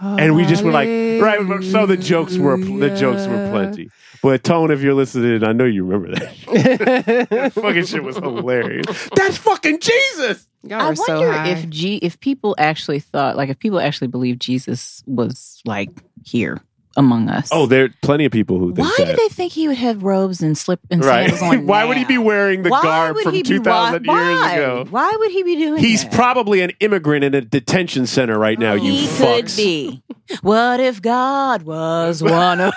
[0.00, 1.64] and we just were like, right.
[1.64, 3.90] So the jokes were the jokes were plenty.
[4.22, 7.28] But Tone, if you're listening, I know you remember that.
[7.30, 9.08] that fucking shit was hilarious.
[9.14, 10.46] That's fucking Jesus.
[10.64, 14.40] Y'all I wonder so if G if people actually thought like if people actually believed
[14.40, 15.90] Jesus was like
[16.24, 16.60] here
[16.98, 17.48] among us.
[17.52, 19.06] Oh, there are plenty of people who think why that.
[19.06, 21.30] did they think he would have robes and slip and right?
[21.30, 21.66] sandals on?
[21.66, 24.28] why would he be wearing the Why garb would from he be- two thousand why-
[24.30, 24.52] years why?
[24.54, 24.86] ago?
[24.90, 25.80] Why would he be doing?
[25.82, 26.12] He's that?
[26.12, 28.74] probably an immigrant in a detention center right now.
[28.74, 29.56] You he fucks.
[29.56, 30.02] could be.
[30.42, 32.74] What if God was one of?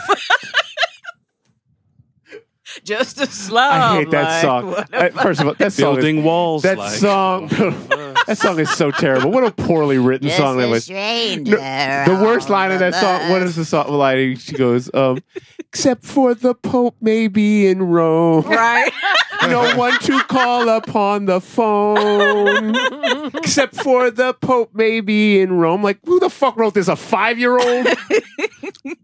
[2.83, 3.71] Just a slum.
[3.71, 4.71] I hate that like, song.
[4.71, 6.63] what Uh, First of all, that song is Building walls.
[6.63, 7.47] That like, song,
[8.27, 9.31] that song is so terrible.
[9.31, 10.89] What a poorly written Just song that was.
[10.89, 13.29] No, the worst line of that song.
[13.29, 14.37] What is the song line?
[14.37, 15.19] She goes, um,
[15.59, 18.45] "Except for the Pope, maybe in Rome.
[18.45, 18.91] right?
[19.47, 22.75] No one to call upon the phone.
[23.35, 25.81] Except for the Pope, maybe in Rome.
[25.81, 26.87] Like, who the fuck wrote this?
[26.87, 27.87] A five year old?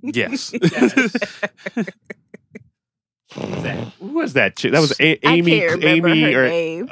[0.04, 0.54] yes.
[3.34, 4.72] Who was that chick?
[4.72, 5.60] That was a- I Amy.
[5.60, 6.90] can't Amy her or name.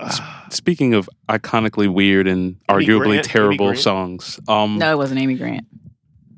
[0.49, 3.25] Speaking of iconically weird and Amy arguably Grant?
[3.25, 3.79] Terrible Grant?
[3.79, 5.65] songs, um, No, it wasn't Amy Grant.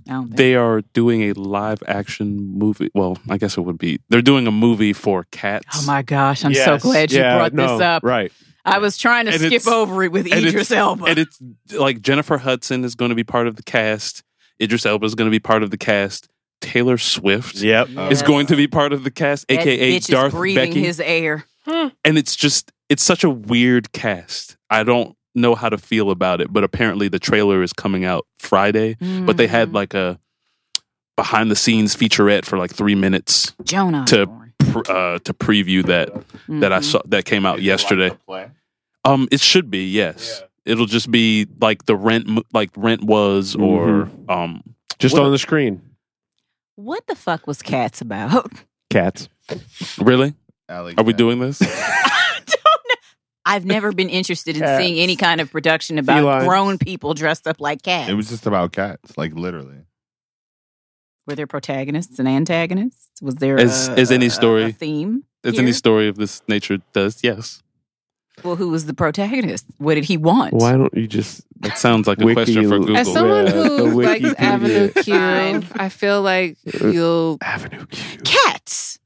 [0.07, 0.37] I don't think.
[0.37, 2.89] they are doing a live action movie.
[2.93, 3.99] Well, I guess it would be.
[4.09, 5.65] They're doing a movie for cats.
[5.81, 8.03] Oh my gosh, I'm so glad you Yeah, brought no, this up.
[8.03, 8.31] Right.
[8.63, 11.05] I was trying to And skip over it with and it's- Idris Elba.
[11.05, 11.39] And it's
[11.73, 14.23] like Jennifer Hudson is going to be part of the cast.
[14.61, 16.29] Idris Elba is going to be part of the cast.
[16.61, 17.89] Taylor Swift Yep.
[18.11, 20.83] is going to be part of the cast, That aka bitch Darth is breathing Becky.
[20.83, 21.45] his air.
[21.67, 24.57] and it's just it's such a weird cast.
[24.69, 28.25] I don't know how to feel about it, but apparently the trailer is coming out
[28.39, 28.95] Friday.
[28.99, 29.51] But they Mm-hmm.
[29.55, 30.19] had like a
[31.15, 34.27] behind the scenes featurette for like three minutes Jonah to-
[34.59, 36.09] pr- uh, to preview that
[36.47, 36.83] that I Mhm.
[36.83, 38.11] saw that came out yesterday.
[39.05, 40.43] Um, it should be yes.
[40.65, 44.61] It'll just be like the rent, mo- like rent was, or um,
[44.99, 45.81] Just What- on the screen.
[46.77, 48.51] What the fuck was Cats about?
[48.89, 49.27] Cats.
[49.99, 50.35] really.
[50.69, 51.61] Alex, Are we doing this?
[53.45, 54.83] I've never been interested in Cats.
[54.83, 56.45] seeing any kind of production about Felines.
[56.47, 58.09] grown people dressed up like cats.
[58.09, 59.77] It was just about cats, like literally.
[61.25, 63.21] Were there protagonists and antagonists?
[63.21, 64.63] Was there As- a, as any a- story.
[64.65, 65.23] a theme?
[65.45, 65.61] As here?
[65.61, 67.63] any story of this nature does, yes.
[68.43, 69.65] Well, who was the protagonist?
[69.77, 70.53] What did he want?
[70.53, 72.97] Why don't you just That sounds like a Wiki- question for Google.
[72.97, 74.35] As someone Yeah, who likes Wikipedia.
[74.37, 77.37] Avenue Q, I feel like you'll.
[77.41, 78.19] Avenue Q?
[78.23, 78.99] Cats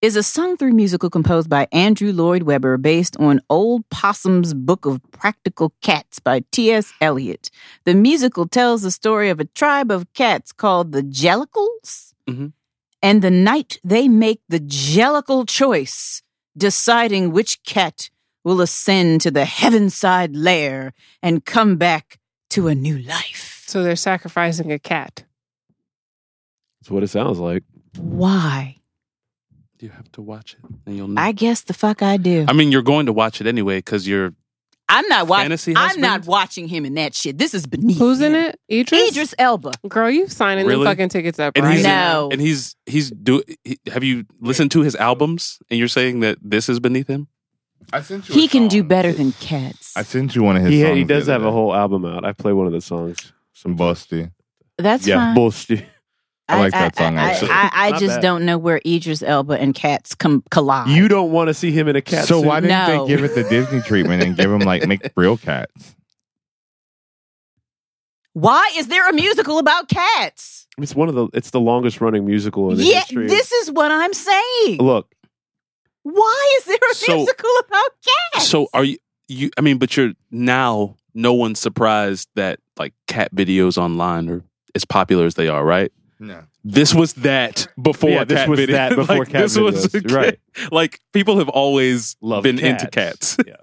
[0.00, 4.86] is a sung through musical composed by Andrew Lloyd Webber based on Old Possum's Book
[4.86, 6.92] of Practical Cats by T.S.
[7.02, 7.50] Eliot.
[7.84, 12.14] The musical tells the story of a tribe of cats called the Jellicles.
[12.26, 12.52] Mhm.
[13.02, 16.22] And the night they make the Jellicle choice,
[16.56, 18.08] deciding which cat
[18.48, 22.18] will ascend to the heavenside lair and come back
[22.50, 23.64] to a new life.
[23.66, 25.24] So they're sacrificing a cat.
[26.80, 27.62] That's what it sounds like.
[27.96, 28.76] Why?
[29.80, 31.20] You have to watch it, and you'll know.
[31.22, 32.46] I guess the fuck I do.
[32.48, 34.32] I mean, you're going to watch it anyway because you're
[34.88, 35.76] I'm not watching.
[35.76, 37.36] I'm not watching him in that shit.
[37.36, 37.98] This is beneath.
[37.98, 38.58] Who's in it?
[38.72, 39.10] Idris.
[39.10, 39.72] Idris Elba.
[39.86, 40.82] Girl, you signing Really?
[40.84, 42.22] the fucking tickets up and right he's now.
[42.22, 42.30] No.
[42.30, 43.42] and he's he's do.
[43.64, 45.58] He, have you listened to his albums?
[45.70, 47.28] And you're saying that this is beneath him?
[47.92, 48.34] I sent you.
[48.34, 49.96] He a can do better than cats.
[49.96, 50.72] I sent you one of his.
[50.72, 51.52] He, songs he the does other have a day.
[51.52, 52.24] whole album out.
[52.24, 53.32] I play one of the songs.
[53.54, 54.30] some busty.
[54.76, 55.34] That's yeah, fine.
[55.34, 55.84] bullshit.
[56.50, 57.50] I like that song, I, actually.
[57.50, 58.22] I, I Not just bad.
[58.22, 60.88] don't know where Idris Elba and cats com- collide.
[60.88, 62.46] You don't want to see him in a cat so suit.
[62.46, 63.04] why didn't No.
[63.06, 65.94] they give it the Disney treatment and give him like make real cats?
[68.34, 70.66] Why is there a musical about cats?
[70.78, 71.28] It's one of the.
[71.34, 73.24] It's the longest running musical in the Yeah, history.
[73.24, 74.78] of- this is what I'm saying.
[74.78, 75.12] Look,
[76.10, 77.90] Why is there a So- musical about
[78.32, 78.48] cats?
[78.48, 78.98] So are you?
[79.28, 79.50] You?
[79.58, 80.96] I mean, but you're now.
[81.14, 84.44] No one's surprised that like cat videos online are
[84.74, 85.90] as popular as they are, right?
[86.20, 86.44] No.
[86.64, 88.10] This was that before.
[88.10, 88.76] Yeah, this was video.
[88.76, 90.40] that before Like, cat this was videos, right.
[90.70, 93.36] Like people have always Loved been into cats.
[93.46, 93.56] Yeah.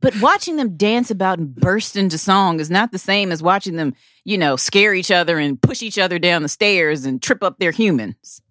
[0.00, 3.76] But watching them dance about and burst into song is not the same as watching
[3.76, 3.94] them,
[4.24, 7.58] you know, scare each other and push each other down the stairs and trip up
[7.58, 8.42] their humans.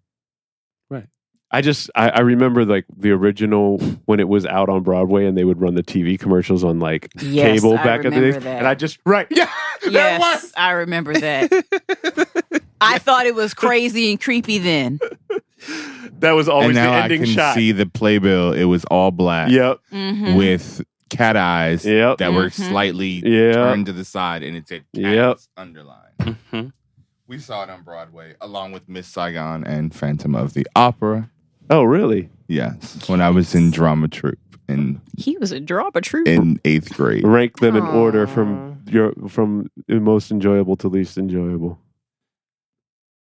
[1.53, 5.37] I just I, I remember like the original when it was out on Broadway and
[5.37, 8.31] they would run the TV commercials on like Yes, cable I back in the day,
[8.31, 8.45] that.
[8.57, 9.49] and I just right yeah
[9.83, 11.51] that Yes, was- I remember that.
[12.81, 14.99] I thought it was crazy and creepy then.
[16.19, 17.53] that was always and the now I ending can shot.
[17.55, 18.53] see the playbill.
[18.53, 20.35] It was all black Yep, Mhm.
[20.35, 22.17] with cat eyes Yep.
[22.17, 22.69] that were Mhm.
[22.69, 23.53] slightly Yeah.
[23.53, 25.37] turned to the side, and it said cats Yep.
[25.55, 26.37] underlined.
[26.51, 26.71] Mhm.
[27.27, 31.29] We saw it on Broadway along with Miss Saigon and Phantom of the Opera.
[31.69, 32.29] Oh really?
[32.47, 34.37] Yes, when I was in drama troupe
[34.67, 36.27] in He was a drama troop.
[36.27, 37.23] in eighth grade.
[37.25, 41.79] Rank them in order from your from most enjoyable to least enjoyable.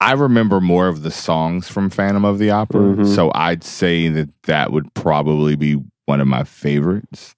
[0.00, 3.06] I remember more of the songs from Phantom of the Opera, Mhm.
[3.14, 7.34] so I'd say that that would probably be one of my favorites.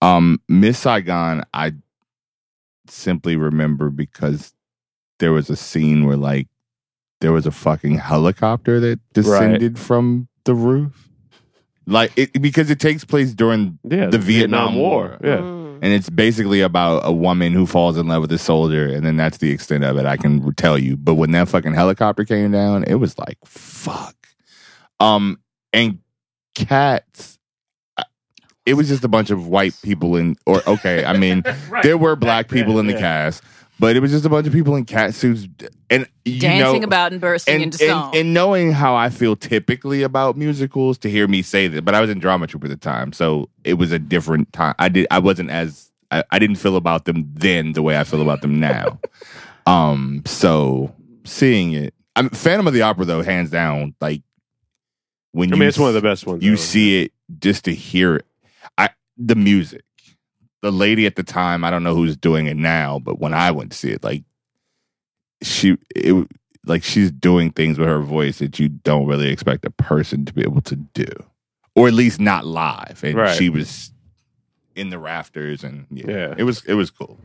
[0.00, 1.74] Um, Miss Saigon, I
[2.88, 4.54] simply remember because
[5.18, 6.48] there was a scene where like
[7.20, 11.08] there was a fucking helicopter that descended from the roof,
[11.86, 15.18] like it because it takes place during Yeah, the Vietnam War.
[15.22, 15.38] Yeah.
[15.38, 15.78] Mm.
[15.82, 19.16] and it's basically about a woman who falls in love with a soldier, and then
[19.16, 20.06] that's the extent of it.
[20.06, 20.96] I can tell you.
[20.96, 24.14] But when that fucking helicopter came down, it was like fuck.
[25.00, 25.38] Um,
[25.72, 25.98] and
[26.54, 27.38] cats.
[28.64, 31.44] It was just a bunch of white people in, or okay, I mean,
[31.82, 33.44] there were black people in the cast,
[33.78, 35.46] but it was just a bunch of people in cat suits,
[35.90, 38.06] and you Dancing know, about and bursting and, into song.
[38.08, 41.94] and, and knowing how I feel typically about musicals, to hear me say that, but
[41.94, 44.74] I was in drama troupe at the time, so it was a different time.
[44.78, 48.04] I did, I wasn't as, I, I didn't feel about them then the way I
[48.04, 48.98] feel about them now.
[49.66, 50.94] um, so
[51.24, 54.22] seeing it, I mean, Phantom of the Opera though, hands down, like
[55.32, 56.42] when I you mean, it's one of the best ones.
[56.42, 56.56] you ever.
[56.56, 58.26] see it just to hear it.
[58.78, 58.88] I
[59.18, 59.82] the music.
[60.62, 63.50] The lady at the time, I don't know who's doing it now, but when I
[63.50, 64.24] went to see it, like
[65.42, 66.26] she it
[66.64, 70.32] like she's doing things with her voice that you don't really expect a person to
[70.32, 71.06] be able to do.
[71.74, 73.04] Or at least not live.
[73.04, 73.36] And Right.
[73.36, 73.92] she was
[74.74, 76.34] in the rafters and yeah, Yeah.
[76.38, 77.20] It was it was cool.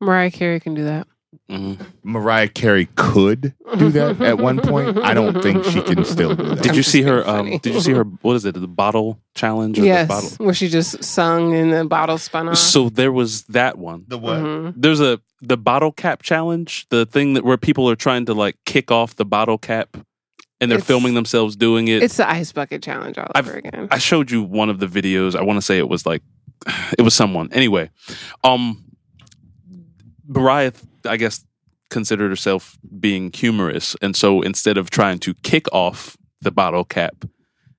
[0.00, 1.06] Mariah Carey can do that.
[1.50, 1.78] Mhm.
[2.02, 4.98] Mariah Carey could do that at one point.
[4.98, 6.62] I don't think she can still do that.
[6.62, 7.26] Did you see her?
[7.28, 8.02] Um, did you see her?
[8.02, 8.54] What is it?
[8.60, 9.78] The bottle challenge?
[9.78, 10.44] Or yes, The bottle?
[10.46, 12.58] where she just sung and the bottle spun off.
[12.58, 14.04] So there was that one.
[14.08, 14.38] the what?
[14.38, 14.74] Mhm.
[14.76, 18.56] There's a the bottle cap challenge, the thing that where people are trying to like
[18.64, 19.96] kick off the bottle cap,
[20.60, 22.02] and they're It's- filming themselves doing it.
[22.02, 23.86] It's the ice bucket challenge all I've- over again.
[23.92, 25.36] I showed you one of the videos.
[25.36, 26.22] I want to say it was like
[26.98, 27.50] it was someone.
[27.52, 27.90] Anyway,
[28.42, 28.82] um
[30.28, 30.72] Mariah
[31.04, 31.44] I guess
[31.90, 37.24] considered herself being humorous and so instead of trying to kick off the bottle cap,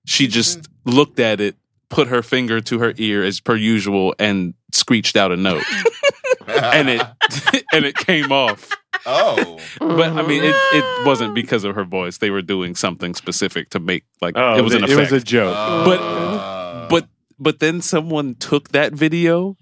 [0.05, 1.55] she just looked at it,
[1.89, 5.63] put her finger to her ear as per usual and screeched out a note.
[6.47, 7.01] and it
[7.73, 8.69] and it came off.
[9.05, 9.59] oh.
[9.79, 10.77] But I mean, it, Mm-hmm.
[11.03, 12.17] it wasn't because of her voice.
[12.19, 15.11] They were doing something specific to make like Oh, it was an it effect.
[15.11, 15.53] was a joke.
[15.85, 17.07] But but
[17.39, 19.57] but then someone took that video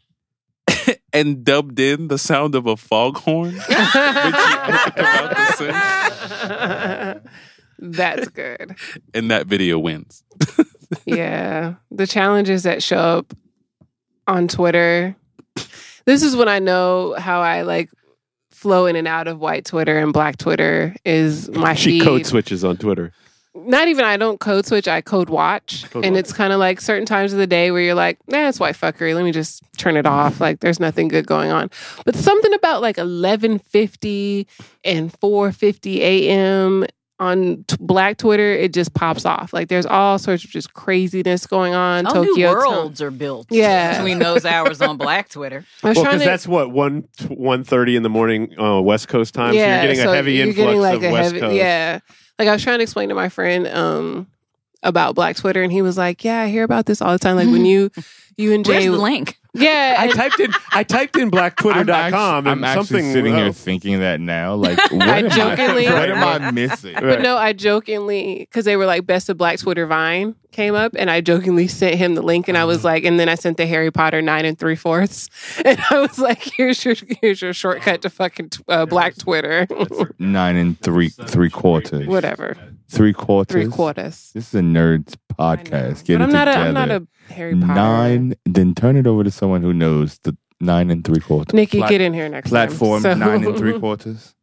[1.16, 3.56] and dubbed in the sound of a foghorn.
[3.70, 5.36] about
[7.80, 8.76] That's good.
[9.14, 10.24] and that video wins.
[11.06, 11.76] Yeah.
[11.90, 13.34] The challenges that show up
[14.28, 15.16] on Twitter.
[16.06, 17.90] This is when I know how I like
[18.52, 22.04] flow in and out of white Twitter and black Twitter is my she feed.
[22.04, 23.12] code switches on Twitter.
[23.56, 25.90] Not even I don't code switch, I code watch.
[25.90, 26.20] Code and watch.
[26.20, 28.76] it's kind of like certain times of the day where you're like, nah, it's white
[28.76, 29.16] fuckery.
[29.16, 30.42] Let me just turn it off.
[30.42, 31.70] Like there's nothing good going on.
[32.06, 34.48] But something about like 1150
[34.84, 36.86] and 450 a.m.
[37.20, 39.54] on t- black Twitter, it just pops off.
[39.54, 42.06] Like there's all sorts of just craziness going on.
[42.08, 42.56] Oh, Tokyo new Town.
[42.56, 43.48] worlds are built.
[43.50, 43.98] Yeah.
[43.98, 45.66] between those hours on Black Twitter.
[45.84, 49.34] I Well, because to, that's what one one thirty in the morning uh, West Coast
[49.34, 49.54] time.
[49.54, 51.56] so you're getting a so heavy you're influx getting, like, of a West heavy- Coast.
[51.56, 52.00] Yeah.
[52.38, 54.28] Like I was trying to explain to my friend um
[54.86, 57.36] about Black Twitter and he was like, Yeah, I hear about this all the time.
[57.36, 57.92] Like when you
[58.38, 59.38] you and Where's Jay the link?
[59.54, 59.96] Yeah.
[59.98, 63.36] I and- typed in I typed in I'm blacktwitter.com actually, I'm and actually something sitting
[63.36, 64.56] here oh, thinking that now.
[64.66, 66.96] Like, what, I am, jokingly- I, what am I missing?
[67.00, 70.94] But no, I jokingly because they were like best of Black Twitter Vine came up,
[70.98, 73.58] and I jokingly sent him the link, and I was like, and then I sent
[73.58, 75.30] the Harry Potter nine and three fourths,
[75.66, 79.68] and I was like, here's your here's your shortcut to fucking uh, Black Twitter,
[80.20, 82.08] Nine and three three quarters.
[82.08, 82.58] whatever,
[82.88, 83.52] Three quarters.
[83.52, 84.32] three quarters.
[84.34, 86.06] This is a nerds podcast.
[86.06, 86.68] Get But it I'm not a together.
[86.68, 87.74] I'm not a Harry Potter.
[87.74, 88.36] nine.
[88.46, 91.54] Then turn it over to someone who knows the nine and three quarters.
[91.54, 93.20] Nikki, Plat- get in here next platform time.
[93.20, 94.34] So- nine and three quarters.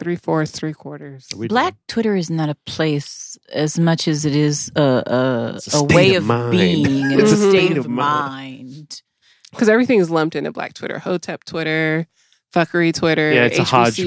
[0.00, 1.28] three fourths, three quarters.
[1.36, 5.78] We- Black Twitter is not a place as much as it is a a, a
[5.80, 7.50] a way of of, being It's a a state mhm.
[7.50, 8.62] state of of mind.
[8.68, 9.02] mind.
[9.50, 12.06] because everything is lumped into Black Twitter, Hotep Twitter,
[12.52, 13.66] fuckery Twitter, Yeah, it's a HBCU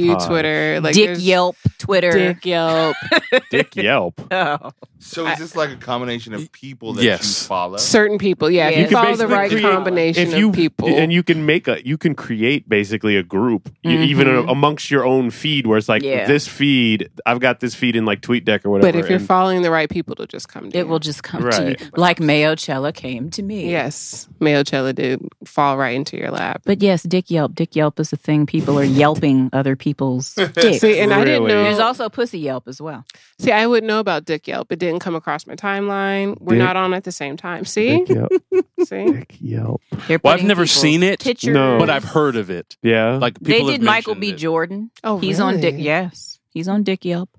[0.10, 0.28] hodgepodge.
[0.28, 2.12] Twitter, like Dick there's Yelp, Twitter.
[2.12, 2.96] Dick Yelp,
[3.52, 4.22] Dick Yelp.
[4.32, 4.72] Oh.
[5.00, 7.44] So is this like a combination of people that Yes.
[7.44, 7.78] you follow?
[7.78, 8.50] certain people.
[8.50, 8.70] Yeah, Yeah.
[8.70, 11.14] if You you can follow the basically right create- combination if you of people, and
[11.14, 14.04] you can make a you can create basically a group you, mm-hmm.
[14.04, 16.26] even amongst your own feed where it's like Yeah.
[16.26, 18.92] this feed I've got this feed in like TweetDeck or whatever.
[18.94, 20.88] but if you're and- following the right people, it'll just come to It you.
[20.88, 21.78] will just come Right.
[21.78, 21.90] to you.
[21.96, 23.70] Like Mayo Cella came to me.
[23.70, 26.64] Yes, Mayo Cella did fall right into your lap.
[26.66, 27.54] But yes, Dick Yelp.
[27.54, 28.35] Dick Yelp is a thing.
[28.38, 28.46] Thing.
[28.46, 30.80] People are yelping other people's dicks.
[30.80, 31.64] See, and I didn't know.
[31.64, 33.06] There's also pussy yelp as well.
[33.40, 34.72] see, I wouldn't know about Dick Yelp.
[34.72, 36.38] It didn't come across my timeline.
[36.40, 37.66] We're Dick- not on at the same time.
[37.66, 38.32] See, Dick Yelp.
[38.86, 39.12] see.
[39.12, 39.82] Dick Yelp.
[40.08, 41.54] They're Well, I've never seen it, Pictures.
[41.54, 41.78] No.
[41.80, 42.76] but I've heard of it.
[42.82, 43.18] Yeah.
[43.18, 44.30] Like They did have Michael mentioned B.
[44.30, 44.38] it.
[44.38, 44.92] Jordan.
[45.04, 45.74] Oh, He's on Dick.
[45.74, 45.84] really?
[45.86, 47.30] Yes, he's on Dick Yelp.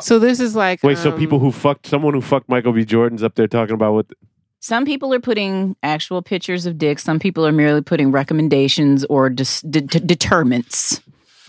[0.00, 2.82] So this is like Wait, so um, people who fucked someone who fucked Michael B.
[2.86, 4.06] Jordan's up there talking about what?
[4.64, 7.02] Some people are putting actual pictures of dicks.
[7.02, 11.00] Some people are merely putting recommendations or dis- de- de- determinants.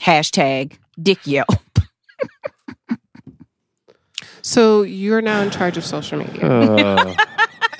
[0.01, 1.47] Hashtag Dick Yelp.
[4.45, 6.45] So you're now in charge of social media.
[6.45, 7.15] Uh,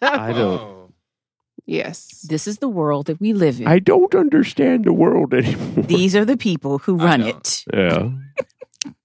[0.00, 0.94] I don't.
[1.66, 2.22] yes.
[2.26, 3.66] This is the world that we live in.
[3.66, 5.84] I don't understand the world anymore.
[5.84, 7.64] These are the people who run it.
[7.74, 8.08] yeah.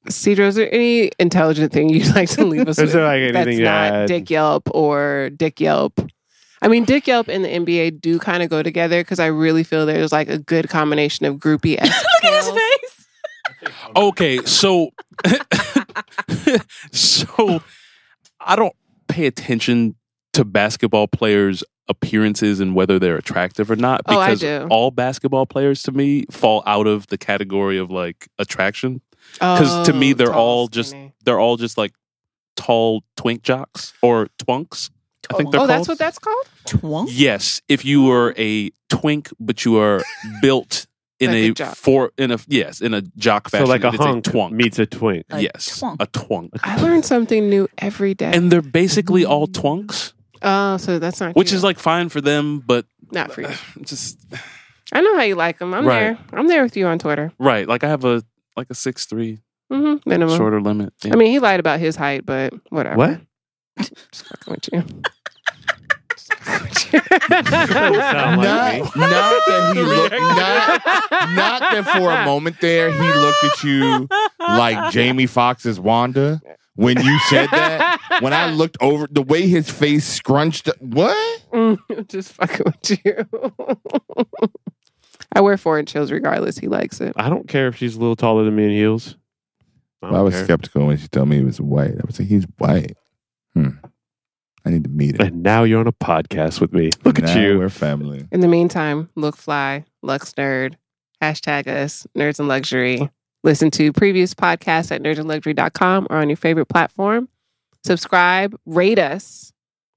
[0.09, 2.93] Cedro, is there any intelligent thing you'd like to leave us Is with?
[2.93, 4.07] there, like, that's anything to not add?
[4.07, 5.99] Dick Yelp or Dick Yelp?
[6.63, 9.63] I mean, Dick Yelp and the NBA do kind of go together because I really
[9.63, 11.79] feel there's like a good combination of groupie.
[11.81, 13.07] Look at his face.
[13.95, 14.89] Okay, so
[16.91, 17.61] so
[18.39, 18.75] I don't
[19.07, 19.95] pay attention
[20.33, 24.67] to basketball players' appearances and whether they're attractive or not Oh, I because do.
[24.69, 29.01] all basketball players to me fall out of the category of like attraction
[29.33, 30.95] because to me Oh, they're tall, all just
[31.25, 31.93] they're all just like
[32.55, 34.89] tall twink jocks or twunks.
[35.29, 35.69] I think they're Oh, called.
[35.69, 36.45] that's what that's called.
[36.65, 37.07] Twunk.
[37.11, 40.01] Yes, if you were a twink, but you are
[40.41, 40.87] built
[41.19, 41.75] in Like a a, jock.
[41.75, 43.67] for in a yes in a jock fashion.
[43.67, 43.83] So fashion.
[43.83, 44.51] like a it is hunk twunk.
[44.51, 45.25] meets a twink.
[45.29, 45.97] A yes, twunk.
[45.99, 46.49] a twunk.
[46.63, 48.31] I learn something new every day.
[48.33, 49.53] And they're basically all mm.
[49.53, 51.57] twunks, oh, so that's not which cute.
[51.57, 53.49] is like fine for them, but not for you.
[53.83, 54.17] just
[54.91, 55.73] I know how you like them.
[55.73, 55.99] I'm Right.
[55.99, 56.17] there.
[56.33, 57.31] I'm there with you on Twitter.
[57.39, 57.67] right.
[57.67, 58.23] Like I have a
[58.55, 59.39] like a six three
[59.71, 60.37] hmm Minimum.
[60.37, 60.93] shorter limit.
[61.03, 61.13] Yeah.
[61.13, 62.97] I mean, he lied about his height, but whatever.
[62.97, 63.21] What?
[63.79, 64.83] Just fucking with you.
[66.87, 72.99] Sound like Not, not that he looked not, not that for a moment there he
[73.13, 74.07] looked at you
[74.39, 76.41] like Jamie Foxx's Wanda
[76.75, 77.99] when you said that.
[78.21, 81.41] When I looked over the way his face scrunched what?
[81.53, 83.25] Mm, Just fucking with you.
[85.33, 86.57] I wear four inch heels regardless.
[86.57, 87.13] He likes it.
[87.15, 89.15] I don't care if she's a little taller than me in heels.
[90.01, 90.43] I, don't I was care.
[90.45, 91.91] skeptical when she told me he was white.
[91.91, 92.97] I was like, he's white.
[93.53, 93.69] Hmm.
[94.65, 95.25] I need to meet him.
[95.27, 96.91] And now you're on a podcast with me.
[97.03, 97.59] Look at Now you.
[97.59, 98.27] We're family.
[98.31, 100.75] In the meantime, look fly, Lux Nerd,
[101.21, 103.09] hashtag us, Nerds in Luxury.
[103.43, 107.27] Listen to previous podcasts at nerdsandluxury.com or on your favorite platform.
[107.83, 109.51] Subscribe, rate us,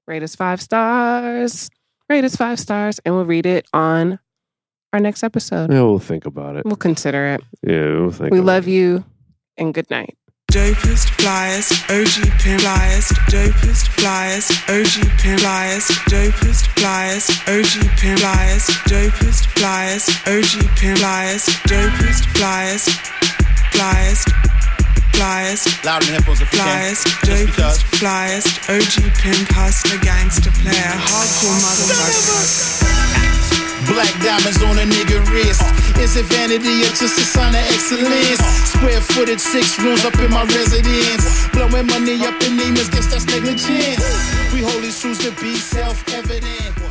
[0.07, 1.69] rate us five stars,
[2.09, 4.19] rate us five stars, and we'll read it on
[4.95, 5.73] our next episode.
[5.73, 6.65] Yeah, we'll think about it.
[6.65, 7.41] We'll consider it.
[7.63, 8.31] Yeah, we'll think.
[8.31, 8.73] We about love it.
[8.73, 9.05] you
[9.59, 10.17] and good night.
[10.53, 18.63] Dopest flyers, OG pin flyers, dopest flyers, OG pin flyers, dopest flyers, OG pin flyers,
[18.87, 22.87] dopest flyers, OG pin flyers, dopest flyers,
[23.75, 24.25] flyers,
[25.15, 26.95] flyers, Louder than headphones if you can.
[26.95, 27.83] Just because.
[27.83, 33.34] dopest flyers, OG pin hustler, gangster player, hardcore motherfucker.
[33.87, 35.63] Black diamonds on a nigga wrist.
[35.99, 38.41] Is it vanity or just a sign of excellence?
[38.73, 41.49] Square footed, six rooms up in my residence.
[41.53, 44.05] Blowing money up in demons, guess that's negligence.
[44.53, 46.84] We hold these truths to be self evident.